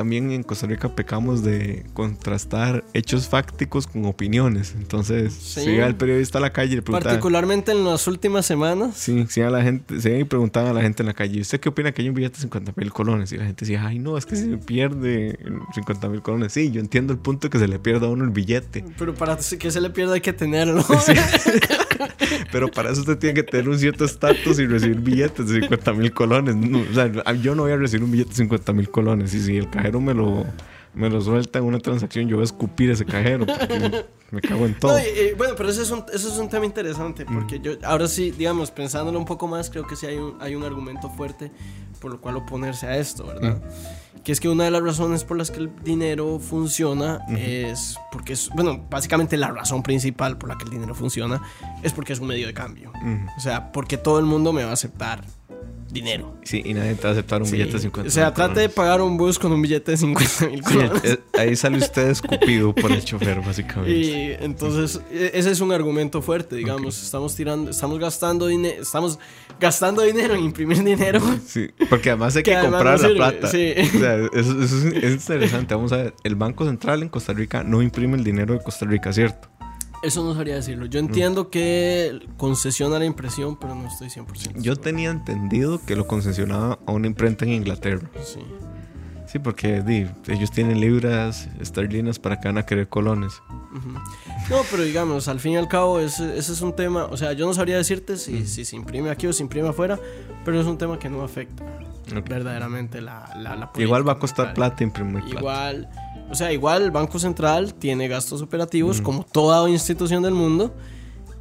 también 0.00 0.30
en 0.30 0.42
Costa 0.42 0.66
Rica 0.66 0.88
pecamos 0.96 1.42
de 1.42 1.84
contrastar 1.92 2.84
hechos 2.94 3.28
fácticos 3.28 3.86
con 3.86 4.06
opiniones. 4.06 4.74
Entonces, 4.74 5.34
Sí. 5.34 5.60
si 5.60 5.70
iba 5.72 5.86
el 5.86 5.94
periodista 5.94 6.38
a 6.38 6.40
la 6.40 6.54
calle 6.54 6.72
y 6.72 6.76
le 6.76 6.80
preguntaba... 6.80 7.10
particularmente 7.10 7.72
en 7.72 7.84
las 7.84 8.06
últimas 8.06 8.46
semanas. 8.46 8.96
Sí, 8.96 9.26
sí, 9.28 9.42
a 9.42 9.50
la 9.50 9.62
gente, 9.62 10.00
sí, 10.00 10.24
preguntaban 10.24 10.70
a 10.70 10.72
la 10.72 10.80
gente 10.80 11.02
en 11.02 11.08
la 11.08 11.12
calle, 11.12 11.42
¿usted 11.42 11.60
qué 11.60 11.68
opina 11.68 11.92
que 11.92 12.00
hay 12.00 12.08
un 12.08 12.14
billete 12.14 12.36
de 12.36 12.40
50 12.44 12.72
mil 12.76 12.90
colones? 12.94 13.30
Y 13.32 13.36
la 13.36 13.44
gente 13.44 13.66
decía, 13.66 13.86
ay, 13.86 13.98
no, 13.98 14.16
es 14.16 14.24
que 14.24 14.36
se 14.36 14.56
pierde 14.56 15.38
50 15.74 16.08
mil 16.08 16.22
colones. 16.22 16.54
Sí, 16.54 16.70
yo 16.70 16.80
entiendo 16.80 17.12
el 17.12 17.18
punto 17.18 17.48
de 17.48 17.50
que 17.50 17.58
se 17.58 17.68
le 17.68 17.78
pierda 17.78 18.06
a 18.06 18.08
uno 18.08 18.24
el 18.24 18.30
billete, 18.30 18.82
Pero 18.96 19.14
para 19.14 19.36
que 19.36 19.70
se 19.70 19.80
le 19.82 19.90
pierda 19.90 20.14
hay 20.14 20.22
que 20.22 20.32
tenerlo. 20.32 20.82
pero 22.52 22.68
para 22.68 22.90
eso 22.90 23.00
usted 23.00 23.18
tiene 23.18 23.34
que 23.34 23.42
tener 23.42 23.68
un 23.68 23.78
cierto 23.78 24.04
estatus 24.06 24.58
y 24.58 24.66
recibir 24.66 24.96
billetes 25.00 25.48
de 25.48 25.60
50 25.60 25.92
mil 25.92 26.12
colones. 26.12 26.56
No, 26.56 26.80
o 26.80 26.94
sea, 26.94 27.10
yo 27.34 27.54
no 27.54 27.64
voy 27.64 27.72
a 27.72 27.76
recibir 27.76 28.04
un 28.04 28.10
billete 28.12 28.30
de 28.30 28.36
50 28.36 28.72
mil 28.72 28.90
colones 28.90 29.34
y 29.34 29.40
si 29.40 29.56
el 29.56 29.68
cajero 29.68 29.89
me 29.98 30.12
lo, 30.14 30.44
me 30.94 31.08
lo 31.08 31.20
suelta 31.22 31.58
en 31.58 31.64
una 31.64 31.78
transacción, 31.78 32.28
yo 32.28 32.36
voy 32.36 32.42
a 32.42 32.44
escupir 32.44 32.90
ese 32.90 33.06
cajero 33.06 33.46
porque 33.46 34.04
me 34.30 34.40
cago 34.42 34.66
en 34.66 34.74
todo. 34.78 34.92
No, 34.92 34.98
y- 35.00 35.30
y, 35.30 35.34
bueno, 35.34 35.54
pero 35.56 35.70
ese 35.70 35.82
es, 35.82 35.90
un, 35.90 36.04
es 36.12 36.24
un 36.26 36.48
tema 36.50 36.66
interesante, 36.66 37.24
porque 37.24 37.58
yo, 37.58 37.72
ahora 37.82 38.06
sí, 38.06 38.30
digamos, 38.30 38.70
pensándolo 38.70 39.18
un 39.18 39.24
poco 39.24 39.48
más, 39.48 39.70
creo 39.70 39.86
que 39.86 39.96
sí 39.96 40.06
hay 40.06 40.18
un, 40.18 40.36
hay 40.40 40.54
un 40.54 40.62
argumento 40.62 41.08
fuerte 41.10 41.50
por 41.98 42.10
lo 42.12 42.20
cual 42.20 42.36
oponerse 42.36 42.86
a 42.86 42.96
esto, 42.96 43.26
¿verdad? 43.26 43.60
Que 44.24 44.32
es 44.32 44.40
que 44.40 44.48
una 44.48 44.64
de 44.64 44.70
las 44.70 44.82
razones 44.82 45.24
por 45.24 45.36
las 45.38 45.50
que 45.50 45.60
el 45.60 45.70
dinero 45.82 46.38
funciona 46.38 47.20
es 47.30 47.96
porque 48.12 48.32
es, 48.34 48.48
bueno, 48.54 48.86
básicamente 48.90 49.36
la 49.36 49.48
razón 49.48 49.82
principal 49.82 50.36
por 50.38 50.48
la 50.50 50.56
que 50.58 50.64
el 50.64 50.70
dinero 50.70 50.94
funciona 50.94 51.40
es 51.82 51.92
porque 51.92 52.12
es 52.14 52.20
un 52.20 52.28
medio 52.28 52.46
de 52.46 52.54
cambio. 52.54 52.90
O 53.36 53.40
sea, 53.40 53.70
porque 53.72 53.96
todo 53.98 54.18
el 54.18 54.24
mundo 54.26 54.52
me 54.54 54.62
va 54.64 54.70
a 54.70 54.74
aceptar 54.74 55.22
dinero. 55.92 56.34
Sí, 56.42 56.62
y 56.64 56.74
nadie 56.74 56.94
te 56.94 57.02
va 57.02 57.10
a 57.10 57.12
aceptar 57.12 57.40
un 57.42 57.46
Sí. 57.46 57.52
billete 57.52 57.72
de 57.74 57.78
50 57.80 58.08
O 58.08 58.10
sea, 58.10 58.26
mil 58.26 58.34
trate 58.34 58.60
de 58.60 58.68
pagar 58.68 59.00
un 59.02 59.16
bus 59.16 59.38
con 59.38 59.52
un 59.52 59.60
billete 59.62 59.92
de 59.92 59.96
50 59.96 60.46
mil 60.48 60.62
colones. 60.62 61.18
ahí 61.38 61.56
sale 61.56 61.78
usted 61.78 62.08
escupido 62.08 62.74
por 62.74 62.92
el 62.92 63.04
chofer, 63.04 63.40
básicamente. 63.46 63.90
Y 63.98 64.36
entonces 64.44 65.00
e- 65.10 65.30
ese 65.34 65.50
es 65.50 65.60
un 65.60 65.72
argumento 65.72 66.22
fuerte, 66.22 66.56
digamos, 66.56 67.02
estamos 67.02 67.34
tirando, 67.34 67.70
estamos 67.70 67.98
gastando 67.98 68.46
dinero, 68.46 68.82
estamos 68.82 69.18
gastando 69.58 70.02
dinero 70.02 70.34
en 70.34 70.44
imprimir 70.44 70.82
dinero. 70.84 71.20
Sí, 71.46 71.68
porque 71.88 72.10
además 72.10 72.36
hay 72.36 72.42
Que 72.42 72.52
que, 72.52 72.56
además 72.56 72.82
comprar 72.82 73.00
no 73.02 73.08
la 73.08 73.14
plata. 73.30 73.48
sí. 73.48 73.72
O 73.96 73.98
sea, 73.98 74.16
eso, 74.16 74.62
eso 74.62 74.62
es, 74.62 74.72
es 75.04 75.12
interesante. 75.12 75.74
Vamos 75.74 75.92
a 75.92 75.96
ver, 75.98 76.14
el 76.24 76.34
Banco 76.36 76.64
Central 76.64 77.02
en 77.02 77.08
Costa 77.08 77.32
Rica 77.32 77.62
no 77.64 77.82
imprime 77.82 78.16
el 78.16 78.24
dinero 78.24 78.54
de 78.54 78.62
Costa 78.62 78.86
Rica, 78.86 79.12
¿cierto? 79.12 79.48
Eso 80.02 80.24
no 80.24 80.34
sabría 80.34 80.54
decirlo. 80.54 80.86
Yo 80.86 80.98
entiendo 80.98 81.50
que 81.50 82.20
concesiona 82.38 82.98
la 82.98 83.04
impresión, 83.04 83.58
pero 83.58 83.74
no 83.74 83.86
estoy 83.86 84.08
100%. 84.08 84.60
Yo 84.62 84.76
tenía 84.76 85.10
entendido 85.10 85.80
que 85.84 85.94
lo 85.94 86.06
concesionaba 86.06 86.78
a 86.86 86.92
una 86.92 87.06
imprenta 87.06 87.44
en 87.44 87.52
Inglaterra. 87.52 88.08
Sí. 88.24 88.40
Sí, 89.26 89.38
porque 89.38 89.80
di, 89.82 90.08
ellos 90.26 90.50
tienen 90.50 90.80
libras 90.80 91.48
esterlinas 91.60 92.18
para 92.18 92.40
que 92.40 92.48
van 92.48 92.58
a 92.58 92.66
querer 92.66 92.88
colones. 92.88 93.40
No, 94.48 94.62
pero 94.72 94.82
digamos, 94.82 95.28
al 95.28 95.38
fin 95.38 95.52
y 95.52 95.56
al 95.56 95.68
cabo, 95.68 96.00
ese, 96.00 96.36
ese 96.36 96.52
es 96.52 96.60
un 96.62 96.74
tema. 96.74 97.04
O 97.04 97.16
sea, 97.16 97.32
yo 97.34 97.46
no 97.46 97.54
sabría 97.54 97.76
decirte 97.76 98.16
si, 98.16 98.44
si 98.46 98.64
se 98.64 98.74
imprime 98.74 99.08
aquí 99.10 99.28
o 99.28 99.32
se 99.32 99.44
imprime 99.44 99.68
afuera, 99.68 100.00
pero 100.44 100.60
es 100.60 100.66
un 100.66 100.78
tema 100.78 100.98
que 100.98 101.08
no 101.08 101.22
afecta 101.22 101.62
verdaderamente 102.28 103.00
la, 103.00 103.30
la, 103.36 103.54
la 103.54 103.70
Igual 103.76 104.08
va 104.08 104.12
a 104.14 104.18
costar 104.18 104.46
monetaria. 104.46 104.70
plata 104.70 104.82
imprimir 104.82 105.22
plata. 105.22 105.38
Igual, 105.38 105.88
o 106.30 106.34
sea, 106.34 106.52
igual 106.52 106.82
el 106.82 106.90
Banco 106.90 107.18
Central 107.18 107.74
tiene 107.74 108.08
gastos 108.08 108.40
operativos 108.42 109.00
como 109.00 109.24
toda 109.24 109.68
institución 109.68 110.22
del 110.22 110.34
mundo 110.34 110.74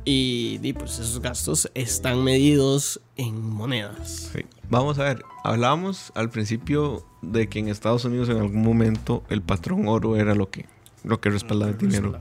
y, 0.05 0.59
y, 0.63 0.73
pues 0.73 0.93
esos 0.93 1.21
gastos 1.21 1.69
están 1.75 2.23
medidos 2.23 2.99
en 3.15 3.39
monedas. 3.49 4.31
Sí. 4.33 4.45
Vamos 4.69 4.97
a 4.99 5.03
ver, 5.03 5.21
hablábamos 5.43 6.11
al 6.15 6.29
principio 6.29 7.05
de 7.21 7.47
que 7.47 7.59
en 7.59 7.67
Estados 7.67 8.05
Unidos 8.05 8.29
en 8.29 8.37
algún 8.37 8.63
momento 8.63 9.23
el 9.29 9.41
patrón 9.41 9.87
oro 9.87 10.15
era 10.15 10.33
lo 10.35 10.49
que, 10.49 10.65
lo 11.03 11.19
que 11.19 11.29
respaldaba 11.29 11.71
el 11.71 11.77
dinero. 11.77 12.17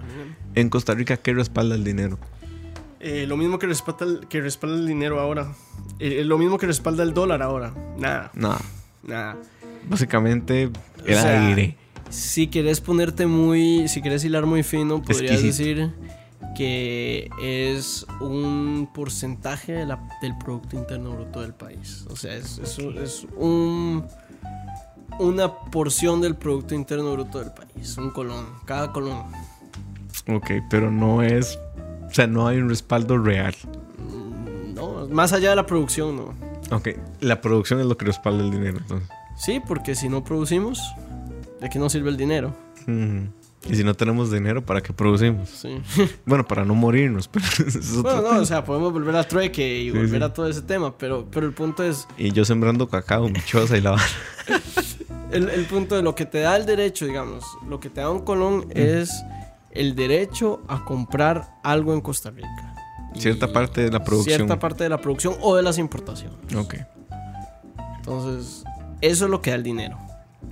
En 0.55 0.69
Costa 0.71 0.95
Rica, 0.95 1.16
¿qué 1.16 1.33
respalda 1.33 1.75
el 1.75 1.85
dinero? 1.85 2.19
Eh, 3.01 3.27
lo 3.29 3.37
mismo 3.37 3.59
que 3.59 3.66
respalda 3.66 4.05
el, 4.07 4.27
que 4.27 4.41
respalda 4.41 4.77
el 4.77 4.87
dinero 4.87 5.21
ahora. 5.21 5.53
Eh, 6.01 6.25
lo 6.25 6.37
mismo 6.37 6.59
que 6.59 6.66
respalda 6.66 7.05
el 7.05 7.14
dólar 7.14 7.43
ahora. 7.43 7.73
Nada, 7.97 8.31
Nada. 8.35 8.61
nada. 9.05 9.37
Básicamente, 9.89 10.64
el 10.64 10.73
O 11.14 11.21
sea, 11.21 11.49
aire. 11.49 11.77
Si 12.11 12.47
querés 12.49 12.81
ponerte 12.81 13.27
muy, 13.27 13.89
si 13.89 14.01
querés 14.03 14.25
hilar 14.25 14.47
muy 14.47 14.63
fino, 14.63 15.03
podrías 15.03 15.33
Exquisito. 15.43 15.81
decir 15.81 15.95
que 16.57 17.29
es 17.41 18.07
un 18.21 18.89
porcentaje 18.93 19.73
de 19.73 19.87
la- 19.87 20.01
del 20.23 20.37
Producto 20.39 20.77
Interno 20.77 21.11
Bruto 21.13 21.41
del 21.43 21.55
país. 21.55 22.05
O 22.11 22.17
sea, 22.17 22.35
es, 22.35 22.59
es 22.59 22.79
un- 22.79 22.99
es 22.99 23.27
un, 23.37 24.05
una 25.19 25.53
porción 25.71 26.21
del 26.21 26.35
Producto 26.37 26.75
Interno 26.75 27.13
Bruto 27.13 27.39
del 27.41 27.53
país. 27.53 27.97
Un 27.99 28.11
colón, 28.11 28.47
cada 28.65 28.93
colón. 28.93 29.25
Ok, 30.29 30.51
pero 30.71 30.91
no 30.91 31.23
es. 31.23 31.59
O 32.11 32.15
sea, 32.15 32.27
no 32.27 32.47
hay 32.49 32.59
un 32.59 32.69
respaldo 32.69 33.19
real. 33.19 33.55
Mm, 33.99 34.75
No, 34.75 35.07
más 35.09 35.33
allá 35.33 35.51
de 35.51 35.57
la 35.57 35.67
producción, 35.67 36.17
no. 36.17 36.35
Ok, 36.75 36.89
la 37.21 37.41
producción 37.41 37.81
es 37.81 37.87
lo 37.87 37.97
que 37.97 38.07
respalda 38.07 38.43
el 38.45 38.51
dinero, 38.51 38.79
entonces. 38.79 39.09
Sí, 39.37 39.61
porque 39.67 39.95
si 39.95 40.09
no 40.09 40.25
producimos, 40.25 40.81
¿de 41.61 41.69
qué 41.69 41.79
nos 41.79 41.93
sirve 41.93 42.11
el 42.11 42.17
dinero? 42.17 42.55
Y 43.69 43.75
si 43.75 43.85
no 43.85 43.95
tenemos 43.95 44.31
dinero, 44.31 44.65
¿para 44.65 44.81
qué 44.81 44.93
producimos? 44.93 45.49
Sí. 45.51 45.81
Bueno, 46.27 46.47
para 46.47 46.65
no 46.65 46.75
morirnos, 46.75 47.29
pero 47.29 47.45
es 47.67 48.01
Bueno, 48.03 48.23
no, 48.23 48.41
o 48.41 48.45
sea, 48.45 48.65
podemos 48.65 48.93
volver 48.93 49.15
al 49.17 49.27
trueque 49.27 49.81
y 49.81 49.91
Sí, 49.91 49.97
volver 49.97 50.21
sí. 50.21 50.25
a 50.25 50.33
todo 50.33 50.49
ese 50.49 50.63
tema, 50.63 50.97
pero, 50.97 51.27
pero 51.31 51.47
el 51.47 51.53
punto 51.53 51.83
es, 51.83 52.07
Y 52.17 52.33
yo 52.33 52.45
sembrando 52.45 52.89
cacao, 52.89 53.29
mi 53.29 53.41
choza 53.45 53.77
y 53.77 53.81
la 53.81 53.97
el, 55.33 55.49
el 55.51 55.65
punto 55.67 55.97
de 55.97 56.03
lo 56.03 56.15
que 56.15 56.25
te 56.25 56.41
da 56.41 56.57
el 56.57 56.67
derecho, 56.67 57.07
digamos, 57.07 57.45
lo 57.69 57.81
que 57.81 57.91
te 57.91 58.01
da 58.01 58.11
un 58.11 58.21
colón 58.21 58.67
es 58.71 59.11
el 59.73 59.95
derecho 59.95 60.63
a 60.69 60.85
comprar 60.85 61.51
algo 61.63 61.93
en 61.93 62.01
Costa 62.01 62.31
Rica. 62.31 62.75
Cierta 63.15 63.53
parte 63.53 63.83
de 63.83 63.91
la 63.91 64.03
producción. 64.05 64.37
Cierta 64.37 64.59
parte 64.59 64.85
de 64.85 64.91
la 64.91 65.01
producción 65.01 65.35
o 65.41 65.57
de 65.57 65.63
las 65.63 65.79
importaciones. 65.79 66.39
Ok. 66.55 66.77
Entonces, 67.97 68.65
eso 69.01 69.25
es 69.25 69.31
lo 69.31 69.43
que 69.43 69.51
da 69.51 69.57
el 69.57 69.63
dinero. 69.63 69.99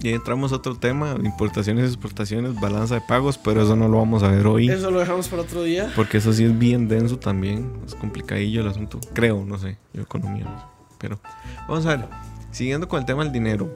Y 0.03 0.11
entramos 0.11 0.53
a 0.53 0.57
otro 0.57 0.77
tema, 0.77 1.17
importaciones 1.23 1.85
y 1.85 1.87
exportaciones, 1.89 2.55
balanza 2.61 2.97
de 2.97 3.01
pagos, 3.03 3.39
pero 3.39 3.63
eso 3.63 3.77
no 3.77 3.89
lo 3.89 3.99
vamos 3.99 4.23
a 4.23 4.29
ver 4.31 4.47
hoy. 4.47 4.69
Eso 4.69 4.91
lo 4.91 4.99
dejamos 4.99 5.29
para 5.29 5.43
otro 5.43 5.63
día. 5.63 5.91
Porque 5.97 6.19
eso 6.19 6.33
sí 6.33 6.45
es 6.45 6.59
bien 6.59 6.89
denso 6.89 7.19
también. 7.19 7.73
Es 7.87 7.95
complicadillo 7.95 8.61
el 8.63 8.69
asunto. 8.69 9.01
Creo, 9.15 9.45
no 9.45 9.59
sé. 9.59 9.79
Yo 9.95 10.03
economía 10.03 10.45
no 10.45 10.59
sé. 10.59 10.65
Pero 10.99 11.21
vamos 11.69 11.87
a 11.87 11.97
ver. 11.97 12.09
Siguiendo 12.51 12.89
con 12.89 13.01
el 13.01 13.07
tema 13.07 13.23
del 13.25 13.33
dinero. 13.33 13.73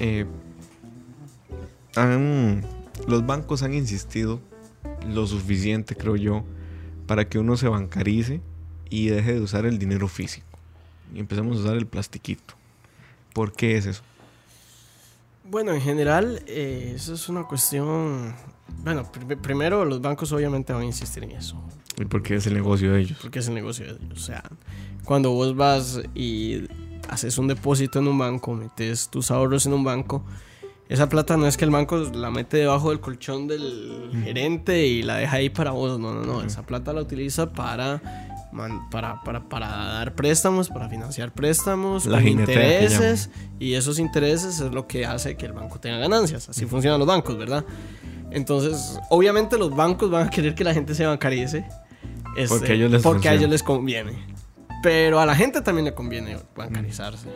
eh, 0.00 0.26
han- 1.96 2.64
los 3.08 3.26
bancos 3.26 3.62
han 3.62 3.74
insistido 3.74 4.40
lo 5.08 5.26
suficiente, 5.26 5.96
creo 5.96 6.16
yo, 6.16 6.44
para 7.06 7.28
que 7.28 7.38
uno 7.38 7.56
se 7.56 7.68
bancarice 7.68 8.40
y 8.90 9.08
deje 9.08 9.34
de 9.34 9.40
usar 9.40 9.66
el 9.66 9.78
dinero 9.78 10.06
físico. 10.08 10.46
Y 11.14 11.18
empecemos 11.20 11.56
a 11.56 11.60
usar 11.60 11.76
el 11.76 11.86
plastiquito. 11.86 12.54
¿Por 13.32 13.52
qué 13.52 13.76
es 13.76 13.86
eso? 13.86 14.02
Bueno, 15.50 15.72
en 15.72 15.80
general, 15.80 16.42
eh, 16.46 16.92
eso 16.94 17.14
es 17.14 17.28
una 17.28 17.44
cuestión. 17.44 18.34
Bueno, 18.84 19.10
pr- 19.10 19.40
primero 19.40 19.84
los 19.84 20.00
bancos 20.00 20.30
obviamente 20.32 20.72
van 20.72 20.82
a 20.82 20.84
insistir 20.86 21.24
en 21.24 21.32
eso, 21.32 21.60
¿Y 21.98 22.04
por 22.04 22.22
qué 22.22 22.36
es 22.36 22.46
el 22.46 22.54
negocio 22.54 22.92
de 22.92 23.00
ellos? 23.00 23.18
porque 23.20 23.38
es 23.40 23.48
el 23.48 23.54
negocio 23.54 23.86
de 23.86 23.92
ellos. 23.92 24.12
O 24.12 24.24
sea, 24.24 24.42
cuando 25.04 25.30
vos 25.32 25.56
vas 25.56 26.00
y 26.14 26.64
haces 27.08 27.38
un 27.38 27.48
depósito 27.48 27.98
en 27.98 28.08
un 28.08 28.18
banco, 28.18 28.54
metes 28.54 29.08
tus 29.08 29.30
ahorros 29.30 29.64
en 29.66 29.72
un 29.72 29.82
banco, 29.84 30.24
esa 30.88 31.08
plata 31.08 31.36
no 31.36 31.46
es 31.46 31.56
que 31.56 31.64
el 31.64 31.70
banco 31.70 31.96
la 31.98 32.30
mete 32.30 32.56
debajo 32.58 32.90
del 32.90 33.00
colchón 33.00 33.46
del 33.46 34.10
gerente 34.24 34.86
y 34.86 35.02
la 35.02 35.16
deja 35.16 35.36
ahí 35.36 35.50
para 35.50 35.70
vos. 35.72 35.98
No, 35.98 36.12
no, 36.14 36.22
no. 36.24 36.42
Esa 36.42 36.62
plata 36.64 36.92
la 36.92 37.02
utiliza 37.02 37.52
para. 37.52 38.00
man- 38.52 38.88
para, 38.90 39.22
para, 39.22 39.48
para 39.48 39.68
dar 39.68 40.14
préstamos, 40.14 40.68
para 40.70 40.88
financiar 40.88 41.32
préstamos, 41.32 42.06
La 42.06 42.18
con 42.18 42.28
intereses, 42.28 43.28
y 43.58 43.74
esos 43.74 43.98
intereses 43.98 44.60
es 44.60 44.72
lo 44.72 44.86
que 44.86 45.04
hace 45.04 45.36
que 45.36 45.44
el 45.46 45.52
banco 45.52 45.78
tenga 45.78 45.98
ganancias. 45.98 46.48
Así 46.48 46.64
funcionan 46.66 46.98
los 46.98 47.06
bancos, 47.06 47.36
¿verdad? 47.36 47.64
Entonces, 48.30 48.98
obviamente 49.10 49.58
los 49.58 49.74
bancos 49.74 50.10
van 50.10 50.26
a 50.28 50.30
querer 50.30 50.54
que 50.54 50.64
la 50.64 50.72
gente 50.74 50.94
se 50.94 51.04
bancarice. 51.06 51.64
este, 52.36 52.48
Porque 52.48 52.72
a 52.72 52.74
ellos 52.74 52.90
les 52.90 53.02
porque 53.02 53.28
a 53.28 53.34
ellos 53.34 53.50
les 53.50 53.62
conviene. 53.62 54.12
Pero 54.82 55.18
a 55.20 55.26
la 55.26 55.34
gente 55.34 55.60
también 55.60 55.84
le 55.86 55.92
conviene 55.94 56.38
bancarizarse. 56.56 57.28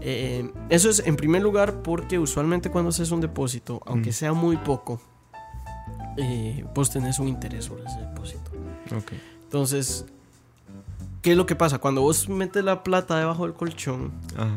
Eh, 0.00 0.50
eso 0.70 0.90
es 0.90 1.00
en 1.06 1.16
primer 1.16 1.42
lugar 1.42 1.82
porque 1.82 2.18
usualmente 2.18 2.70
cuando 2.70 2.90
haces 2.90 3.10
un 3.10 3.20
depósito, 3.20 3.80
aunque 3.86 4.12
sea 4.12 4.32
muy 4.32 4.56
poco, 4.56 5.00
eh, 6.16 6.64
vos 6.74 6.90
tenés 6.90 7.18
un 7.18 7.28
interés 7.28 7.64
sobre 7.66 7.84
ese 7.84 7.98
depósito. 8.00 8.50
Entonces, 9.44 10.04
¿qué 11.22 11.32
es 11.32 11.36
lo 11.36 11.46
que 11.46 11.56
pasa? 11.56 11.78
Cuando 11.78 12.02
vos 12.02 12.28
metes 12.28 12.64
la 12.64 12.82
plata 12.82 13.18
debajo 13.18 13.44
del 13.44 13.54
colchón, 13.54 14.12
Ajá. 14.36 14.50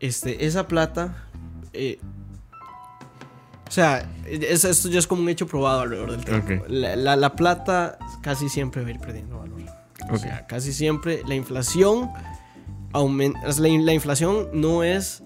este, 0.00 0.46
esa 0.46 0.66
plata. 0.68 1.24
eh, 1.74 1.98
o 3.66 3.70
sea, 3.70 4.06
es- 4.26 4.64
esto 4.66 4.88
ya 4.90 4.98
es 4.98 5.06
como 5.06 5.22
un 5.22 5.28
hecho 5.30 5.46
probado 5.46 5.80
alrededor 5.80 6.10
del 6.10 6.24
tiempo. 6.24 6.64
La, 6.68 6.94
la- 6.96 7.16
la 7.16 7.34
plata 7.34 7.98
casi 8.22 8.48
siempre 8.50 8.82
va 8.82 8.88
a 8.88 8.90
ir 8.90 9.00
perdiendo 9.00 9.38
valor. 9.38 9.62
O 10.10 10.18
sea, 10.18 10.46
casi 10.46 10.72
siempre 10.74 11.22
la 11.26 11.34
inflación. 11.34 12.10
La, 12.94 13.68
la 13.68 13.92
inflación 13.92 14.48
no 14.52 14.82
es. 14.84 15.22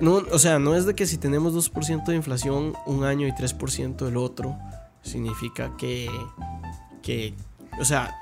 No, 0.00 0.22
o 0.32 0.38
sea, 0.38 0.58
no 0.58 0.74
es 0.74 0.86
de 0.86 0.94
que 0.94 1.06
si 1.06 1.18
tenemos 1.18 1.54
2% 1.54 2.04
de 2.06 2.16
inflación 2.16 2.74
un 2.86 3.04
año 3.04 3.26
y 3.28 3.30
3% 3.32 4.08
el 4.08 4.16
otro, 4.16 4.56
significa 5.02 5.76
que. 5.76 6.08
que 7.02 7.34
o 7.80 7.84
sea, 7.84 8.14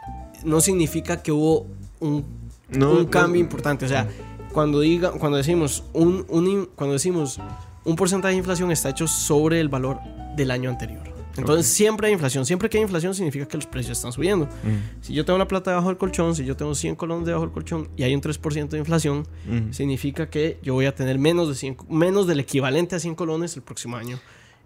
no 0.45 0.61
significa 0.61 1.22
que 1.22 1.32
hubo 1.32 1.66
un 2.01 2.24
No, 2.68 2.90
un 2.93 2.99
no- 3.05 3.11
cambio 3.11 3.40
importante. 3.40 3.84
O 3.84 3.88
sea, 3.88 4.09
cuando 4.53 4.80
diga, 4.80 5.12
cuando 5.12 5.38
decimos 5.38 5.84
un, 5.93 6.26
un 6.28 6.68
cuando 6.74 6.95
decimos 6.95 7.40
un 7.84 7.97
porcentaje 7.97 8.32
de 8.32 8.38
inflación 8.38 8.70
está 8.70 8.90
hecho 8.90 9.07
sobre 9.07 9.61
el 9.61 9.68
valor 9.68 9.99
del 10.36 10.51
año 10.51 10.68
anterior. 10.70 11.11
Entonces 11.36 11.66
siempre 11.66 12.08
hay 12.08 12.12
inflación. 12.12 12.44
Siempre 12.44 12.68
que 12.68 12.78
hay 12.78 12.82
inflación 12.82 13.14
significa 13.14 13.46
que 13.46 13.56
los 13.56 13.66
precios 13.66 13.98
están 13.98 14.12
subiendo. 14.12 14.46
Mm, 14.46 15.02
Si 15.02 15.14
yo 15.14 15.24
tengo 15.24 15.38
la 15.38 15.48
plata 15.48 15.70
debajo 15.70 15.88
del 15.88 15.96
colchón, 15.96 16.34
si 16.34 16.44
yo 16.44 16.56
tengo 16.56 16.74
100 16.74 16.96
colones 16.96 17.26
debajo 17.26 17.44
del 17.44 17.52
colchón 17.52 17.88
y 17.96 18.02
hay 18.02 18.14
un 18.14 18.20
3% 18.20 18.68
de 18.68 18.78
inflación, 18.78 19.26
mm. 19.46 19.72
significa 19.72 20.28
que 20.28 20.58
yo 20.62 20.74
voy 20.74 20.86
a 20.86 20.94
tener 20.94 21.18
menos, 21.18 21.48
de 21.48 21.54
100, 21.54 21.76
menos 21.88 22.26
del 22.26 22.40
equivalente 22.40 22.96
a 22.96 23.00
100 23.00 23.14
colones 23.14 23.56
el 23.56 23.62
próximo 23.62 23.96
año 23.96 24.18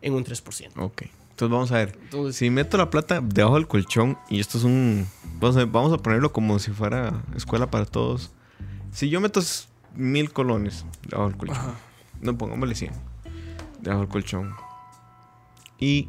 en 0.02 0.14
un 0.14 0.24
3%. 0.24 0.70
Ok. 0.76 1.02
Entonces 1.30 1.52
vamos 1.52 1.70
a 1.72 1.76
ver. 1.76 1.98
Entonces, 2.04 2.36
Si 2.36 2.48
meto 2.48 2.78
la 2.78 2.88
plata 2.88 3.20
debajo 3.20 3.56
del 3.56 3.66
colchón 3.66 4.16
y 4.30 4.40
esto 4.40 4.56
es 4.58 4.64
un... 4.64 5.06
Vamos 5.38 5.56
a, 5.58 5.64
vamos 5.66 5.92
a 5.92 5.98
ponerlo 5.98 6.32
como 6.32 6.58
si 6.58 6.70
fuera 6.70 7.22
escuela 7.36 7.70
para 7.70 7.84
todos. 7.84 8.30
Si 8.90 9.10
yo 9.10 9.20
meto 9.20 9.40
mil 9.94 10.32
colones 10.32 10.86
debajo 11.06 11.28
del 11.28 11.36
colchón. 11.36 11.56
Ajá. 11.56 11.74
No, 12.20 12.38
pongámosle 12.38 12.74
100. 12.74 12.92
Debajo 13.82 14.00
del 14.00 14.08
colchón. 14.08 14.54
Y 15.78 16.08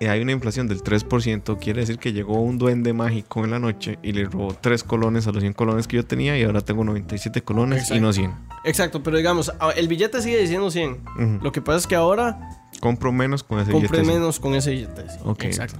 hay 0.00 0.20
una 0.20 0.32
inflación 0.32 0.66
del 0.68 0.82
3%. 0.82 1.58
Quiere 1.58 1.80
decir 1.80 1.98
que 1.98 2.12
llegó 2.12 2.40
un 2.40 2.58
duende 2.58 2.92
mágico 2.92 3.44
en 3.44 3.50
la 3.50 3.58
noche 3.58 3.98
y 4.02 4.12
le 4.12 4.24
robó 4.24 4.54
3 4.54 4.82
colones 4.84 5.26
a 5.26 5.32
los 5.32 5.40
100 5.42 5.52
colones 5.54 5.86
que 5.88 5.96
yo 5.96 6.04
tenía 6.04 6.38
y 6.38 6.42
ahora 6.44 6.60
tengo 6.60 6.84
97 6.84 7.42
colones 7.42 7.90
y 7.90 8.00
no 8.00 8.12
100. 8.12 8.32
Exacto, 8.64 9.02
pero 9.02 9.16
digamos, 9.16 9.52
el 9.76 9.88
billete 9.88 10.20
sigue 10.22 10.38
diciendo 10.40 10.70
100. 10.70 10.90
Ujú. 10.92 11.38
Lo 11.42 11.52
que 11.52 11.60
pasa 11.62 11.78
es 11.78 11.86
que 11.86 11.94
ahora 11.96 12.38
Compro 12.80 13.12
menos 13.12 13.42
con 13.42 13.58
ese 13.60 13.72
billete. 13.72 14.02
menos 14.04 14.38
con 14.40 14.54
ese 14.54 14.70
billete. 14.70 15.08
sí. 15.10 15.18
Ok, 15.24 15.44
Exacto. 15.44 15.78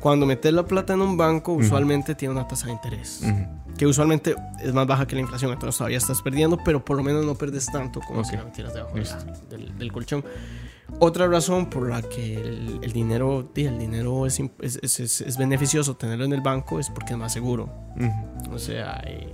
Cuando 0.00 0.26
metes 0.26 0.52
la 0.52 0.64
plata 0.64 0.92
en 0.92 1.00
un 1.00 1.16
banco, 1.16 1.52
usualmente 1.54 2.14
tiene 2.14 2.32
una 2.34 2.46
tasa 2.46 2.66
de 2.66 2.72
interés. 2.72 3.22
Que 3.76 3.86
usualmente 3.86 4.34
es 4.62 4.72
más 4.72 4.86
baja 4.86 5.06
que 5.06 5.14
la 5.16 5.22
inflación. 5.22 5.52
Entonces 5.52 5.76
todavía 5.78 5.98
estás 5.98 6.22
perdiendo, 6.22 6.58
pero 6.64 6.84
por 6.84 6.96
lo 6.96 7.02
menos 7.02 7.24
no 7.24 7.34
perdes 7.34 7.66
tanto 7.66 8.00
como 8.06 8.22
si 8.24 8.36
la 8.36 8.44
metieras 8.44 8.74
debajo 8.74 8.94
del 9.78 9.92
colchón. 9.92 10.24
Otra 11.00 11.26
razón 11.28 11.68
por 11.70 11.88
la 11.88 12.02
que 12.02 12.34
el, 12.36 12.78
el 12.82 12.92
dinero, 12.92 13.50
el 13.54 13.78
dinero 13.78 14.26
es, 14.26 14.40
es, 14.60 14.78
es- 14.82 15.20
es- 15.20 15.36
beneficioso 15.36 15.96
tenerlo 15.96 16.24
en 16.24 16.32
el 16.32 16.40
banco 16.40 16.80
es 16.80 16.88
porque 16.90 17.12
es 17.12 17.18
más 17.18 17.32
seguro. 17.32 17.68
O 18.50 18.58
sea, 18.58 19.00
eh, 19.06 19.28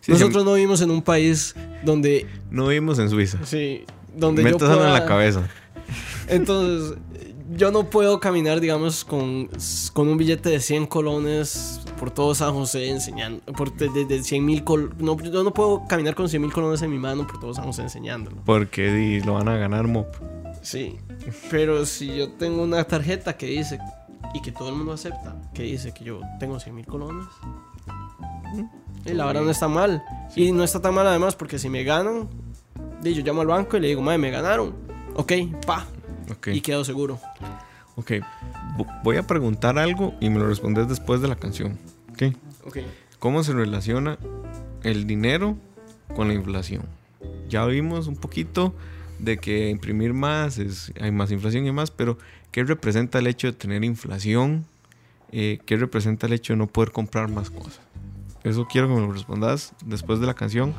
Sí, 0.00 0.12
nosotros 0.12 0.44
no 0.44 0.54
vivimos 0.54 0.80
en 0.80 0.90
un 0.90 1.02
país 1.02 1.54
donde, 1.84 2.26
No 2.50 2.68
vivimos 2.68 2.98
en 2.98 3.10
Suiza. 3.10 3.38
sí, 3.44 3.84
donde 4.16 4.42
yo 4.42 4.48
Métaselo 4.50 4.72
en 4.72 4.78
pueda- 4.78 4.92
la 4.92 5.04
cabeza. 5.06 5.42
Entonces, 6.28 6.96
yo 7.54 7.70
no 7.70 7.90
puedo 7.90 8.18
caminar, 8.20 8.60
digamos, 8.60 9.04
con, 9.04 9.48
con 9.92 10.08
un 10.08 10.16
billete 10.16 10.48
de 10.50 10.60
100 10.60 10.86
colones 10.86 11.80
por 11.98 12.10
todo 12.10 12.34
San 12.34 12.52
José 12.54 12.88
enseñando. 12.90 13.40
Por, 13.52 13.74
de, 13.74 13.88
de- 13.90 14.04
de 14.04 14.22
100 14.22 14.44
mil 14.44 14.64
col- 14.64 14.94
no, 14.98 15.16
Yo 15.20 15.42
no 15.42 15.52
puedo 15.52 15.86
caminar 15.88 16.14
con 16.14 16.28
100 16.28 16.40
mil 16.42 16.52
colones 16.52 16.80
en 16.82 16.90
mi 16.90 16.98
mano 16.98 17.26
por 17.26 17.38
todo 17.40 17.52
San 17.54 17.64
José 17.64 17.82
enseñándolo. 17.82 18.38
Porque 18.44 18.92
di, 18.92 19.20
lo 19.20 19.34
van 19.34 19.48
a 19.48 19.56
ganar 19.56 19.86
MOP. 19.86 20.06
Sí. 20.62 20.98
Pero 21.50 21.84
si 21.86 22.16
yo 22.16 22.32
tengo 22.32 22.62
una 22.62 22.84
tarjeta 22.84 23.36
que 23.36 23.46
dice, 23.46 23.78
y 24.34 24.40
que 24.42 24.52
todo 24.52 24.68
el 24.70 24.74
mundo 24.76 24.92
acepta, 24.92 25.36
que 25.54 25.62
dice 25.64 25.92
que 25.92 26.04
yo 26.04 26.20
tengo 26.38 26.58
100 26.60 26.74
mil 26.74 26.86
colones. 26.86 27.26
Y 29.04 29.12
la 29.12 29.26
verdad 29.26 29.42
no 29.42 29.50
está 29.50 29.68
mal. 29.68 30.02
Y 30.36 30.52
no 30.52 30.64
está 30.64 30.80
tan 30.80 30.94
mal 30.94 31.06
además 31.06 31.36
porque 31.36 31.58
si 31.58 31.68
me 31.68 31.82
ganan, 31.84 32.28
di, 33.02 33.14
yo 33.14 33.22
llamo 33.22 33.40
al 33.42 33.46
banco 33.46 33.76
y 33.76 33.80
le 33.80 33.88
digo, 33.88 34.02
madre, 34.02 34.18
me 34.18 34.30
ganaron. 34.30 34.74
Ok, 35.14 35.32
pa. 35.66 35.86
Y 36.46 36.60
quedo 36.60 36.84
seguro. 36.84 37.18
Ok. 37.98 38.12
Vo- 38.76 39.00
Voy 39.02 39.16
a 39.16 39.26
preguntar 39.26 39.78
algo 39.78 40.14
y 40.20 40.30
me 40.30 40.38
lo 40.38 40.46
respondes 40.48 40.88
después 40.88 41.20
de 41.20 41.28
la 41.28 41.36
canción. 41.36 41.78
Ok. 42.12 42.34
Ok. 42.64 42.78
¿Cómo 43.18 43.42
se 43.42 43.52
relaciona 43.52 44.18
el 44.84 45.06
dinero 45.06 45.56
con 46.14 46.28
la 46.28 46.34
inflación? 46.34 46.82
Ya 47.48 47.64
vimos 47.66 48.06
un 48.06 48.16
poquito 48.16 48.74
de 49.18 49.38
que 49.38 49.68
imprimir 49.70 50.14
más, 50.14 50.58
es, 50.58 50.92
hay 51.00 51.10
más 51.10 51.32
inflación 51.32 51.66
y 51.66 51.72
más, 51.72 51.90
pero 51.90 52.16
¿qué 52.52 52.62
representa 52.62 53.18
el 53.18 53.26
hecho 53.26 53.48
de 53.48 53.52
tener 53.54 53.82
inflación? 53.84 54.64
Eh, 55.32 55.58
¿Qué 55.66 55.76
representa 55.76 56.26
el 56.28 56.32
hecho 56.34 56.52
de 56.52 56.58
no 56.58 56.68
poder 56.68 56.92
comprar 56.92 57.28
más 57.28 57.50
cosas? 57.50 57.80
Eso 58.44 58.66
quiero 58.70 58.86
que 58.88 58.94
me 58.94 59.00
lo 59.00 59.12
respondas 59.12 59.72
después 59.84 60.20
de 60.20 60.26
la 60.26 60.34
canción. 60.34 60.72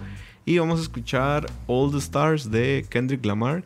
Y 0.45 0.57
vamos 0.57 0.79
a 0.79 0.83
escuchar 0.83 1.47
All 1.67 1.91
the 1.91 1.97
Stars 1.97 2.49
de 2.49 2.85
Kendrick 2.89 3.25
Lamar. 3.25 3.63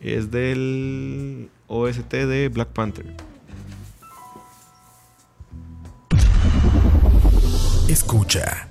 Es 0.00 0.30
del 0.30 1.50
OST 1.68 2.10
de 2.10 2.48
Black 2.48 2.70
Panther. 2.70 3.06
Escucha. 7.88 8.68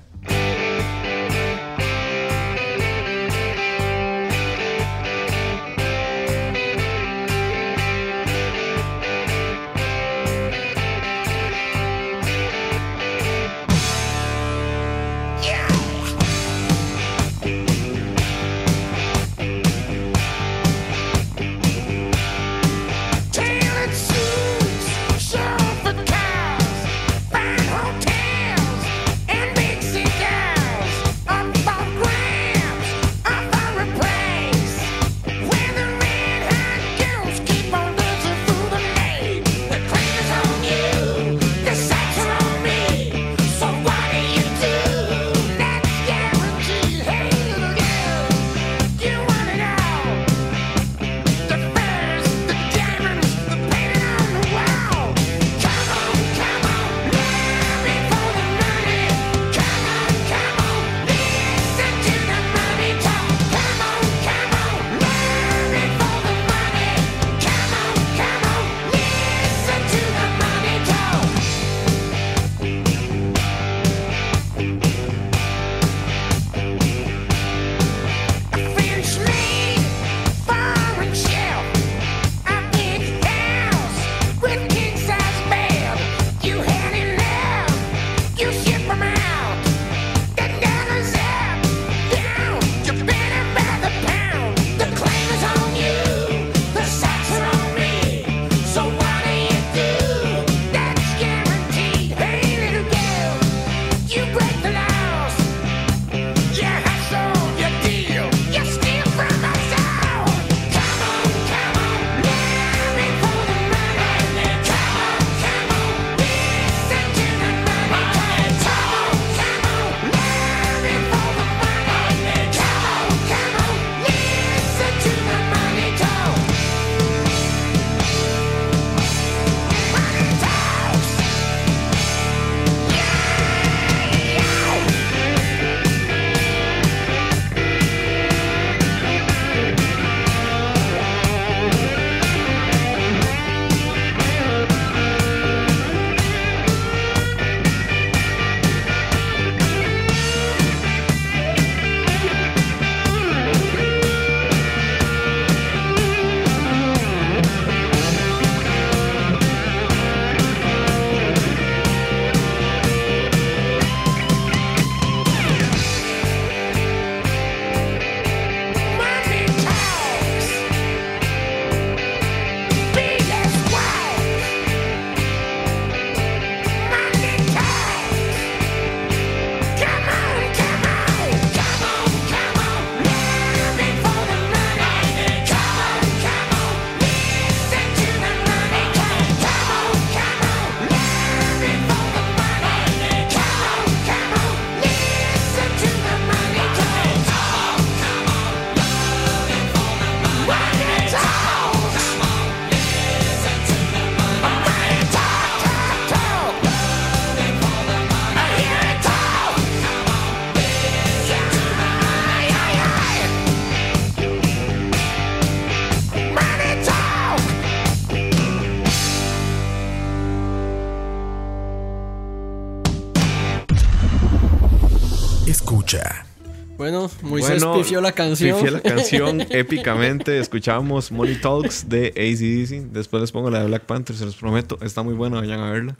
Bueno, 227.59 227.77
pifió 227.77 228.01
la 228.01 228.11
canción. 228.11 228.57
Pifié 228.57 228.71
la 228.71 228.81
canción 228.81 229.41
épicamente. 229.49 230.39
Escuchábamos 230.39 231.11
Money 231.11 231.35
Talks 231.41 231.89
de 231.89 232.07
ACDC. 232.09 232.91
Después 232.91 233.21
les 233.21 233.31
pongo 233.31 233.49
la 233.49 233.59
de 233.61 233.67
Black 233.67 233.83
Panther, 233.83 234.15
se 234.15 234.25
los 234.25 234.35
prometo. 234.35 234.77
Está 234.81 235.03
muy 235.03 235.13
buena, 235.13 235.39
vayan 235.39 235.59
a 235.59 235.71
verla. 235.71 235.97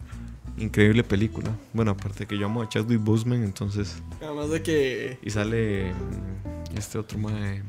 Increíble 0.58 1.04
película. 1.04 1.52
Bueno, 1.74 1.92
aparte 1.92 2.26
que 2.26 2.38
yo 2.38 2.48
amo 2.48 2.64
a 2.64 2.70
Chadwick 2.70 3.02
Boseman, 3.04 3.44
entonces. 3.44 4.02
Además 4.22 4.50
de 4.50 4.64
que. 4.64 5.20
Y 5.22 5.30
sale 5.30 5.94
mm, 5.94 6.78
este 6.78 6.98
otro 6.98 7.20
mae. 7.20 7.62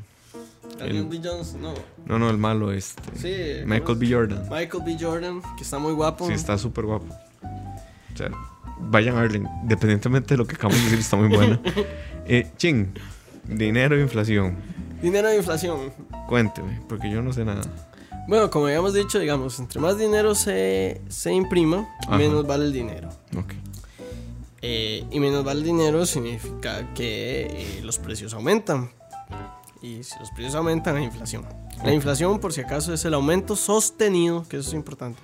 Daniel 0.77 1.05
B. 1.05 1.19
Jones, 1.23 1.55
no. 1.55 1.73
No, 2.05 2.19
no, 2.19 2.29
el 2.29 2.37
malo, 2.37 2.71
este. 2.71 3.03
Sí. 3.15 3.65
Michael 3.65 3.97
B. 3.97 4.11
Jordan. 4.11 4.43
Michael 4.49 4.83
B. 4.85 4.97
Jordan, 4.99 5.41
que 5.57 5.63
está 5.63 5.77
muy 5.77 5.93
guapo. 5.93 6.27
Sí, 6.27 6.33
está 6.33 6.57
súper 6.57 6.85
guapo. 6.85 7.13
O 8.13 8.17
sea, 8.17 8.31
vayan 8.79 9.17
a 9.17 9.21
verla. 9.21 9.49
Independientemente 9.63 10.33
de 10.33 10.37
lo 10.37 10.47
que 10.47 10.55
acabamos 10.55 10.79
de 10.79 10.85
decir, 10.85 10.99
está 10.99 11.17
muy 11.17 11.29
buena. 11.29 11.59
Eh, 12.31 12.47
Ching, 12.57 12.93
dinero 13.49 13.95
e 13.97 14.01
inflación. 14.01 14.57
Dinero 15.01 15.29
de 15.29 15.37
inflación. 15.37 15.91
Cuénteme, 16.27 16.81
porque 16.87 17.09
yo 17.09 17.21
no 17.21 17.33
sé 17.33 17.45
nada. 17.45 17.61
Bueno, 18.27 18.49
como 18.49 18.65
habíamos 18.65 18.93
dicho, 18.93 19.17
digamos, 19.17 19.59
entre 19.59 19.79
más 19.81 19.97
dinero 19.97 20.35
se, 20.35 21.01
se 21.07 21.33
imprima, 21.33 21.87
Ajá. 22.07 22.17
menos 22.17 22.45
vale 22.45 22.65
el 22.65 22.73
dinero. 22.73 23.09
Ok. 23.35 23.53
Eh, 24.61 25.05
y 25.09 25.19
menos 25.19 25.43
vale 25.43 25.61
el 25.61 25.65
dinero 25.65 26.05
significa 26.05 26.93
que 26.93 27.47
eh, 27.49 27.81
los 27.83 27.97
precios 27.97 28.33
aumentan. 28.33 28.91
Y 29.81 30.03
si 30.03 30.19
los 30.19 30.29
precios 30.31 30.55
aumentan, 30.55 30.97
hay 30.97 31.05
inflación. 31.05 31.45
La 31.83 31.93
inflación, 31.93 32.39
por 32.39 32.51
si 32.51 32.59
acaso, 32.61 32.93
es 32.93 33.05
el 33.05 33.13
aumento 33.13 33.55
sostenido, 33.55 34.45
que 34.49 34.57
eso 34.57 34.67
es 34.67 34.73
importante, 34.75 35.21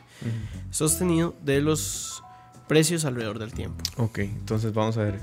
sostenido 0.72 1.36
de 1.44 1.60
los 1.60 2.24
precios 2.68 3.04
alrededor 3.04 3.40
del 3.40 3.52
tiempo. 3.52 3.84
Ok, 3.98 4.20
entonces 4.20 4.74
vamos 4.74 4.98
a 4.98 5.04
ver. 5.04 5.20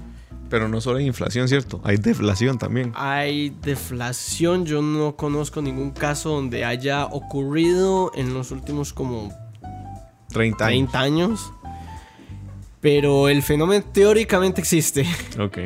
Pero 0.53 0.69
no 0.69 0.83
solo 0.83 0.99
hay 0.99 1.07
inflación, 1.07 1.49
¿cierto? 1.49 1.81
Hay 1.83 1.97
deflación 1.97 2.59
también. 2.59 2.93
Hay 2.95 3.49
deflación, 3.63 4.67
yo 4.67 4.83
no 4.83 5.17
conozco 5.17 5.63
ningún 5.63 5.93
caso 5.93 6.29
donde 6.29 6.67
haya 6.67 7.07
ocurrido 7.07 8.13
en 8.15 8.35
los 8.35 8.51
últimos 8.51 8.93
como 8.93 9.33
30 10.29 10.67
años. 10.67 10.91
30 10.93 11.01
años. 11.01 11.53
Pero 12.83 13.31
el 13.31 13.43
fenómeno 13.43 13.83
teóricamente 13.93 14.61
existe. 14.61 15.07
Ok. 15.41 15.59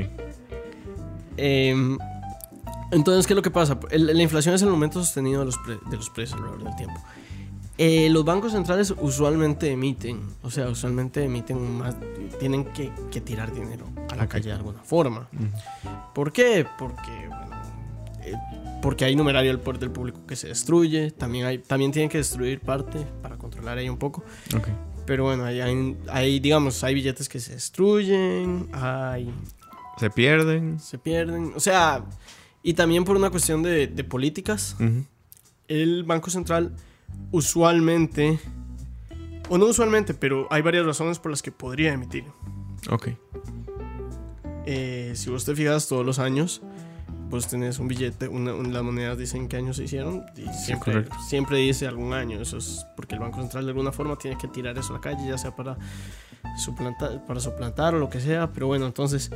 Em, 1.36 1.98
entonces, 2.92 3.26
¿qué 3.26 3.32
es 3.32 3.36
lo 3.36 3.42
que 3.42 3.50
pasa? 3.50 3.78
El- 3.90 4.06
la 4.16 4.22
inflación 4.22 4.54
es 4.54 4.62
el 4.62 4.68
aumento 4.68 5.00
sostenido 5.02 5.40
de 5.40 5.46
los, 5.46 5.58
pre- 5.58 5.78
de 5.90 5.96
los 5.96 6.08
precios 6.10 6.38
alrededor 6.38 6.62
del 6.64 6.76
tiempo. 6.76 7.00
Eh, 7.78 8.08
los 8.10 8.24
bancos 8.24 8.52
centrales 8.52 8.94
usualmente 8.98 9.70
emiten, 9.70 10.20
o 10.42 10.50
sea, 10.50 10.68
usualmente 10.68 11.22
emiten 11.24 11.76
más, 11.78 11.94
tienen 12.40 12.64
que, 12.72 12.90
que 13.10 13.20
tirar 13.20 13.52
dinero 13.52 13.86
a 14.10 14.16
la 14.16 14.26
calle 14.26 14.48
de 14.48 14.54
alguna 14.56 14.80
forma. 14.82 15.28
¿Por 16.14 16.32
qué? 16.32 16.66
Porque, 16.78 17.28
bueno, 17.28 17.56
eh, 18.22 18.32
porque 18.80 19.04
hay 19.04 19.14
numerario 19.14 19.50
del 19.50 19.60
poder 19.60 19.78
del 19.78 19.90
público 19.90 20.20
que 20.26 20.36
se 20.36 20.48
destruye, 20.48 21.10
también, 21.10 21.44
hay, 21.44 21.58
también 21.58 21.92
tienen 21.92 22.08
que 22.08 22.16
destruir 22.18 22.60
parte 22.60 23.06
para 23.22 23.36
controlar 23.36 23.76
ahí 23.76 23.90
un 23.90 23.98
poco. 23.98 24.24
Ok. 24.56 24.68
Pero 25.04 25.24
bueno, 25.24 25.44
hay, 25.44 25.60
hay, 25.60 25.96
hay, 26.08 26.40
digamos, 26.40 26.82
hay 26.82 26.94
billetes 26.94 27.28
que 27.28 27.40
se 27.40 27.52
destruyen, 27.52 28.68
hay 28.72 29.30
Se 29.98 30.08
pierden. 30.08 30.80
se 30.80 30.96
pierden. 30.98 31.52
O 31.54 31.60
sea, 31.60 32.04
y 32.62 32.72
también 32.72 33.04
por 33.04 33.16
una 33.16 33.28
cuestión 33.30 33.62
de, 33.62 33.86
de 33.86 34.02
políticas, 34.04 34.76
Ujú. 34.80 35.04
el 35.68 36.04
Banco 36.04 36.30
Central 36.30 36.74
usualmente, 37.30 38.38
o 39.48 39.58
no 39.58 39.66
usualmente, 39.66 40.14
pero 40.14 40.46
hay 40.50 40.62
varias 40.62 40.84
razones 40.86 41.18
por 41.18 41.30
las 41.30 41.42
que 41.42 41.52
podría 41.52 41.92
emitir. 41.92 42.24
Ok. 42.90 43.08
Eh, 44.66 45.12
si 45.14 45.30
vos 45.30 45.44
te 45.44 45.54
fijas 45.54 45.86
todos 45.86 46.04
los 46.04 46.18
años, 46.18 46.60
vos 47.30 47.46
tenés 47.48 47.78
un 47.78 47.86
billete, 47.88 48.28
una, 48.28 48.52
un- 48.54 48.72
las 48.72 48.82
monedas 48.82 49.16
dicen 49.18 49.48
qué 49.48 49.56
año 49.56 49.72
se 49.72 49.84
hicieron 49.84 50.24
y 50.36 50.46
siempre, 50.52 51.04
siempre 51.28 51.58
dice 51.58 51.86
algún 51.86 52.12
año. 52.12 52.40
Eso 52.40 52.58
es 52.58 52.84
porque 52.96 53.14
el 53.14 53.20
Banco 53.20 53.40
Central 53.40 53.64
de 53.64 53.70
alguna 53.70 53.92
forma 53.92 54.16
tiene 54.16 54.36
que 54.38 54.48
tirar 54.48 54.76
eso 54.76 54.92
a 54.92 54.96
la 54.96 55.00
calle, 55.00 55.28
ya 55.28 55.38
sea 55.38 55.54
para 55.54 55.76
suplantar, 56.58 57.24
para 57.26 57.38
suplantar 57.40 57.94
o 57.94 57.98
lo 58.00 58.08
que 58.10 58.20
sea. 58.20 58.52
Pero 58.52 58.66
bueno, 58.66 58.86
entonces, 58.86 59.30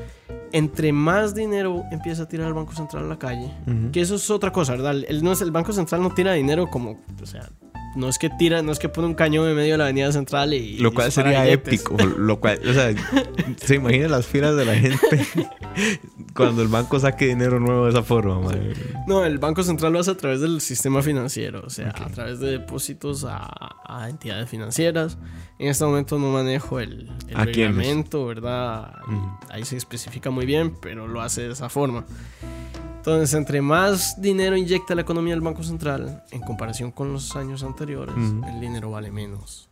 entre 0.52 0.92
más 0.92 1.32
dinero 1.34 1.84
empieza 1.92 2.24
a 2.24 2.28
tirar 2.28 2.48
el 2.48 2.54
Banco 2.54 2.72
Central 2.74 3.04
a 3.04 3.08
la 3.08 3.18
calle, 3.18 3.52
que 3.92 4.00
eso 4.00 4.16
es 4.16 4.28
otra 4.30 4.50
cosa, 4.52 4.72
¿verdad? 4.72 4.96
El, 5.06 5.22
no 5.22 5.30
es, 5.32 5.40
el 5.42 5.52
Banco 5.52 5.72
Central 5.72 6.02
no 6.02 6.10
tira 6.12 6.32
dinero 6.32 6.68
como, 6.70 6.98
o 7.22 7.26
sea, 7.26 7.48
no 7.96 8.08
es 8.08 8.18
que 8.18 8.30
tira, 8.30 8.62
no 8.62 8.72
es 8.72 8.78
que 8.78 8.88
pone 8.88 9.06
un 9.06 9.14
cañón 9.14 9.48
en 9.48 9.56
medio 9.56 9.72
de 9.72 9.78
la 9.78 9.84
avenida 9.84 10.12
central 10.12 10.54
y... 10.54 10.78
Lo 10.78 10.92
cual 10.92 11.10
sería 11.10 11.46
épico. 11.48 11.96
Lo 11.96 12.40
cual, 12.40 12.60
o 12.68 12.72
sea, 12.72 12.92
se 13.56 13.74
imagina 13.76 14.08
las 14.08 14.26
filas 14.26 14.56
de 14.56 14.64
la 14.64 14.74
gente 14.74 15.26
cuando 16.34 16.62
el 16.62 16.68
banco 16.68 16.98
saque 16.98 17.26
dinero 17.26 17.60
nuevo 17.60 17.84
de 17.84 17.90
esa 17.90 18.02
forma, 18.02 18.40
madre. 18.40 18.74
No, 19.06 19.24
el 19.24 19.38
Banco 19.38 19.62
Central 19.62 19.92
lo 19.92 20.00
hace 20.00 20.12
a 20.12 20.16
través 20.16 20.40
del 20.40 20.60
sistema 20.60 21.02
financiero, 21.02 21.62
o 21.64 21.70
sea, 21.70 21.90
a 21.90 22.08
través 22.10 22.40
de 22.40 22.52
depósitos 22.52 23.24
a, 23.24 23.48
a 23.84 24.08
entidades 24.08 24.48
financieras. 24.48 25.18
En 25.58 25.68
este 25.68 25.84
momento 25.84 26.18
no 26.18 26.30
manejo 26.30 26.80
el, 26.80 27.10
el 27.28 27.36
reglamento, 27.36 28.26
¿verdad? 28.26 28.92
Ahí 29.48 29.64
se 29.64 29.76
especifica 29.76 30.30
muy 30.30 30.46
bien, 30.46 30.74
pero 30.80 31.06
lo 31.06 31.20
hace 31.20 31.42
de 31.42 31.52
esa 31.52 31.68
forma. 31.68 32.04
Entonces, 33.00 33.32
entre 33.32 33.62
más 33.62 34.20
dinero 34.20 34.58
inyecta 34.58 34.94
la 34.94 35.00
economía 35.00 35.32
del 35.32 35.40
Banco 35.40 35.62
Central, 35.62 36.22
en 36.32 36.42
comparación 36.42 36.90
con 36.90 37.14
los 37.14 37.34
años 37.34 37.62
anteriores, 37.62 38.14
Ujú. 38.14 38.44
el 38.46 38.60
dinero 38.60 38.90
vale 38.90 39.10
menos. 39.10 39.70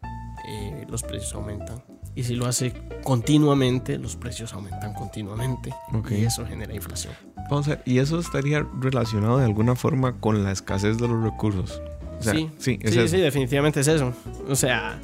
Eh, 0.49 0.87
los 0.89 1.03
precios 1.03 1.35
aumentan. 1.35 1.83
Y 2.15 2.25
si 2.25 2.35
lo 2.35 2.47
hace 2.47 2.73
continuamente, 3.05 3.99
los 3.99 4.17
precios 4.17 4.55
aumentan 4.55 4.95
continuamente. 4.95 5.75
Ok. 5.93 6.13
Y 6.13 6.25
eso 6.25 6.47
genera 6.47 6.75
inflación. 6.75 7.13
Vamos 7.51 7.67
a 7.69 7.71
ver, 7.73 7.83
y 7.85 7.99
eso 7.99 8.19
estaría 8.19 8.67
relacionado 8.81 9.37
de 9.39 9.45
alguna 9.45 9.77
forma 9.77 10.19
con 10.21 10.43
la 10.43 10.51
escasez 10.51 10.97
de 10.97 11.07
los 11.07 11.23
recursos. 11.23 11.83
O 12.19 12.23
sea, 12.23 12.33
sí, 12.33 12.51
sí, 12.57 12.79
es 12.83 12.95
sí, 12.95 13.09
sí, 13.09 13.19
definitivamente 13.19 13.81
es 13.81 13.89
eso. 13.89 14.15
O 14.49 14.57
sea, 14.57 14.99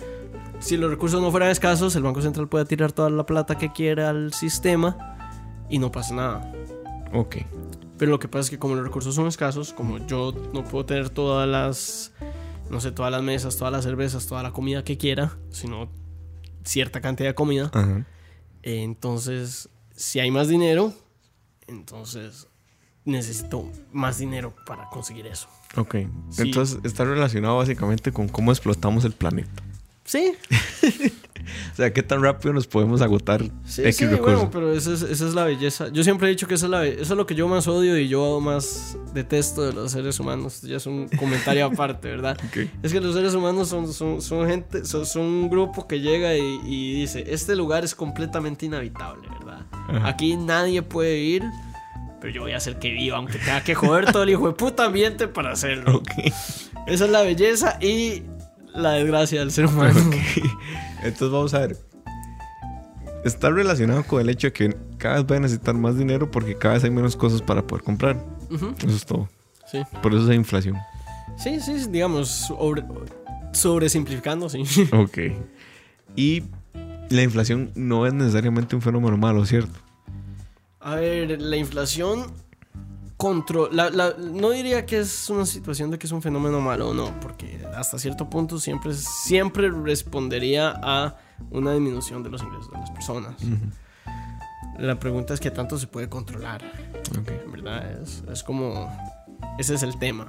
si 0.60 0.78
los 0.78 0.90
recursos 0.90 1.20
no 1.20 1.30
fueran 1.30 1.50
escasos, 1.50 1.94
el 1.94 2.02
Banco 2.02 2.22
Central 2.22 2.48
puede 2.48 2.64
tirar 2.64 2.92
toda 2.92 3.10
la 3.10 3.26
plata 3.26 3.56
que 3.58 3.70
quiera 3.70 4.08
al 4.08 4.32
sistema 4.32 4.96
y 5.68 5.78
no 5.78 5.92
pasa 5.92 6.14
nada. 6.14 6.52
Ok. 7.12 7.36
Pero 7.98 8.10
lo 8.10 8.18
que 8.18 8.28
pasa 8.28 8.40
es 8.42 8.50
que 8.50 8.58
como 8.58 8.74
los 8.74 8.84
recursos 8.84 9.14
son 9.14 9.26
escasos, 9.26 9.72
como 9.72 10.04
yo 10.06 10.32
no 10.52 10.64
puedo 10.64 10.84
tener 10.84 11.10
todas 11.10 11.48
las, 11.48 12.12
no 12.70 12.80
sé, 12.80 12.90
todas 12.92 13.12
las 13.12 13.22
mesas, 13.22 13.56
todas 13.56 13.72
las 13.72 13.84
cervezas, 13.84 14.26
toda 14.26 14.42
la 14.42 14.52
comida 14.52 14.82
que 14.84 14.98
quiera, 14.98 15.36
sino 15.50 15.88
cierta 16.64 17.00
cantidad 17.00 17.28
de 17.28 17.34
comida, 17.34 17.70
Ajá. 17.72 18.06
eh, 18.62 18.82
entonces 18.82 19.68
si 19.94 20.18
hay 20.20 20.30
más 20.30 20.48
dinero, 20.48 20.92
entonces 21.66 22.48
necesito 23.04 23.70
más 23.92 24.18
dinero 24.18 24.54
para 24.66 24.88
conseguir 24.88 25.26
eso. 25.26 25.48
Ok. 25.76 25.96
Sí. 26.30 26.42
Entonces 26.42 26.78
está 26.84 27.04
relacionado 27.04 27.56
básicamente 27.58 28.12
con 28.12 28.28
cómo 28.28 28.50
explotamos 28.50 29.04
el 29.04 29.12
planeta. 29.12 29.62
Sí, 30.04 30.32
O 31.72 31.76
sea, 31.76 31.92
qué 31.92 32.02
tan 32.02 32.22
rápido 32.22 32.52
nos 32.52 32.66
podemos 32.66 33.02
agotar 33.02 33.42
Sí, 33.64 33.82
X 33.82 33.96
sí, 33.96 34.06
bueno, 34.06 34.50
pero 34.50 34.72
esa 34.72 34.92
es, 34.92 35.02
esa 35.02 35.26
es 35.26 35.34
la 35.34 35.44
belleza. 35.44 35.88
Yo 35.92 36.04
siempre 36.04 36.28
he 36.28 36.30
dicho 36.30 36.46
que 36.46 36.54
esa 36.54 36.66
es, 36.66 36.70
la, 36.70 36.86
eso 36.86 37.14
es 37.14 37.16
lo 37.16 37.26
que 37.26 37.34
yo 37.34 37.48
más 37.48 37.66
odio 37.66 37.98
y 37.98 38.08
yo 38.08 38.40
más 38.40 38.96
detesto 39.12 39.62
de 39.62 39.72
los 39.72 39.92
seres 39.92 40.18
humanos. 40.20 40.62
Ya 40.62 40.76
es 40.76 40.86
un 40.86 41.08
comentario 41.08 41.66
aparte, 41.72 42.08
¿verdad? 42.08 42.38
Es 42.82 42.92
que 42.92 43.00
los 43.00 43.14
seres 43.14 43.34
humanos 43.34 43.68
son, 43.68 43.92
son, 43.92 44.20
son 44.20 44.48
gente, 44.48 44.84
son, 44.84 45.06
son 45.06 45.22
un 45.22 45.50
grupo 45.50 45.86
que 45.86 46.00
llega 46.00 46.36
y, 46.36 46.60
y 46.64 46.94
dice, 47.00 47.24
este 47.28 47.56
lugar 47.56 47.84
es 47.84 47.94
completamente 47.94 48.66
inhabitable, 48.66 49.28
¿verdad? 49.28 49.66
Ajá. 49.88 50.08
Aquí 50.08 50.36
nadie 50.36 50.82
puede 50.82 51.18
ir, 51.18 51.42
pero 52.20 52.32
yo 52.32 52.42
voy 52.42 52.52
a 52.52 52.56
hacer 52.56 52.78
que 52.78 52.90
viva, 52.90 53.16
aunque 53.16 53.38
tenga 53.38 53.62
que 53.62 53.74
joder 53.74 54.10
todo 54.10 54.22
el 54.22 54.30
hijo 54.30 54.46
de 54.46 54.54
puta 54.54 54.86
ambiente 54.86 55.28
para 55.28 55.52
hacerlo. 55.52 56.02
Esa 56.86 57.04
es 57.04 57.10
la 57.10 57.22
belleza 57.22 57.78
y 57.80 58.22
la 58.74 58.92
desgracia 58.92 59.40
del 59.40 59.50
ser 59.50 59.66
humano. 59.66 60.10
Entonces 61.04 61.30
vamos 61.30 61.54
a 61.54 61.60
ver. 61.60 61.76
Está 63.24 63.50
relacionado 63.50 64.04
con 64.04 64.20
el 64.20 64.28
hecho 64.28 64.48
de 64.48 64.52
que 64.52 64.76
cada 64.98 65.16
vez 65.16 65.26
va 65.30 65.36
a 65.36 65.40
necesitar 65.40 65.74
más 65.74 65.96
dinero 65.96 66.30
porque 66.30 66.56
cada 66.56 66.74
vez 66.74 66.84
hay 66.84 66.90
menos 66.90 67.16
cosas 67.16 67.40
para 67.40 67.66
poder 67.66 67.84
comprar. 67.84 68.22
Eso 68.50 68.88
es 68.88 69.06
todo. 69.06 69.28
sí. 69.70 69.82
Por 70.02 70.14
eso 70.14 70.28
hay 70.30 70.36
inflación. 70.36 70.76
Sí, 71.38 71.58
sí, 71.60 71.86
digamos, 71.88 72.28
sobre, 72.28 72.84
sobresimplificando, 73.52 74.48
sí. 74.48 74.62
Ok. 74.92 75.18
Y 76.16 76.44
la 77.10 77.22
inflación 77.22 77.70
no 77.74 78.06
es 78.06 78.12
necesariamente 78.12 78.76
un 78.76 78.82
fenómeno 78.82 79.16
malo, 79.16 79.44
¿cierto? 79.46 79.80
A 80.80 80.96
ver, 80.96 81.40
la 81.40 81.56
inflación 81.56 82.30
contro 83.16 83.70
la- 83.70 83.90
la- 83.90 84.14
no 84.18 84.50
diría 84.50 84.84
que 84.86 84.98
es 84.98 85.30
una 85.30 85.46
situación 85.46 85.90
de 85.90 85.98
que 85.98 86.06
es 86.06 86.12
un 86.12 86.20
fenómeno 86.22 86.60
malo 86.60 86.90
o 86.90 86.94
no, 86.94 87.18
porque 87.20 87.64
hasta 87.76 87.98
cierto 87.98 88.28
punto 88.28 88.58
siempre, 88.58 88.92
siempre 88.94 89.70
respondería 89.70 90.74
a 90.82 91.16
una 91.50 91.72
disminución 91.72 92.22
de 92.22 92.30
los 92.30 92.42
ingresos 92.42 92.70
de 92.72 92.78
las 92.78 92.90
personas. 92.90 93.34
La 94.78 94.98
pregunta 94.98 95.34
es 95.34 95.40
qué 95.40 95.50
tanto 95.50 95.78
se 95.78 95.86
puede 95.86 96.08
controlar, 96.08 96.62
Ok. 97.18 97.50
¿verdad? 97.52 98.02
Es, 98.02 98.24
es 98.30 98.42
como, 98.42 98.90
ese 99.58 99.74
es 99.74 99.82
el 99.84 99.96
tema, 99.98 100.26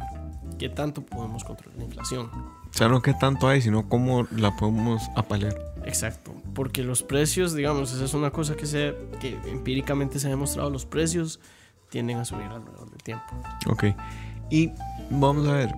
qué 0.59 0.69
tanto 0.69 1.01
podemos 1.03 1.43
controlar 1.43 1.77
la 1.79 1.85
inflación. 1.85 2.27
O 2.33 2.77
sea, 2.77 2.87
no 2.87 3.01
qué 3.01 3.13
tanto 3.13 3.47
hay, 3.47 3.61
sino 3.61 3.89
cómo 3.89 4.27
la 4.31 4.55
podemos 4.55 5.01
apalear. 5.15 5.55
Exacto. 5.85 6.33
porque 6.55 6.83
los 6.83 7.03
precios, 7.03 7.53
digamos, 7.53 7.93
esa 7.93 8.05
es 8.05 8.13
una 8.15 8.31
cosa 8.31 8.55
que, 8.55 8.65
se, 8.65 8.95
que 9.19 9.37
empíricamente 9.45 10.19
se 10.19 10.25
ha 10.27 10.29
demostrado, 10.31 10.69
los 10.71 10.85
precios 10.85 11.39
tienden 11.95 12.17
a 12.17 12.25
subir 12.25 12.43
alrededor 12.47 12.89
del 12.89 13.01
tiempo. 13.03 13.23
Ok. 13.69 13.85
Y 14.49 14.69
vamos 15.09 15.47
a 15.47 15.53
ver. 15.53 15.73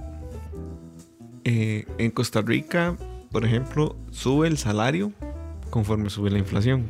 eh, 1.43 1.86
en 1.99 2.09
Costa 2.09 2.41
Rica, 2.41 2.97
por 3.32 3.45
ejemplo, 3.45 3.95
sube 4.09 4.47
el 4.47 4.57
salario 4.57 5.13
conforme 5.70 6.09
sube 6.09 6.32
la 6.32 6.39
inflación. 6.39 6.88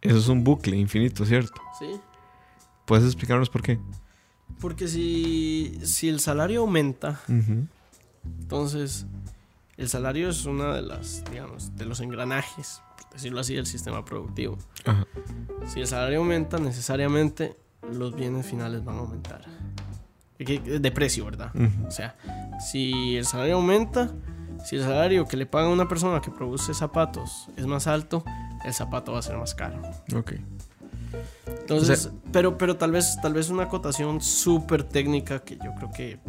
Eso 0.00 0.16
es 0.16 0.28
un 0.28 0.42
bucle 0.44 0.78
infinito, 0.78 1.26
¿cierto? 1.26 1.60
¿Sí? 1.78 2.00
¿Puedes 2.86 3.04
explicarnos 3.04 3.50
por 3.50 3.60
qué? 3.60 3.78
Porque 4.58 4.88
si, 4.88 5.78
si 5.82 6.08
el 6.08 6.20
salario 6.20 6.60
aumenta, 6.62 7.20
entonces 8.24 9.04
el 9.76 9.90
salario 9.90 10.30
es 10.30 10.46
una 10.46 10.74
de 10.74 10.80
las, 10.82 11.22
digamos, 11.30 11.76
de 11.76 11.84
los 11.84 12.00
engranajes, 12.00 12.80
por 12.96 13.12
decirlo 13.12 13.40
así, 13.40 13.54
del 13.56 13.66
sistema 13.66 14.06
productivo. 14.06 14.56
Ajá. 14.86 15.06
Si 15.66 15.80
el 15.80 15.86
salario 15.86 16.20
aumenta, 16.20 16.58
necesariamente 16.58 17.56
los 17.92 18.14
bienes 18.14 18.46
finales 18.46 18.84
van 18.84 18.96
a 18.96 18.98
aumentar. 19.00 19.42
De 20.38 20.90
precio, 20.90 21.24
¿verdad? 21.26 21.52
O 21.86 21.90
sea, 21.90 22.16
si 22.60 23.16
el 23.16 23.26
salario 23.26 23.56
aumenta, 23.56 24.10
si 24.64 24.76
el 24.76 24.82
salario 24.82 25.26
que 25.26 25.36
le 25.36 25.44
paga 25.46 25.68
una 25.68 25.86
persona 25.86 26.20
que 26.22 26.30
produce 26.30 26.72
zapatos 26.72 27.48
es 27.56 27.66
más 27.66 27.86
alto, 27.86 28.24
el 28.64 28.72
zapato 28.72 29.12
va 29.12 29.18
a 29.18 29.22
ser 29.22 29.36
más 29.36 29.54
caro. 29.54 29.82
Ok. 30.16 30.32
Entonces, 31.60 32.06
O 32.06 32.10
sea- 32.10 32.18
pero, 32.32 32.56
pero 32.56 32.76
tal 32.76 32.92
vez, 32.92 33.18
tal 33.20 33.34
vez 33.34 33.50
una 33.50 33.64
acotación 33.64 34.20
súper 34.20 34.82
técnica 34.84 35.40
que 35.40 35.56
yo 35.56 35.74
creo 35.76 35.90
que 35.92 36.20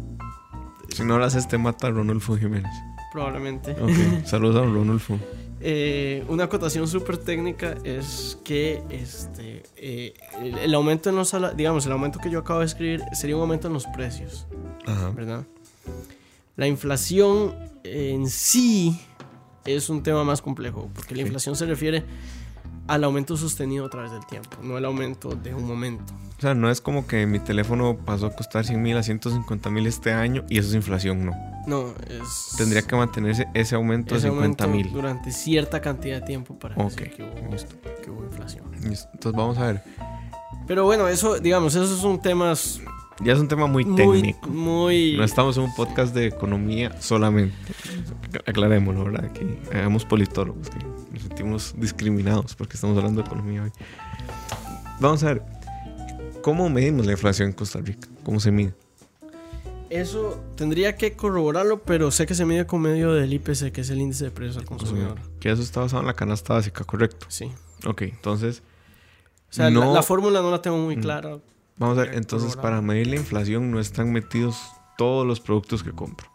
Si 0.94 1.04
no 1.04 1.16
lo 1.18 1.24
haces, 1.24 1.48
te 1.48 1.56
mata 1.56 1.88
Ronulfo 1.90 2.36
Jiménez. 2.36 2.72
probablemente. 3.12 3.72
Ok. 3.72 3.90
Saludos 4.26 4.56
a 4.56 4.60
Ronulfo. 4.66 5.18
Eh, 5.64 6.24
una 6.28 6.44
acotación 6.44 6.88
súper 6.88 7.18
técnica 7.18 7.76
es 7.84 8.36
que 8.44 8.82
este, 8.90 9.62
eh, 9.76 10.12
el, 10.40 10.58
el 10.58 10.74
aumento 10.74 11.10
en 11.10 11.16
los 11.16 11.34
digamos, 11.56 11.86
el 11.86 11.92
aumento 11.92 12.18
que 12.18 12.30
yo 12.30 12.40
acabo 12.40 12.60
de 12.60 12.66
escribir 12.66 13.02
sería 13.12 13.36
un 13.36 13.42
aumento 13.42 13.68
en 13.68 13.74
los 13.74 13.86
precios, 13.86 14.46
Ajá. 14.86 15.10
¿verdad? 15.10 15.44
La 16.56 16.66
inflación 16.66 17.54
en 17.84 18.28
sí 18.28 19.00
es 19.64 19.88
un 19.88 20.02
tema 20.02 20.24
más 20.24 20.42
complejo, 20.42 20.90
porque 20.94 21.14
la 21.14 21.22
inflación 21.22 21.54
se 21.54 21.66
refiere 21.66 22.02
al 22.88 23.04
aumento 23.04 23.36
sostenido 23.36 23.86
a 23.86 23.90
través 23.90 24.12
del 24.12 24.24
tiempo, 24.26 24.50
no 24.62 24.76
el 24.78 24.84
aumento 24.84 25.30
de 25.30 25.54
un 25.54 25.66
momento. 25.66 26.12
O 26.38 26.40
sea, 26.42 26.54
no 26.54 26.70
es 26.70 26.80
como 26.80 27.06
que 27.06 27.24
mi 27.26 27.38
teléfono 27.38 27.96
pasó 28.04 28.26
a 28.26 28.30
costar 28.34 28.64
100 28.64 28.82
mil 28.82 28.96
a 28.96 29.02
150 29.04 29.70
mil 29.70 29.86
este 29.86 30.12
año 30.12 30.44
y 30.48 30.58
eso 30.58 30.70
es 30.70 30.74
inflación, 30.74 31.24
no. 31.24 31.32
No, 31.68 31.94
es... 32.08 32.56
Tendría 32.58 32.82
que 32.82 32.96
mantenerse 32.96 33.46
ese 33.54 33.76
aumento 33.76 34.16
ese 34.16 34.26
de 34.26 34.32
50 34.32 34.64
aumento 34.64 34.68
mil. 34.88 34.92
durante 34.92 35.30
cierta 35.30 35.80
cantidad 35.80 36.20
de 36.20 36.26
tiempo 36.26 36.58
para 36.58 36.74
Ok, 36.76 36.90
decir 36.90 37.10
que 37.12 37.22
hubo, 37.22 37.52
listo. 37.52 37.76
que 38.02 38.10
hubo 38.10 38.24
inflación. 38.24 38.64
Entonces 38.74 39.32
vamos 39.32 39.56
a 39.58 39.66
ver. 39.68 39.84
Pero 40.66 40.84
bueno, 40.84 41.06
eso, 41.06 41.38
digamos, 41.38 41.74
esos 41.76 42.00
son 42.00 42.20
temas 42.20 42.80
Ya 43.22 43.34
es 43.34 43.38
un 43.38 43.46
tema 43.46 43.66
muy 43.68 43.84
muy, 43.84 43.96
técnico. 43.96 44.48
muy, 44.48 45.14
No 45.16 45.22
estamos 45.22 45.56
en 45.56 45.62
un 45.64 45.74
podcast 45.76 46.12
de 46.12 46.26
economía 46.26 47.00
solamente. 47.00 47.54
Aclarémoslo, 48.46 49.04
¿verdad? 49.04 49.26
Aquí 49.26 49.46
hagamos 49.72 50.04
politólogos, 50.04 50.68
que 50.70 50.78
nos 51.22 51.28
sentimos 51.28 51.74
discriminados 51.76 52.54
porque 52.54 52.74
estamos 52.74 52.96
hablando 52.96 53.22
de 53.22 53.26
economía 53.26 53.62
hoy. 53.64 53.72
Vamos 55.00 55.22
a 55.24 55.26
ver, 55.34 55.42
¿cómo 56.42 56.68
medimos 56.68 57.06
la 57.06 57.12
inflación 57.12 57.48
en 57.50 57.54
Costa 57.54 57.80
Rica? 57.80 58.08
¿Cómo 58.24 58.40
se 58.40 58.50
mide? 58.50 58.74
Eso 59.90 60.42
tendría 60.56 60.96
que 60.96 61.14
corroborarlo, 61.14 61.82
pero 61.82 62.10
sé 62.10 62.24
que 62.26 62.34
se 62.34 62.46
mide 62.46 62.66
con 62.66 62.80
medio 62.80 63.12
del 63.12 63.32
IPC, 63.32 63.72
que 63.72 63.82
es 63.82 63.90
el 63.90 64.00
índice 64.00 64.24
de 64.24 64.30
precios 64.30 64.56
al 64.56 64.64
consumidor. 64.64 65.18
Que 65.38 65.50
eso 65.50 65.60
está 65.62 65.80
basado 65.80 66.00
en 66.00 66.06
la 66.06 66.14
canasta 66.14 66.54
básica, 66.54 66.84
correcto. 66.84 67.26
Sí. 67.28 67.50
Ok, 67.86 68.02
entonces, 68.02 68.62
O 69.50 69.54
sea, 69.54 69.66
la- 69.68 69.80
No- 69.84 69.92
la, 69.92 70.02
fórmula 70.02 70.40
no 70.40 70.50
la 70.50 70.62
tengo 70.62 70.78
muy 70.78 70.96
Mm. 70.96 71.00
clara. 71.02 71.38
vamos 71.76 71.98
a 71.98 72.02
ver, 72.04 72.14
entonces 72.14 72.56
para 72.56 72.80
medir 72.80 73.08
la 73.08 73.16
inflación 73.16 73.70
no 73.70 73.80
están 73.80 74.10
metidos 74.10 74.56
todos 75.02 75.26
los 75.26 75.40
productos 75.40 75.82
que 75.82 75.90
compro. 75.90 76.28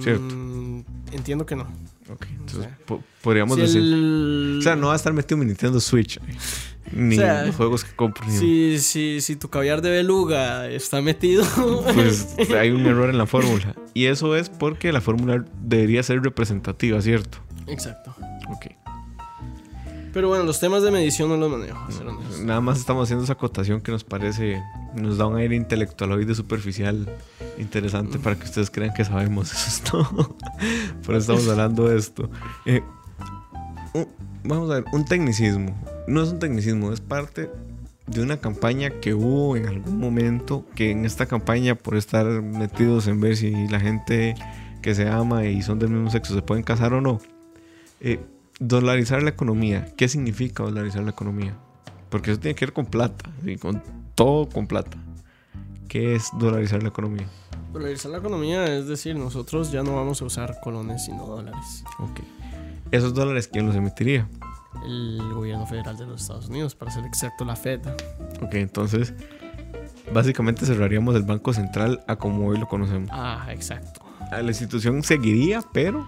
Cierto. 0.00 0.34
Mm, 0.34 0.84
entiendo 1.12 1.44
que 1.44 1.54
no. 1.54 1.64
Ok, 2.10 2.26
entonces 2.30 2.58
sea, 2.60 2.78
podríamos 3.22 3.56
Si 3.56 3.62
decir... 3.62 3.82
el- 3.82 4.56
O 4.60 4.62
sea, 4.62 4.74
no 4.74 4.86
va 4.88 4.94
a 4.94 4.96
estar 4.96 5.12
metido 5.12 5.36
mi 5.36 5.44
Nintendo 5.44 5.80
Switch. 5.80 6.18
ahí, 6.20 6.36
Ni 6.92 7.16
O 7.18 7.20
sea, 7.20 7.44
los 7.44 7.56
juegos 7.56 7.84
que 7.84 7.94
compro. 7.94 8.24
ni- 8.26 8.32
Si, 8.38 8.78
si, 8.78 9.20
si 9.20 9.36
tu 9.36 9.48
caviar 9.50 9.82
de 9.82 9.90
beluga 9.90 10.68
está 10.68 11.02
metido. 11.02 11.44
pues 11.94 12.34
hay 12.58 12.70
un 12.70 12.86
error 12.86 13.10
en 13.10 13.18
la 13.18 13.26
fórmula. 13.26 13.74
Y 13.92 14.06
eso 14.06 14.34
es 14.36 14.48
porque 14.48 14.92
la 14.92 15.00
fórmula 15.00 15.44
debería 15.62 16.02
ser 16.02 16.22
representativa, 16.22 17.00
¿cierto? 17.02 17.38
Exacto. 17.66 18.14
Ok. 18.48 18.66
Pero 20.16 20.28
bueno, 20.28 20.44
los 20.44 20.58
temas 20.58 20.82
de 20.82 20.90
medición 20.90 21.28
no 21.28 21.36
los 21.36 21.50
manejo. 21.50 21.78
honesto. 21.84 22.42
Nada 22.42 22.62
más 22.62 22.78
estamos 22.78 23.02
haciendo 23.04 23.24
esa 23.24 23.34
acotación 23.34 23.82
que 23.82 23.92
nos 23.92 24.02
parece, 24.02 24.62
nos 24.94 25.18
da 25.18 25.26
un 25.26 25.36
aire 25.36 25.54
intelectualoide 25.56 26.34
superficial 26.34 27.06
interesante 27.58 28.18
para 28.18 28.34
que 28.34 28.44
ustedes 28.44 28.70
crean 28.70 28.94
que 28.94 29.04
sabemos. 29.04 29.52
Eso 29.52 29.68
es 29.68 29.82
todo. 29.82 30.34
Por 31.04 31.16
eso 31.16 31.34
estamos 31.34 31.46
hablando 31.50 31.86
de 31.88 31.98
esto. 31.98 32.30
Eh, 32.64 32.80
un- 33.92 34.08
vamos 34.42 34.70
a 34.70 34.76
ver, 34.76 34.84
un 34.94 35.04
tecnicismo. 35.04 35.78
No 36.08 36.22
es 36.22 36.30
un 36.30 36.38
tecnicismo, 36.38 36.94
es 36.94 37.02
parte 37.02 37.50
de 38.06 38.22
una 38.22 38.38
campaña 38.38 38.88
que 39.02 39.12
hubo 39.12 39.54
en 39.54 39.66
algún 39.66 39.98
momento, 40.00 40.64
que 40.74 40.92
en 40.92 41.04
esta 41.04 41.26
campaña, 41.26 41.74
por 41.74 41.94
estar 41.94 42.24
metidos 42.24 43.06
en 43.06 43.20
ver 43.20 43.36
si 43.36 43.50
la 43.68 43.80
gente 43.80 44.34
que 44.80 44.94
se 44.94 45.10
ama 45.10 45.44
y 45.44 45.60
son 45.60 45.78
del 45.78 45.90
mismo 45.90 46.08
sexo 46.10 46.34
se 46.34 46.40
pueden 46.40 46.64
casar 46.64 46.94
o 46.94 47.02
no, 47.02 47.20
eh, 48.00 48.18
dolarizar 48.58 49.22
la 49.22 49.30
economía. 49.30 49.86
¿Qué 49.96 50.08
significa 50.08 50.62
dolarizar 50.62 51.02
la 51.02 51.10
economía? 51.10 51.56
Porque 52.10 52.30
eso 52.30 52.40
tiene 52.40 52.54
que 52.54 52.66
ver 52.66 52.72
con 52.72 52.86
plata, 52.86 53.30
¿sí? 53.44 53.56
con 53.56 53.82
todo 54.14 54.48
con 54.48 54.66
plata. 54.66 54.96
¿Qué 55.88 56.14
es 56.14 56.30
dolarizar 56.38 56.82
la 56.82 56.88
economía? 56.88 57.26
Dolarizar 57.72 58.10
la 58.10 58.18
economía 58.18 58.64
es 58.76 58.86
decir, 58.86 59.16
nosotros 59.16 59.70
ya 59.70 59.82
no 59.82 59.94
vamos 59.94 60.22
a 60.22 60.24
usar 60.24 60.60
colones 60.62 61.04
sino 61.04 61.26
dólares. 61.26 61.84
Ok. 61.98 62.20
Esos 62.90 63.14
dólares, 63.14 63.48
¿quién 63.48 63.66
los 63.66 63.76
emitiría? 63.76 64.28
El 64.84 65.20
gobierno 65.32 65.66
federal 65.66 65.96
de 65.96 66.06
los 66.06 66.22
Estados 66.22 66.48
Unidos, 66.48 66.74
para 66.74 66.90
ser 66.90 67.04
exacto, 67.04 67.44
la 67.44 67.56
Fed. 67.56 67.80
Ok, 68.40 68.54
entonces, 68.54 69.14
básicamente 70.12 70.66
cerraríamos 70.66 71.16
el 71.16 71.22
Banco 71.22 71.52
Central 71.52 72.04
a 72.06 72.16
como 72.16 72.46
hoy 72.46 72.58
lo 72.58 72.68
conocemos. 72.68 73.10
Ah, 73.12 73.46
exacto. 73.50 74.02
A 74.30 74.40
la 74.42 74.48
institución 74.48 75.02
seguiría, 75.02 75.62
pero... 75.72 76.06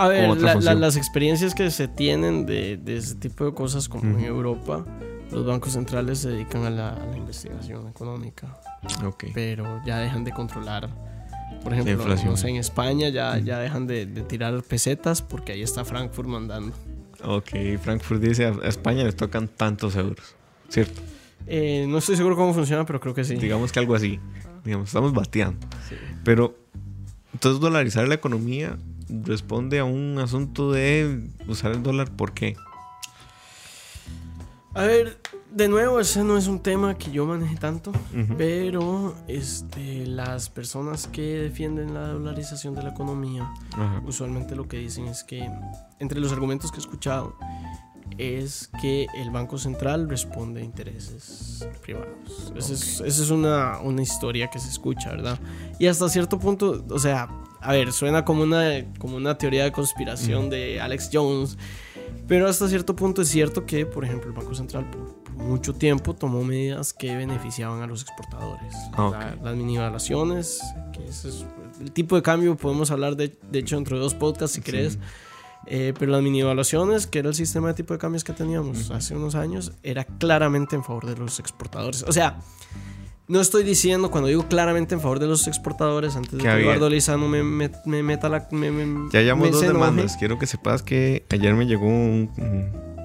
A 0.00 0.08
ver, 0.08 0.36
la- 0.40 0.54
la- 0.56 0.74
las 0.74 0.96
experiencias 0.96 1.54
que 1.54 1.70
se 1.70 1.88
tienen 1.88 2.46
de, 2.46 2.76
de 2.76 2.96
ese 2.96 3.14
tipo 3.16 3.44
de 3.44 3.52
cosas, 3.54 3.88
como 3.88 4.18
en. 4.18 4.24
Europa, 4.24 4.84
los 5.30 5.46
bancos 5.46 5.72
centrales 5.74 6.18
se 6.20 6.30
dedican 6.30 6.64
a 6.64 6.70
la, 6.70 6.90
a 6.94 7.06
la 7.06 7.16
investigación 7.16 7.86
económica, 7.88 8.58
Ok. 9.04 9.24
pero 9.34 9.80
ya 9.84 9.98
dejan 9.98 10.24
de 10.24 10.32
controlar. 10.32 10.88
Por 11.62 11.74
ejemplo, 11.74 12.06
no 12.24 12.36
sé, 12.36 12.48
en 12.48 12.56
España 12.56 13.08
ya, 13.10 13.36
ya 13.38 13.58
dejan 13.58 13.86
de, 13.86 14.06
de 14.06 14.22
tirar 14.22 14.62
pesetas 14.62 15.20
porque 15.20 15.52
ahí 15.52 15.62
está 15.62 15.84
Frankfurt 15.84 16.26
mandando. 16.28 16.74
Ok, 17.22 17.50
Frankfurt 17.82 18.22
dice, 18.22 18.46
a 18.46 18.52
España 18.68 19.04
le 19.04 19.12
tocan 19.12 19.46
tantos 19.46 19.94
euros. 19.96 20.34
¿Cierto? 20.70 21.02
Eh, 21.46 21.84
no 21.88 21.98
estoy 21.98 22.16
seguro 22.16 22.34
cómo 22.36 22.54
funciona, 22.54 22.86
pero 22.86 22.98
creo 23.00 23.12
que 23.12 23.24
sí. 23.24 23.34
Digamos 23.34 23.72
que 23.72 23.78
algo 23.78 23.94
así. 23.94 24.18
Digamos, 24.64 24.88
estamos 24.88 25.12
bateando. 25.12 25.66
Sí. 25.88 25.96
Pero, 26.24 26.56
entonces 27.34 27.60
dolarizar 27.60 28.08
la 28.08 28.14
economía 28.14 28.78
responde 29.24 29.78
a 29.78 29.84
un 29.84 30.18
asunto 30.18 30.72
de 30.72 31.28
usar 31.48 31.72
el 31.72 31.82
dólar. 31.82 32.10
¿Por 32.10 32.32
qué? 32.32 32.56
A 34.74 34.82
ver, 34.82 35.18
de 35.52 35.68
nuevo, 35.68 35.98
ese 35.98 36.22
no 36.22 36.36
es 36.36 36.46
un 36.46 36.60
tema 36.60 36.96
que 36.96 37.10
yo 37.10 37.26
maneje 37.26 37.56
tanto, 37.56 37.90
pero 38.38 39.16
este, 39.26 40.06
las 40.06 40.48
personas 40.48 41.08
que 41.08 41.22
defienden 41.22 41.92
la 41.92 42.08
dolarización 42.08 42.76
de 42.76 42.84
la 42.84 42.90
economía 42.90 43.50
usualmente 44.06 44.54
lo 44.54 44.68
que 44.68 44.76
dicen 44.76 45.08
es 45.08 45.24
que, 45.24 45.50
entre 45.98 46.20
los 46.20 46.30
argumentos 46.30 46.70
que 46.70 46.76
he 46.76 46.80
escuchado, 46.80 47.36
es 48.16 48.70
que 48.80 49.06
el 49.16 49.30
Banco 49.30 49.58
Central 49.58 50.08
responde 50.08 50.60
a 50.60 50.64
intereses 50.64 51.66
privados. 51.82 52.52
Esa 52.54 52.72
es, 52.72 53.00
esa 53.00 53.22
es 53.22 53.30
una, 53.30 53.80
una 53.80 54.02
historia 54.02 54.50
que 54.50 54.60
se 54.60 54.68
escucha, 54.68 55.10
¿verdad? 55.10 55.40
Y 55.80 55.88
hasta 55.88 56.08
cierto 56.08 56.38
punto, 56.38 56.84
o 56.88 56.98
sea, 56.98 57.28
a 57.60 57.72
ver, 57.72 57.92
suena 57.92 58.24
como 58.24 58.42
una, 58.42 58.84
como 58.98 59.16
una 59.16 59.36
teoría 59.36 59.64
de 59.64 59.72
conspiración 59.72 60.50
de 60.50 60.80
Alex 60.80 61.10
Jones, 61.12 61.56
pero 62.26 62.48
hasta 62.48 62.68
cierto 62.68 62.94
punto 62.96 63.22
es 63.22 63.28
cierto 63.28 63.66
que, 63.66 63.86
por 63.86 64.04
ejemplo, 64.04 64.28
el 64.30 64.36
Banco 64.36 64.54
Central 64.54 64.88
por, 64.90 65.22
por 65.22 65.34
mucho 65.34 65.72
tiempo 65.74 66.14
tomó 66.14 66.42
medidas 66.44 66.92
que 66.92 67.14
beneficiaban 67.16 67.82
a 67.82 67.86
los 67.86 68.02
exportadores. 68.02 68.74
Ah, 68.92 69.06
ok. 69.06 69.12
La- 69.14 69.36
las 69.42 69.56
mini 69.56 69.76
evaluaciones, 69.76 70.60
que 70.92 71.04
ese 71.06 71.28
es 71.28 71.44
el 71.80 71.92
tipo 71.92 72.16
de 72.16 72.22
cambio, 72.22 72.56
podemos 72.56 72.90
hablar 72.90 73.16
de, 73.16 73.36
de 73.50 73.58
hecho 73.58 73.76
dentro 73.76 73.96
de 73.96 74.02
dos 74.02 74.14
podcasts 74.14 74.54
si 74.56 74.60
querés. 74.62 74.98
Eh, 75.66 75.92
pero 75.98 76.10
las 76.12 76.22
mini 76.22 76.40
evaluaciones, 76.40 77.06
que 77.06 77.18
era 77.18 77.28
el 77.28 77.34
sistema 77.34 77.68
de 77.68 77.74
tipo 77.74 77.92
de 77.92 77.98
cambios 77.98 78.24
que 78.24 78.32
teníamos 78.32 78.90
hace 78.90 79.14
unos 79.14 79.34
años, 79.34 79.72
era 79.82 80.04
claramente 80.04 80.74
en 80.74 80.82
favor 80.82 81.04
de 81.06 81.16
los 81.16 81.38
exportadores. 81.38 82.02
O 82.08 82.12
sea, 82.12 82.38
No 83.30 83.40
estoy 83.40 83.62
diciendo, 83.62 84.10
cuando 84.10 84.28
digo 84.28 84.46
claramente 84.48 84.94
en 84.94 85.00
favor 85.00 85.20
de 85.20 85.26
los 85.28 85.46
exportadores, 85.46 86.16
antes 86.16 86.32
de 86.32 86.38
Que 86.38 86.48
había- 86.48 86.64
Eduardo 86.66 86.90
Lizano 86.90 87.28
me, 87.28 87.42
me- 87.44 87.70
me 87.86 88.02
meta 88.02 88.28
la. 88.28 88.48
Me, 88.50 88.70
me- 88.70 89.08
Ya 89.12 89.20
llevamos 89.20 89.52
dos 89.52 89.60
demandas. 89.62 90.16
Quiero 90.16 90.38
que 90.38 90.46
sepas 90.46 90.82
que 90.82 91.24
ayer 91.30 91.54
me 91.54 91.66
llegó 91.66 91.86
un, 91.86 92.30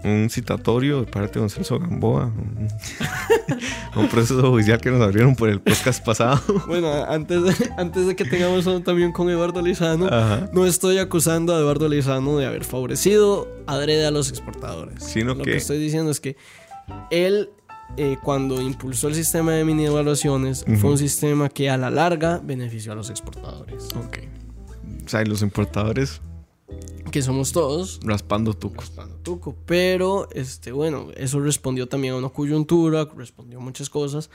un- 0.03 0.30
citatorio 0.30 1.01
de 1.01 1.07
parte 1.11 1.36
de 1.36 1.39
don 1.41 1.49
Celso 1.49 1.80
Gamboa. 1.80 2.26
Un, 2.26 2.67
un 3.95 4.07
proceso 4.09 4.49
judicial 4.51 4.80
que 4.82 4.89
nos 4.91 5.01
abrieron 5.01 5.36
por 5.36 5.49
el 5.49 5.61
podcast 5.61 6.03
pasado. 6.05 6.41
Bueno, 6.67 6.91
antes 7.07 7.43
de, 7.43 7.69
antes 7.78 8.07
de 8.07 8.15
que 8.15 8.26
tengamos 8.26 8.65
uno 8.65 8.82
también 8.82 9.11
con 9.11 9.30
Eduardo 9.30 9.61
Lizano, 9.61 10.07
Ajá. 10.07 10.49
no 10.53 10.65
estoy 10.65 10.97
acusando 10.97 11.55
a 11.55 11.59
Eduardo 11.59 11.88
Lizano 11.88 12.38
de 12.38 12.45
haber 12.47 12.63
favorecido 12.65 13.47
adrede 13.67 14.05
a 14.05 14.11
los 14.11 14.30
exportadores. 14.30 15.03
Sino 15.03 15.36
Lo 15.36 15.43
que- 15.43 15.51
que 15.51 15.57
estoy 15.57 15.78
diciendo 15.78 16.09
es 16.11 16.19
que 16.19 16.36
él, 17.11 17.49
eh, 17.97 18.17
cuando 18.21 18.61
impulsó 18.61 19.07
el 19.07 19.15
sistema 19.15 19.51
de 19.53 19.63
mini 19.65 19.86
evaluaciones, 19.86 20.63
Ujú. 20.67 20.77
fue 20.77 20.89
un 20.91 20.97
sistema 20.97 21.49
que 21.49 21.69
a 21.69 21.77
la 21.77 21.89
larga 21.89 22.39
benefició 22.43 22.91
a 22.91 22.95
los 22.95 23.09
exportadores. 23.09 23.88
Ok. 23.95 24.19
O 25.05 25.09
sea, 25.09 25.21
y 25.21 25.25
los 25.25 25.41
importadores 25.41 26.21
Que 27.11 27.21
somos 27.21 27.51
todos. 27.51 27.99
raspando 28.03 28.53
tucos. 28.53 28.88
raspando 28.88 29.15
tuco. 29.17 29.55
Pero, 29.65 30.27
este, 30.33 30.71
bueno, 30.71 31.07
eso 31.15 31.39
respondió 31.39 31.88
también 31.88 32.15
a 32.15 32.17
una 32.17 32.29
coyuntura, 32.29 33.07
respondió 33.15 33.59
a 33.59 33.61
muchas 33.61 33.89
cosas. 33.89 34.29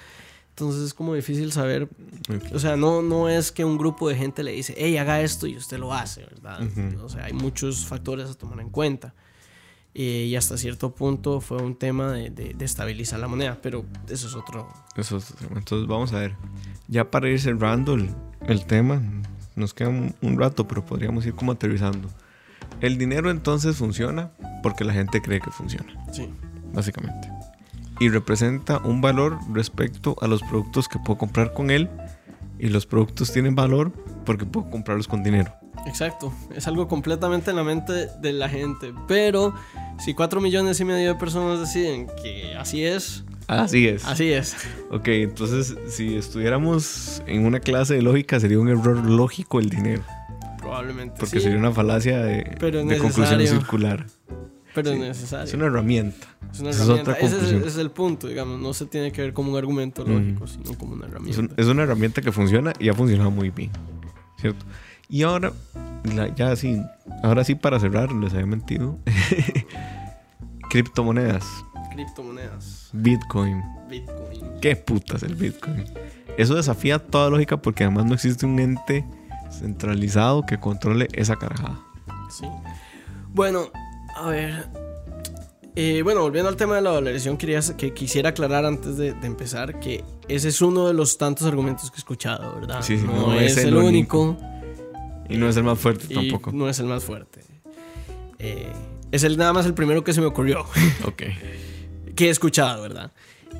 Entonces 0.51 0.83
es 0.83 0.95
como 0.95 1.15
difícil 1.15 1.53
saber. 1.53 1.89
O 2.53 2.59
sea, 2.59 2.77
no, 2.77 3.03
no 3.03 3.29
es 3.29 3.51
que 3.53 3.65
un 3.65 3.79
grupo 3.79 4.09
de 4.09 4.17
gente 4.17 4.43
le 4.43 4.53
dice, 4.53 4.75
hey, 4.77 4.97
haga 4.97 5.21
esto 5.23 5.47
y 5.47 5.57
usted 5.57 5.79
lo 5.79 5.93
hace, 5.95 6.23
¿verdad? 6.25 6.61
Ujú. 6.63 7.03
O 7.05 7.09
sea, 7.09 7.25
hay 7.25 7.33
muchos 7.33 7.85
factores 7.87 8.29
a 8.31 8.35
tomar 8.35 8.61
en 8.61 8.71
cuenta. 8.71 9.15
Eh, 9.95 10.27
y 10.31 10.37
hasta 10.37 10.57
cierto 10.57 10.95
punto 10.95 11.41
fue 11.41 11.61
un 11.63 11.75
tema 11.75 12.13
de, 12.13 12.31
de- 12.31 12.55
de 12.55 12.65
estabilizar 12.65 13.19
la 13.19 13.27
moneda, 13.29 13.59
pero 13.61 13.85
eso 14.09 14.29
es 14.29 14.35
otro. 14.35 14.69
Eso 14.97 15.17
es- 15.17 15.35
entonces 15.57 15.89
vamos 15.89 16.13
a 16.13 16.21
ver. 16.21 16.35
Ya 16.89 17.11
para 17.11 17.29
ir 17.29 17.41
cerrando 17.41 17.95
el, 17.95 18.11
el 18.47 18.65
tema, 18.67 19.03
nos 19.57 19.75
queda 19.75 19.89
un, 19.89 20.15
un 20.23 20.39
rato, 20.39 20.69
pero 20.69 20.85
podríamos 20.87 21.27
ir 21.27 21.35
como 21.35 21.53
aterrizando. 21.53 22.09
El 22.81 22.99
dinero 22.99 23.31
entonces 23.31 23.77
funciona 23.77 24.31
porque 24.63 24.85
la 24.85 24.93
gente 24.93 25.21
cree 25.21 25.41
que 25.41 25.51
funciona, 25.51 25.93
Sí. 26.13 26.29
básicamente. 26.73 27.29
Y 27.99 28.09
representa 28.11 28.79
un 28.79 29.01
valor 29.01 29.39
respecto 29.53 30.17
a 30.21 30.27
los 30.29 30.41
productos 30.43 30.89
que 30.89 30.99
puedo 31.01 31.19
comprar 31.19 31.53
con 31.53 31.71
él. 31.71 31.91
Y 32.59 32.69
los 32.69 32.87
productos 32.87 33.33
tienen 33.33 33.55
valor 33.55 33.91
porque 34.25 34.47
puedo 34.47 34.71
comprarlos 34.71 35.09
con 35.09 35.23
dinero. 35.23 35.53
Exacto, 35.87 36.33
es 36.55 36.67
algo 36.69 36.87
completamente 36.89 37.51
en 37.51 37.57
la 37.57 37.65
mente 37.65 38.09
de 38.21 38.33
la 38.33 38.49
gente. 38.49 38.93
Pero 39.09 39.55
si 39.99 40.15
4 40.15 40.41
millones 40.41 40.79
y 40.81 40.85
medio 40.85 41.09
de 41.09 41.15
personas 41.15 41.59
deciden 41.61 42.07
que 42.23 42.55
así 42.59 42.85
es, 42.85 43.25
Así 43.49 43.89
es. 43.89 44.05
así 44.05 44.31
es. 44.33 44.57
Ok, 44.91 45.09
entonces 45.09 45.77
si 45.89 46.15
estuviéramos 46.17 47.23
en 47.27 47.47
una 47.47 47.59
clase 47.61 47.95
de 47.95 48.03
lógica 48.03 48.39
sería 48.39 48.61
un 48.61 48.69
error 48.69 49.05
lógico 49.05 49.59
el 49.59 49.71
dinero. 49.71 50.03
Probablemente. 50.59 51.17
Porque 51.19 51.39
sí, 51.39 51.45
sería 51.45 51.59
una 51.59 51.73
falacia 51.73 52.19
de, 52.21 52.57
Pero 52.61 52.85
de 52.85 52.99
conclusión 52.99 53.41
circular. 53.47 54.07
pero 54.75 54.91
sí. 54.91 54.95
es 54.97 55.01
necesario. 55.01 55.45
Es 55.47 55.55
una 55.55 55.67
herramienta. 55.67 56.27
Es 56.53 56.61
una 56.61 56.71
Esa 56.71 56.83
es 56.83 56.87
herramienta. 56.89 57.11
otra 57.13 57.15
Ese 57.27 57.27
es, 57.27 57.33
conclusión. 57.43 57.69
es 57.69 57.77
el 57.79 57.91
punto, 57.91 58.29
digamos. 58.29 58.61
No 58.61 58.73
se 58.75 58.87
tiene 58.87 59.11
que 59.11 59.23
ver 59.23 59.33
como 59.33 59.51
un 59.53 59.59
argumento 59.59 60.05
lógico, 60.05 60.47
sino 60.47 60.75
como 60.79 60.93
una 60.93 61.07
Es, 61.07 61.11
herramienta. 61.11 61.41
un- 61.41 61.53
es 61.57 61.67
una 61.67 61.83
herramienta 61.85 62.21
que 62.23 62.31
funciona 62.31 62.73
y 62.79 62.89
ha 62.89 62.95
funcionado 62.95 63.31
muy 63.31 63.51
bien. 63.51 63.71
¿Cierto? 64.39 64.65
Y 65.11 65.23
ahora, 65.25 65.53
ya 66.37 66.53
así, 66.53 66.81
ahora 67.23 67.43
sí 67.45 67.57
para 67.57 67.81
cerrar, 67.81 68.13
les 68.13 68.33
había 68.33 68.47
mentido. 68.47 68.97
Criptomonedas, 70.71 71.45
Criptomonedas, 71.93 72.91
Bitcoin. 72.93 73.63
Bitcoin. 73.89 74.61
¿Qué 74.61 74.77
putas 74.77 75.25
el 75.25 75.35
Bitcoin? 75.35 75.85
Eso 76.39 76.55
desafía 76.55 77.01
toda 77.01 77.29
lógica 77.29 77.57
porque 77.57 77.83
además 77.83 78.07
no 78.07 78.15
existe 78.15 78.47
un 78.47 78.61
ente 78.61 79.05
centralizado 79.51 80.47
que 80.47 80.61
controle 80.61 81.09
esa 81.13 81.35
carajada. 81.37 81.81
Sí. 82.31 82.47
Bueno, 83.35 83.71
a 84.17 84.29
ver. 84.29 84.69
Eh, 85.77 86.03
bueno, 86.03 86.21
volviendo 86.23 86.49
al 86.49 86.57
tema 86.57 86.77
de 86.77 86.83
la 86.83 86.91
valorización, 86.91 87.37
quería, 87.37 87.61
que 87.77 87.95
quisiera 87.95 88.31
aclarar 88.31 88.65
antes 88.65 88.97
de, 88.97 89.13
de 89.13 89.27
empezar 89.27 89.81
que 89.81 90.05
ese 90.29 90.49
es 90.49 90.63
uno 90.63 90.87
de 90.87 90.95
los 90.95 91.19
tantos 91.19 91.47
argumentos 91.47 91.91
que 91.91 91.97
he 91.97 91.99
escuchado, 91.99 92.55
¿verdad? 92.61 92.83
Sí, 92.83 92.99
sí, 92.99 93.05
no, 93.05 93.29
no 93.29 93.35
es, 93.35 93.57
el 93.57 93.69
el 93.69 93.77
único. 93.77 94.37
Y 95.31 95.37
no 95.39 95.49
es 95.49 95.57
el 95.57 95.65
más 95.65 95.79
fuerte 95.79 96.07
y 96.09 96.15
tampoco. 96.15 96.53
no 96.53 96.69
es 96.69 96.79
el 96.81 96.87
más 96.87 97.05
fuerte. 97.05 97.41
Eh, 98.39 98.73
es 99.13 99.23
el, 99.25 99.37
nada 99.37 99.53
más 99.53 99.67
el 99.67 99.75
primero 99.75 100.03
que 100.05 100.13
se 100.13 100.21
me 100.21 100.27
ocurrió. 100.27 100.65
Ok. 101.07 101.23
que 102.17 102.27
he 102.27 102.31
escuchado, 102.31 102.83
¿verdad? 102.83 103.13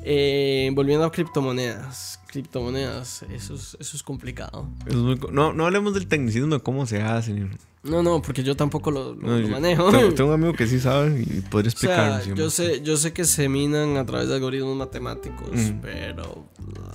Eh, 0.03 0.69
volviendo 0.73 1.05
a 1.05 1.11
criptomonedas. 1.11 2.19
Criptomonedas, 2.27 3.23
eso 3.33 3.55
es, 3.55 3.75
eso 3.79 3.97
es 3.97 4.03
complicado. 4.03 4.69
Eso 4.87 4.97
es 4.97 5.03
muy 5.03 5.17
co- 5.17 5.31
no, 5.31 5.51
no 5.53 5.65
hablemos 5.65 5.93
del 5.93 6.07
tecnicismo 6.07 6.55
de 6.55 6.61
cómo 6.61 6.85
se 6.85 7.01
hace. 7.01 7.47
No, 7.83 8.03
no, 8.03 8.21
porque 8.21 8.43
yo 8.43 8.55
tampoco 8.55 8.91
lo, 8.91 9.15
lo- 9.15 9.21
no, 9.21 9.27
lo 9.37 9.39
yo- 9.39 9.47
manejo. 9.49 9.89
Tengo, 9.91 10.13
tengo 10.15 10.29
un 10.29 10.35
amigo 10.35 10.53
que 10.53 10.67
sí 10.67 10.79
sabe 10.79 11.19
y 11.21 11.41
podría 11.41 11.69
o 11.69 11.71
explicarlo. 11.71 12.23
sea, 12.23 12.33
yo 12.35 12.49
sé, 12.51 12.81
yo 12.81 12.95
sé 12.97 13.11
que 13.11 13.25
se 13.25 13.49
minan 13.49 13.97
a 13.97 14.05
través 14.05 14.27
de 14.27 14.35
algoritmos 14.35 14.75
matemáticos, 14.77 15.49
Mm. 15.51 15.79
pero... 15.81 16.45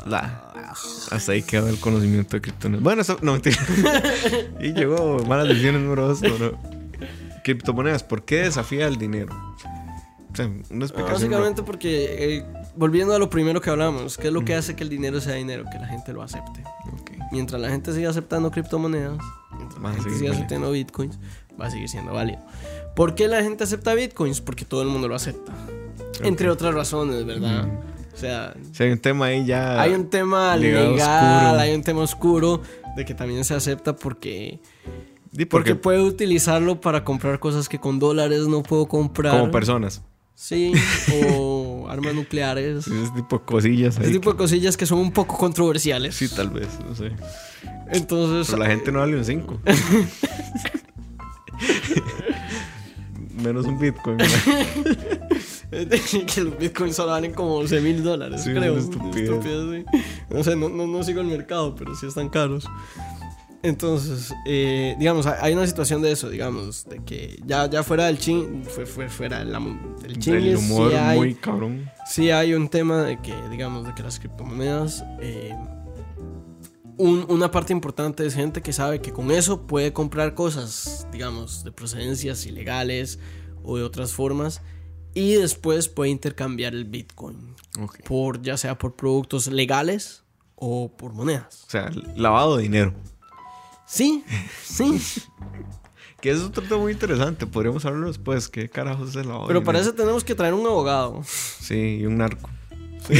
La- 0.07 0.53
hasta 1.11 1.33
ahí 1.33 1.43
queda 1.43 1.69
el 1.71 1.79
conocimiento 1.81 2.37
de 2.37 2.41
criptomonedas. 2.43 2.83
Bueno, 2.85 3.03
eso, 3.03 3.19
no 3.23 3.33
mentira. 3.33 3.57
y 4.61 4.73
llegó 4.75 5.19
malas 5.27 5.49
decisiones 5.49 5.81
número 5.83 6.07
dos. 6.09 6.23
no. 6.23 6.77
Criptomonedas, 7.43 8.03
¿por 8.05 8.25
qué 8.25 8.43
desafía 8.43 8.87
el 8.87 8.97
dinero? 8.97 9.35
O 10.33 10.37
sea, 10.37 10.47
una 10.47 10.85
explicación. 10.85 11.13
Básicamente 11.31 11.63
porque, 11.63 12.37
eh, 12.39 12.45
volviendo 12.77 13.15
a 13.15 13.19
lo 13.19 13.31
primero 13.31 13.61
que 13.61 13.71
hablamos, 13.71 14.17
¿qué 14.19 14.29
es 14.29 14.33
lo 14.33 14.45
que 14.45 14.55
hace 14.55 14.77
que 14.77 14.85
el 14.85 14.91
dinero 14.91 15.21
sea 15.21 15.35
dinero? 15.35 15.65
Que 15.73 15.79
la 15.79 15.87
gente 15.89 16.13
lo 16.13 16.23
acepte. 16.23 16.63
Ok. 16.93 17.11
Mientras 17.33 17.61
la 17.61 17.69
gente 17.69 17.93
siga 17.93 18.11
aceptando 18.11 18.51
criptomonedas, 18.51 19.19
mientras 19.57 19.85
Va 19.85 19.91
la 19.91 19.95
gente 19.97 20.19
siga 20.19 20.33
aceptando 20.33 20.71
bitcoins, 20.71 21.19
va 21.61 21.67
a 21.67 21.71
seguir 21.71 21.89
siendo 21.89 22.13
válido. 22.13 22.39
¿Por 22.95 23.15
qué 23.15 23.29
la 23.29 23.43
gente 23.43 23.65
acepta 23.65 23.95
bitcoins? 23.95 24.41
Porque 24.41 24.65
todo 24.65 24.83
el 24.83 24.89
mundo 24.89 25.09
lo 25.09 25.15
acepta. 25.15 25.53
Entre 26.23 26.49
otras 26.49 26.75
razones, 26.75 27.27
¿verdad? 27.27 27.69
O 28.15 28.19
sea, 28.19 28.55
sea, 28.73 28.87
hay 28.87 28.93
un 28.93 28.99
tema 28.99 29.27
ahí 29.27 29.45
ya. 29.45 29.81
hay 29.81 29.93
un 29.93 30.09
tema 30.09 30.57
legal, 30.57 30.93
oscuro. 30.95 31.61
hay 31.61 31.75
un 31.75 31.83
tema 31.83 32.01
oscuro 32.01 32.63
de 32.97 33.05
que 33.05 33.13
también 33.13 33.45
se 33.45 33.55
acepta 33.55 33.95
porque, 33.95 34.59
Sí, 35.37 35.45
porque 35.45 35.73
porque, 35.73 35.75
puedo 35.75 36.05
utilizarlo 36.05 36.81
para 36.81 37.05
comprar 37.05 37.39
cosas 37.39 37.69
que 37.69 37.79
con 37.79 37.99
dólares 37.99 38.47
no 38.49 38.63
puedo 38.63 38.87
comprar. 38.87 39.39
como 39.39 39.51
personas. 39.51 40.03
Sí, 40.35 40.73
o 41.23 41.56
armas 41.89 42.15
nucleares. 42.15 42.87
Ese 42.87 43.11
tipo 43.15 43.39
de 43.39 43.45
cosillas. 43.45 43.99
Ese 43.99 44.11
tipo 44.13 44.33
de 44.33 44.37
cosillas 44.39 44.77
que 44.77 44.87
son 44.87 44.99
un 44.99 45.13
poco 45.13 45.37
controversiales. 45.37 46.15
Sí, 46.15 46.29
tal 46.29 46.51
vez, 46.51 46.69
no 46.87 46.95
sé. 46.95 47.13
Entonces, 47.91 48.47
Pero 48.51 48.63
la 48.65 48.71
gente 48.71 48.91
no 48.93 48.99
vale 49.01 49.17
un 49.17 49.25
5. 49.25 49.61
Menos 53.43 53.67
un 53.67 53.79
Bitcoin. 53.79 54.17
que 55.71 56.41
los 56.41 56.59
bitcoins 56.59 56.97
solo 56.97 57.11
valen 57.13 57.33
como 57.35 57.57
11 57.57 57.81
mil 57.81 58.03
dólares, 58.03 58.43
Sí, 58.45 58.51
creo. 58.53 58.73
una 58.75 58.83
estupidez. 58.83 59.31
Estupidez, 59.31 59.85
sí. 59.93 60.01
No 60.31 60.43
sé, 60.45 60.57
no, 60.57 60.69
no, 60.69 60.87
no 60.87 61.03
sigo 61.03 61.21
el 61.21 61.27
mercado, 61.27 61.75
pero 61.75 61.95
sí 61.95 62.07
están 62.07 62.29
caros. 62.31 62.67
Entonces, 63.63 64.33
eh, 64.47 64.95
digamos, 64.99 65.27
hay 65.27 65.53
una 65.55 65.67
situación 65.67 66.03
de 66.03 66.13
eso, 66.13 66.29
digamos, 66.31 66.85
de 66.85 67.03
que 67.05 67.41
ya, 67.47 67.69
ya 67.69 67.83
fuera 67.83 68.07
del 68.07 68.19
chin, 68.19 68.63
fue, 68.65 68.87
fue 68.87 69.09
fuera 69.09 69.39
del, 69.45 69.53
del 70.03 70.19
chingue, 70.19 70.51
El 70.51 70.57
humor 70.57 70.91
sí 70.93 70.97
hay, 70.97 71.19
muy 71.19 71.35
cabrón. 71.35 71.91
sí 72.07 72.31
hay 72.31 72.55
un 72.55 72.69
tema 72.69 73.03
de 73.03 73.21
que, 73.21 73.35
digamos, 73.51 73.87
de 73.87 73.95
que 73.95 74.03
las 74.03 74.19
criptomonedas, 74.21 75.05
eh, 75.21 75.53
un- 76.99 77.27
una 77.29 77.51
parte 77.51 77.73
importante 77.73 78.25
es 78.25 78.35
gente 78.35 78.63
que 78.63 78.73
sabe 78.73 79.01
que 79.01 79.13
con 79.13 79.31
eso 79.31 79.67
puede 79.67 79.93
comprar 79.93 80.35
cosas, 80.35 81.07
digamos, 81.13 81.65
de 81.65 81.73
procedencias 81.73 82.47
ilegales 82.47 83.19
o 83.65 83.77
de 83.77 83.83
otras 83.83 84.13
formas, 84.13 84.63
y 85.15 85.35
después 85.35 85.89
puede 85.89 86.11
intercambiar 86.11 86.75
el 86.75 86.85
Bitcoin 86.85 87.55
Ok. 87.81 88.01
por 88.05 88.43
ya 88.43 88.57
sea 88.57 88.79
por 88.79 88.97
productos 88.97 89.47
legales 89.49 90.23
o 90.55 90.95
por 90.97 91.13
monedas. 91.15 91.65
O 91.67 91.71
sea, 91.71 91.91
lavado 92.15 92.57
de 92.59 92.63
dinero. 92.63 92.95
Sí, 93.87 94.25
sí. 94.63 95.01
Que 96.21 96.31
es 96.31 96.41
otro 96.41 96.63
tema 96.63 96.79
muy 96.81 96.93
interesante. 96.93 97.47
Podríamos 97.47 97.85
hablarlo 97.85 98.09
después. 98.09 98.49
¿Qué 98.49 98.69
carajos 98.71 99.11
es 99.11 99.17
el 99.17 99.29
lavado 99.29 99.47
Pero 99.49 99.63
para 99.63 99.79
eso 99.79 99.93
tenemos 99.93 100.25
que 100.25 100.35
traer 100.35 100.55
un 100.55 100.67
abogado. 100.67 101.23
Sí, 101.25 101.99
y 102.01 102.07
un 102.07 102.17
narco. 102.19 102.49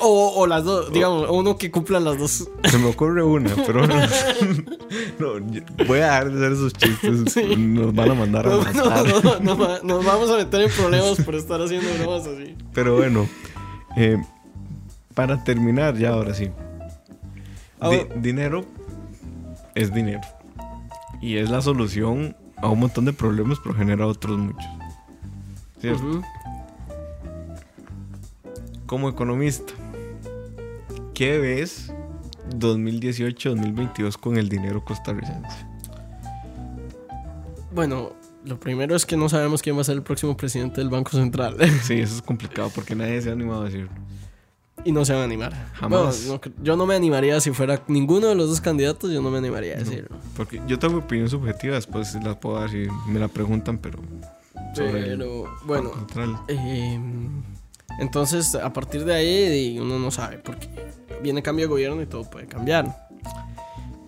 O, 0.00 0.32
o 0.36 0.46
las 0.46 0.64
dos, 0.64 0.92
digamos, 0.92 1.26
uno 1.30 1.56
que 1.56 1.70
cumpla 1.70 1.98
las 1.98 2.18
dos. 2.18 2.48
Se 2.64 2.76
me 2.76 2.86
ocurre 2.86 3.22
una, 3.22 3.54
pero 3.66 3.86
no, 3.86 3.94
voy 5.86 6.00
a 6.00 6.04
dejar 6.24 6.30
de 6.32 6.36
hacer 6.38 6.52
esos 6.52 6.72
chistes. 6.74 7.56
Nos 7.56 7.94
van 7.94 8.10
a 8.10 8.14
mandar 8.14 8.46
a 8.46 8.50
No, 8.50 8.58
matar. 8.58 9.06
no, 9.06 9.20
no, 9.22 9.40
no, 9.40 9.56
no, 9.56 9.82
nos 9.82 10.04
vamos 10.04 10.28
a 10.30 10.36
meter 10.36 10.60
en 10.62 10.70
problemas 10.70 11.18
por 11.24 11.34
estar 11.34 11.62
haciendo 11.62 11.88
bromas 11.98 12.26
así. 12.26 12.54
Pero 12.74 12.96
bueno, 12.96 13.26
eh, 13.96 14.18
para 15.14 15.42
terminar 15.44 15.96
ya 15.96 16.10
ahora 16.10 16.34
sí. 16.34 16.50
Ah, 17.80 17.88
Di- 17.88 18.06
dinero 18.16 18.66
es 19.74 19.92
dinero. 19.92 20.22
Y 21.20 21.36
es 21.36 21.50
la 21.50 21.62
solución 21.62 22.36
a 22.56 22.68
un 22.68 22.80
montón 22.80 23.04
de 23.04 23.12
problemas, 23.12 23.58
pero 23.62 23.74
genera 23.74 24.06
otros 24.06 24.38
muchos. 24.38 24.64
¿Cierto? 25.80 26.22
Como 28.86 29.08
economista, 29.08 29.72
¿Qué 31.14 31.38
ves 31.38 31.92
2018-2022 32.58 34.18
con 34.18 34.36
el 34.36 34.48
dinero 34.48 34.84
costarricense? 34.84 35.64
Bueno, 37.72 38.14
lo 38.44 38.58
primero 38.58 38.96
es 38.96 39.06
que 39.06 39.16
no 39.16 39.28
sabemos 39.28 39.62
quién 39.62 39.76
va 39.76 39.82
a 39.82 39.84
ser 39.84 39.94
el 39.94 40.02
próximo 40.02 40.36
presidente 40.36 40.80
del 40.80 40.90
Banco 40.90 41.12
Central. 41.12 41.56
Sí, 41.82 42.00
eso 42.00 42.16
es 42.16 42.22
complicado 42.22 42.68
porque 42.74 42.96
nadie 42.96 43.22
se 43.22 43.30
ha 43.30 43.32
animado 43.32 43.62
a 43.62 43.64
decir. 43.66 43.88
Y 44.84 44.92
no 44.92 45.04
se 45.04 45.12
van 45.12 45.22
a 45.22 45.24
animar. 45.24 45.52
Jamás. 45.74 46.26
Bueno, 46.26 46.40
no 46.44 46.64
yo 46.64 46.76
no 46.76 46.86
me 46.86 46.94
animaría 46.94 47.40
si 47.40 47.50
fuera 47.52 47.82
ninguno 47.88 48.26
de 48.28 48.34
los 48.34 48.48
dos 48.48 48.60
candidatos, 48.60 49.10
yo 49.10 49.20
no 49.22 49.30
me 49.30 49.38
animaría 49.38 49.74
a 49.74 49.78
decirlo. 49.78 50.16
Porque 50.36 50.60
yo 50.66 50.78
tengo 50.78 50.98
opinión 50.98 51.28
subjetiva, 51.28 51.74
después 51.76 52.08
sí 52.08 52.18
la 52.22 52.38
puedo 52.38 52.60
dar 52.60 52.70
si 52.70 52.86
me 53.08 53.18
la 53.18 53.28
preguntan, 53.28 53.78
pero 53.78 53.98
sobre 54.74 55.00
el 55.12 55.18
Pero 55.18 55.44
bueno, 55.66 55.90
eh, 56.48 56.98
entonces 58.00 58.54
a 58.54 58.72
partir 58.72 59.04
de 59.04 59.14
ahí 59.14 59.78
uno 59.78 59.98
no 59.98 60.10
sabe 60.10 60.38
porque 60.38 60.68
viene 61.22 61.42
cambio 61.42 61.66
de 61.66 61.70
gobierno 61.70 62.02
y 62.02 62.06
todo 62.06 62.28
puede 62.28 62.46
cambiar. 62.46 63.08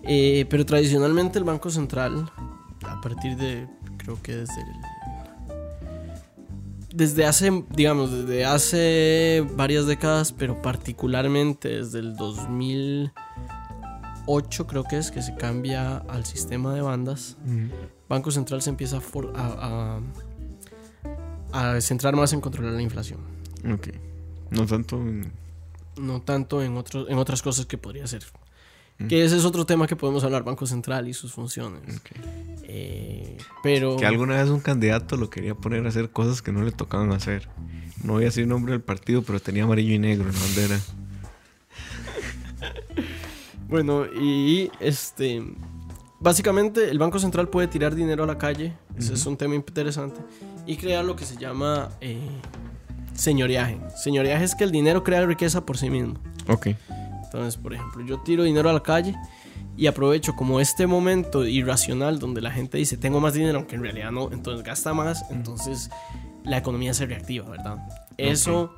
Eh, 0.03 0.45
pero 0.49 0.65
tradicionalmente 0.65 1.37
el 1.37 1.43
Banco 1.43 1.69
Central, 1.69 2.31
a 2.87 3.01
partir 3.01 3.35
de, 3.35 3.67
creo 3.97 4.21
que 4.21 4.35
desde 4.37 4.61
el- 4.61 4.96
desde 6.97 7.25
hace, 7.25 7.63
digamos, 7.69 8.11
desde 8.11 8.45
hace 8.45 9.45
varias 9.55 9.85
décadas, 9.85 10.31
pero 10.31 10.61
particularmente 10.61 11.69
desde 11.69 11.99
el 11.99 12.15
2008 12.15 14.67
creo 14.67 14.83
que 14.83 14.97
es 14.97 15.11
que 15.11 15.21
se 15.21 15.35
cambia 15.35 15.97
al 15.97 16.25
sistema 16.25 16.73
de 16.73 16.81
bandas. 16.81 17.37
Banco 18.09 18.31
Central 18.31 18.61
se 18.61 18.69
empieza 18.71 18.97
a, 18.97 19.01
for- 19.01 19.33
a- 19.35 19.99
a- 21.53 21.71
a 21.75 21.81
centrar 21.81 22.15
más 22.15 22.33
en 22.33 22.41
controlar 22.41 22.73
la 22.73 22.81
inflación, 22.81 23.19
Ok. 23.73 23.89
No 24.49 24.65
tanto 24.65 24.95
en- 24.97 25.31
no 25.97 26.21
tanto 26.21 26.63
en, 26.63 26.77
otros 26.77 27.07
en 27.09 27.17
otras 27.17 27.41
cosas 27.41 27.65
que 27.65 27.77
podría 27.77 28.07
ser. 28.07 28.23
Que 29.07 29.23
ese 29.23 29.37
es 29.37 29.45
otro 29.45 29.65
tema 29.65 29.85
que 29.85 29.95
podemos 29.95 30.23
hablar, 30.23 30.43
Banco 30.43 30.65
Central 30.65 31.07
y 31.07 31.13
sus 31.13 31.31
funciones. 31.31 31.81
ok. 31.83 32.11
Eh, 32.63 33.37
pero... 33.63 33.95
Que 33.95 34.05
alguna 34.05 34.35
vez 34.35 34.49
un 34.49 34.59
candidato 34.59 35.17
lo 35.17 35.29
quería 35.29 35.55
poner 35.55 35.85
a 35.85 35.89
hacer 35.89 36.09
cosas 36.09 36.41
que 36.41 36.51
no 36.51 36.63
le 36.63 36.71
tocaban 36.71 37.11
hacer. 37.11 37.47
No 38.03 38.13
voy 38.13 38.23
a 38.23 38.25
decir 38.25 38.47
nombre 38.47 38.73
del 38.73 38.81
partido, 38.81 39.21
pero 39.21 39.39
tenía 39.39 39.63
amarillo 39.63 39.93
y 39.93 39.99
negro 39.99 40.29
en 40.29 40.33
la 40.33 40.41
bandera. 40.41 40.79
Bueno, 43.67 44.05
y 44.05 44.71
este. 44.79 45.43
Básicamente, 46.19 46.89
el 46.89 46.97
Banco 46.97 47.19
Central 47.19 47.49
puede 47.49 47.67
tirar 47.67 47.93
dinero 47.93 48.23
a 48.23 48.27
la 48.27 48.37
calle. 48.37 48.73
Ese 48.97 49.13
es 49.13 49.25
un 49.25 49.37
tema 49.37 49.55
interesante. 49.55 50.19
Y 50.65 50.77
crear 50.77 51.05
lo 51.05 51.15
que 51.15 51.25
se 51.25 51.37
llama 51.37 51.89
eh, 52.01 52.17
señoriaje. 53.13 53.77
Señoriaje 53.95 54.45
es 54.45 54.55
que 54.55 54.63
el 54.63 54.71
dinero 54.71 55.03
crea 55.03 55.25
riqueza 55.25 55.65
por 55.65 55.77
sí 55.77 55.89
mismo. 55.89 56.15
Ok. 56.47 56.69
Entonces, 57.27 57.57
por 57.57 57.73
ejemplo, 57.73 58.05
yo 58.05 58.19
tiro 58.21 58.43
dinero 58.43 58.69
a 58.69 58.73
la 58.73 58.81
calle 58.83 59.15
y 59.75 59.87
aprovecho 59.87 60.33
como 60.35 60.59
este 60.59 60.87
momento 60.87 61.45
irracional 61.45 62.19
donde 62.19 62.41
la 62.41 62.51
gente 62.51 62.77
dice 62.77 62.97
tengo 62.97 63.19
más 63.19 63.33
dinero, 63.33 63.57
aunque 63.59 63.75
en 63.75 63.83
realidad 63.83 64.11
no, 64.11 64.31
entonces 64.31 64.65
gasta 64.65 64.93
más, 64.93 65.25
entonces 65.29 65.89
la 66.43 66.57
economía 66.57 66.93
se 66.93 67.05
reactiva, 67.05 67.49
¿verdad? 67.49 67.77
Eso, 68.17 68.73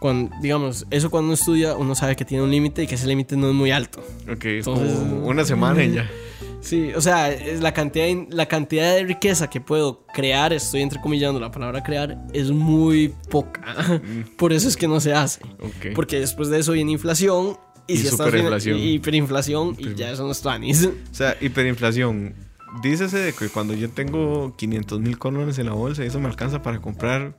cuando, 0.00 0.34
digamos, 0.42 0.86
eso 0.90 1.10
cuando 1.10 1.26
uno 1.26 1.34
estudia, 1.34 1.76
uno 1.76 1.94
sabe 1.94 2.16
que 2.16 2.24
tiene 2.24 2.42
un 2.44 2.50
límite 2.50 2.82
y 2.82 2.86
que 2.86 2.96
ese 2.96 3.06
límite 3.06 3.36
no 3.36 3.48
es 3.48 3.54
muy 3.54 3.70
alto. 3.70 4.00
Ok, 4.30 4.44
es 4.44 4.66
Entonces- 4.66 4.98
como 4.98 5.26
una 5.26 5.44
semana 5.44 5.82
y 5.84 5.92
ya. 5.94 6.10
Sí, 6.60 6.90
o 6.92 7.00
sea, 7.00 7.30
es 7.32 7.60
la 7.60 7.72
cantidad, 7.72 8.04
de- 8.06 8.26
la 8.30 8.46
cantidad 8.46 8.92
de 8.96 9.04
riqueza 9.04 9.48
que 9.48 9.60
puedo 9.60 10.04
crear, 10.12 10.52
estoy 10.52 10.82
entrecomillando 10.82 11.38
la 11.38 11.52
palabra 11.52 11.84
crear, 11.84 12.18
es 12.32 12.50
muy 12.50 13.14
poca. 13.30 13.62
Por 14.36 14.52
eso 14.52 14.66
es 14.66 14.76
que 14.76 14.88
no 14.88 14.98
se 14.98 15.14
hace. 15.14 15.40
Ok. 15.60 15.94
Porque 15.94 16.18
después 16.18 16.48
de 16.48 16.58
eso 16.58 16.72
viene 16.72 16.90
inflación 16.90 17.56
y, 17.88 17.94
Y 17.94 17.96
si 17.96 18.06
estás 18.08 18.26
superinflación. 18.26 18.78
y 18.78 18.92
hiperinflación 18.92 19.74
y 19.78 19.94
ya 19.94 20.10
eso 20.10 20.24
no 20.24 20.30
es 20.32 20.40
tuanis. 20.40 20.84
O 20.86 20.92
sea, 21.14 21.36
hiperinflación. 21.40 22.34
Dícese 22.82 23.18
de 23.18 23.32
que 23.32 23.48
cuando 23.48 23.72
yo 23.74 23.88
tengo 23.90 24.54
500 24.56 25.00
mil 25.00 25.18
colones 25.18 25.58
en 25.58 25.66
la 25.66 25.72
bolsa, 25.72 26.04
eso 26.04 26.20
me 26.20 26.28
alcanza 26.28 26.60
para 26.62 26.80
comprar 26.80 27.34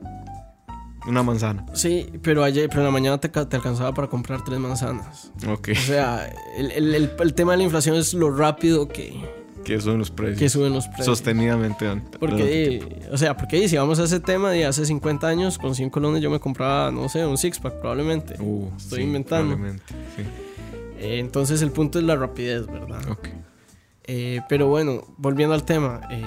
una 1.08 1.24
manzana. 1.24 1.66
Sí, 1.74 2.08
pero 2.24 2.44
ayer, 2.44 2.68
pero 2.68 2.82
en 2.82 2.86
la 2.88 2.92
mañana 2.92 3.18
te, 3.20 3.30
te 3.30 3.56
alcanzaba 3.56 3.94
para 3.94 4.08
comprar 4.08 4.44
tres 4.44 4.60
manzanas. 4.60 5.32
Ok. 5.48 5.70
O 5.72 5.76
sea, 5.80 6.30
el, 6.58 6.72
el- 6.72 6.96
el- 6.96 7.12
el 7.20 7.34
tema 7.36 7.52
de 7.54 7.60
la 7.60 7.64
inflación 7.64 7.96
es 7.96 8.14
lo 8.16 8.36
rápido 8.36 8.88
que, 8.88 9.24
Que 9.64 9.80
suben 9.80 10.00
los 10.00 10.12
precios. 10.12 10.40
que 10.40 10.50
suben 10.50 10.74
los 10.74 10.88
precios. 10.88 11.06
Sostenidamente. 11.06 11.86
Porque, 12.20 13.08
o 13.12 13.18
sea, 13.18 13.36
porque 13.38 13.68
si 13.68 13.78
vamos 13.78 14.00
a 14.00 14.04
ese 14.06 14.20
tema 14.20 14.52
de 14.52 14.66
hace 14.66 14.86
50 14.86 15.28
años, 15.28 15.58
con 15.58 15.76
100 15.76 15.90
colones 15.90 16.22
yo 16.22 16.30
me 16.30 16.40
compraba, 16.40 16.92
no 16.92 17.08
sé, 17.10 17.26
un 17.26 17.38
six-pack 17.38 17.76
probablemente. 17.80 18.36
Uh, 18.42 18.72
Estoy 18.78 19.00
sí, 19.00 19.04
inventando. 19.06 19.56
probablemente, 19.56 19.84
Sí. 20.16 20.24
Eh, 21.02 21.20
entonces 21.20 21.62
el 21.62 21.72
punto 21.72 21.98
es 22.00 22.06
la 22.06 22.16
rapidez, 22.16 22.68
¿verdad? 22.68 23.02
Ok. 23.10 23.30
Eh, 24.06 24.42
pero 24.50 24.68
bueno, 24.68 25.04
volviendo 25.18 25.54
al 25.54 25.64
tema, 25.64 26.02
eh, 26.12 26.22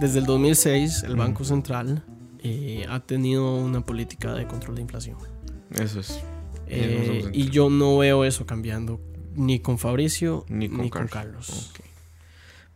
desde 0.00 0.20
el 0.20 0.26
2006 0.26 1.02
el 1.02 1.16
Banco 1.16 1.44
Central 1.44 2.04
eh, 2.42 2.86
ha 2.88 3.00
tenido 3.00 3.56
una 3.56 3.84
política 3.84 4.32
de 4.34 4.46
control 4.46 4.76
de 4.76 4.82
inflación. 4.82 5.16
Eso 5.72 6.00
es. 6.00 6.20
Y 7.32 7.50
yo 7.50 7.68
no 7.68 7.98
veo 7.98 8.24
eso 8.24 8.46
cambiando 8.46 9.00
ni 9.34 9.58
con 9.58 9.78
Fabricio 9.78 10.44
Ni 10.48 10.68
ni 10.68 10.76
con 10.76 10.88
con, 10.88 11.08
Carlos. 11.08 11.46
Carlos. 11.48 11.72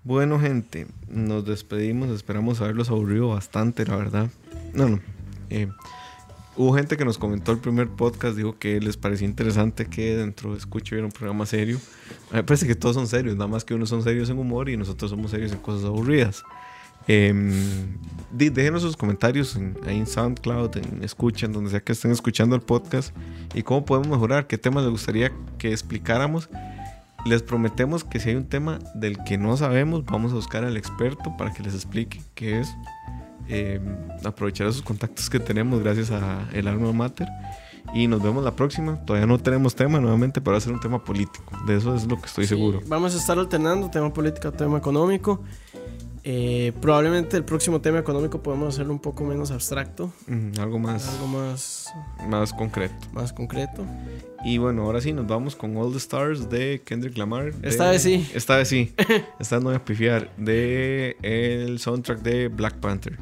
Bueno, 0.08 0.40
gente, 0.40 0.86
nos 1.10 1.44
despedimos. 1.44 2.08
Esperamos 2.08 2.62
haberlos 2.62 2.88
aburrido 2.88 3.28
bastante, 3.28 3.84
la 3.84 3.94
verdad. 3.96 4.30
No, 4.72 4.88
no. 4.88 5.00
eh, 5.50 5.68
hubo 6.56 6.72
gente 6.74 6.96
que 6.96 7.04
nos 7.04 7.18
comentó 7.18 7.52
el 7.52 7.58
primer 7.58 7.88
podcast, 7.88 8.34
dijo 8.34 8.58
que 8.58 8.80
les 8.80 8.96
parecía 8.96 9.28
interesante 9.28 9.84
que 9.84 10.16
dentro 10.16 10.52
de 10.52 10.56
Escucha 10.56 10.94
hubiera 10.94 11.04
un 11.04 11.12
programa 11.12 11.44
serio. 11.44 11.78
Me 12.32 12.42
parece 12.42 12.66
que 12.66 12.74
todos 12.74 12.94
son 12.96 13.06
serios, 13.06 13.36
nada 13.36 13.48
más 13.48 13.66
que 13.66 13.74
unos 13.74 13.90
son 13.90 14.02
serios 14.02 14.30
en 14.30 14.38
humor 14.38 14.70
y 14.70 14.78
nosotros 14.78 15.10
somos 15.10 15.30
serios 15.30 15.52
en 15.52 15.58
cosas 15.58 15.84
aburridas. 15.84 16.42
Di- 17.06 18.48
déjenos 18.48 18.80
sus 18.80 18.96
comentarios 18.96 19.56
en, 19.56 19.76
en 19.86 20.06
SoundCloud, 20.06 20.74
en 20.78 21.04
Escuchan, 21.04 21.52
donde 21.52 21.68
sea 21.68 21.80
que 21.80 21.92
estén 21.92 22.12
escuchando 22.12 22.56
el 22.56 22.62
podcast 22.62 23.14
y 23.52 23.62
cómo 23.62 23.84
podemos 23.84 24.08
mejorar, 24.08 24.46
qué 24.46 24.56
temas 24.56 24.84
les 24.84 24.90
gustaría 24.90 25.32
que 25.58 25.70
explicáramos. 25.70 26.48
Les 27.28 27.42
prometemos 27.42 28.04
que 28.04 28.20
si 28.20 28.30
hay 28.30 28.36
un 28.36 28.48
tema 28.48 28.78
del 28.94 29.22
que 29.22 29.36
no 29.36 29.54
sabemos, 29.58 30.02
vamos 30.06 30.32
a 30.32 30.36
buscar 30.36 30.64
al 30.64 30.78
experto 30.78 31.36
para 31.36 31.52
que 31.52 31.62
les 31.62 31.74
explique 31.74 32.22
qué 32.34 32.60
es. 32.60 32.74
Em, 33.48 33.82
aprovechar 34.24 34.66
esos 34.66 34.80
contactos 34.80 35.28
que 35.28 35.38
tenemos 35.38 35.82
gracias 35.82 36.10
a 36.10 36.48
el 36.54 36.68
Alma 36.68 36.90
Mater. 36.94 37.28
Y 37.92 38.06
nos 38.06 38.22
vemos 38.22 38.42
la 38.42 38.52
próxima. 38.52 38.96
Todavía 39.04 39.26
no 39.26 39.36
tenemos 39.38 39.74
tema 39.74 40.00
nuevamente, 40.00 40.40
pero 40.40 40.52
va 40.52 40.58
a 40.58 40.60
ser 40.62 40.72
un 40.72 40.80
tema 40.80 41.04
político. 41.04 41.52
De 41.66 41.76
eso 41.76 41.94
es 41.94 42.06
lo 42.06 42.18
que 42.18 42.26
estoy 42.26 42.44
Sí, 42.44 42.48
seguro. 42.48 42.80
Vamos 42.86 43.14
a 43.14 43.18
estar 43.18 43.38
alternando 43.38 43.90
tema 43.90 44.10
político, 44.10 44.50
tema 44.52 44.78
económico. 44.78 45.42
Eh, 46.30 46.72
probablemente 46.82 47.38
el 47.38 47.44
próximo 47.44 47.80
tema 47.80 47.98
económico 48.00 48.42
podemos 48.42 48.74
hacerlo 48.74 48.92
un 48.92 48.98
poco 48.98 49.24
menos 49.24 49.50
abstracto, 49.50 50.12
Mm, 50.26 50.60
algo 50.60 50.78
más, 50.78 51.08
algo 51.08 51.26
más, 51.26 51.90
más 52.28 52.52
concreto. 52.52 52.94
más 53.14 53.32
concreto. 53.32 53.86
Y 54.44 54.58
bueno, 54.58 54.82
ahora 54.82 55.00
sí, 55.00 55.14
nos 55.14 55.26
vamos 55.26 55.56
con 55.56 55.74
All 55.78 55.90
the 55.90 55.96
Stars 55.96 56.50
de 56.50 56.82
Kendrick 56.84 57.16
Lamar. 57.16 57.54
de- 57.54 57.66
Esta 57.70 57.90
vez 57.90 58.02
sí. 58.02 58.28
Esta 58.34 58.56
vez 58.58 58.68
sí. 58.68 58.92
Esta 59.40 59.56
vez 59.56 59.62
no 59.64 59.70
voy 59.70 59.76
a 59.76 59.84
pifiar. 59.86 60.30
De 60.36 61.16
el 61.22 61.78
soundtrack 61.78 62.20
de 62.20 62.48
Black 62.48 62.74
Panther. 62.74 63.18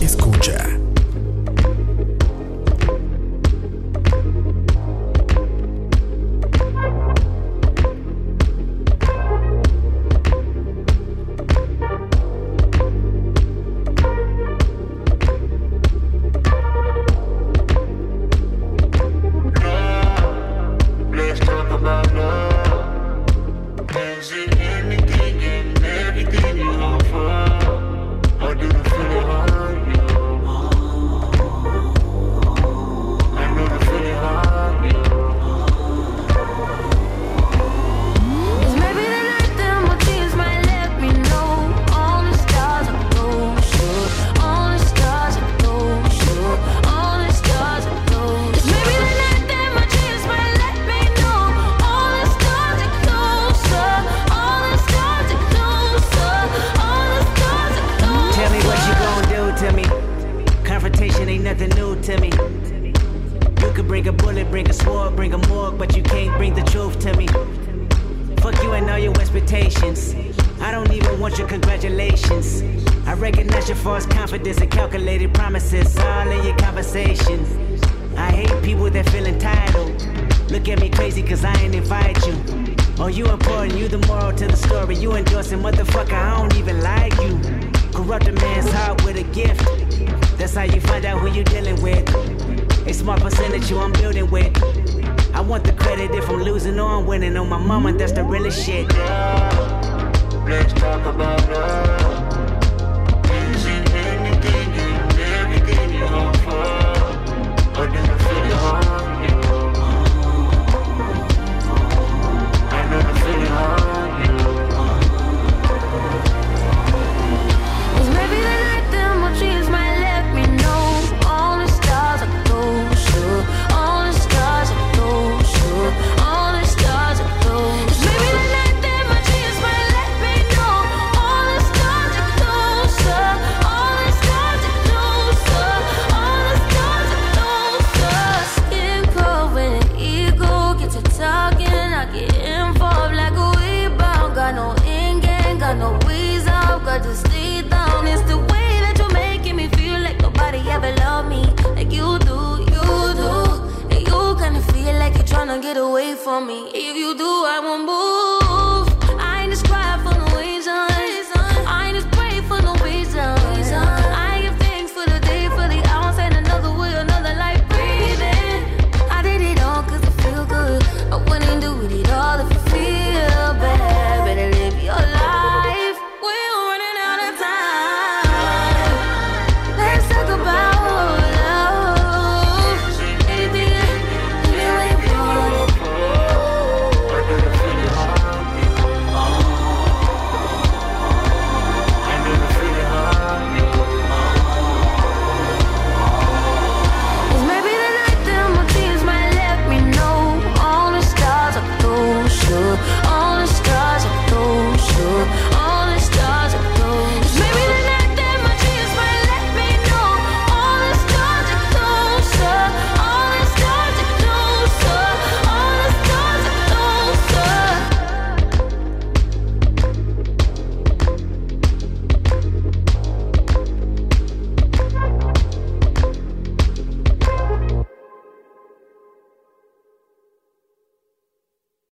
Escucha. 0.00 0.68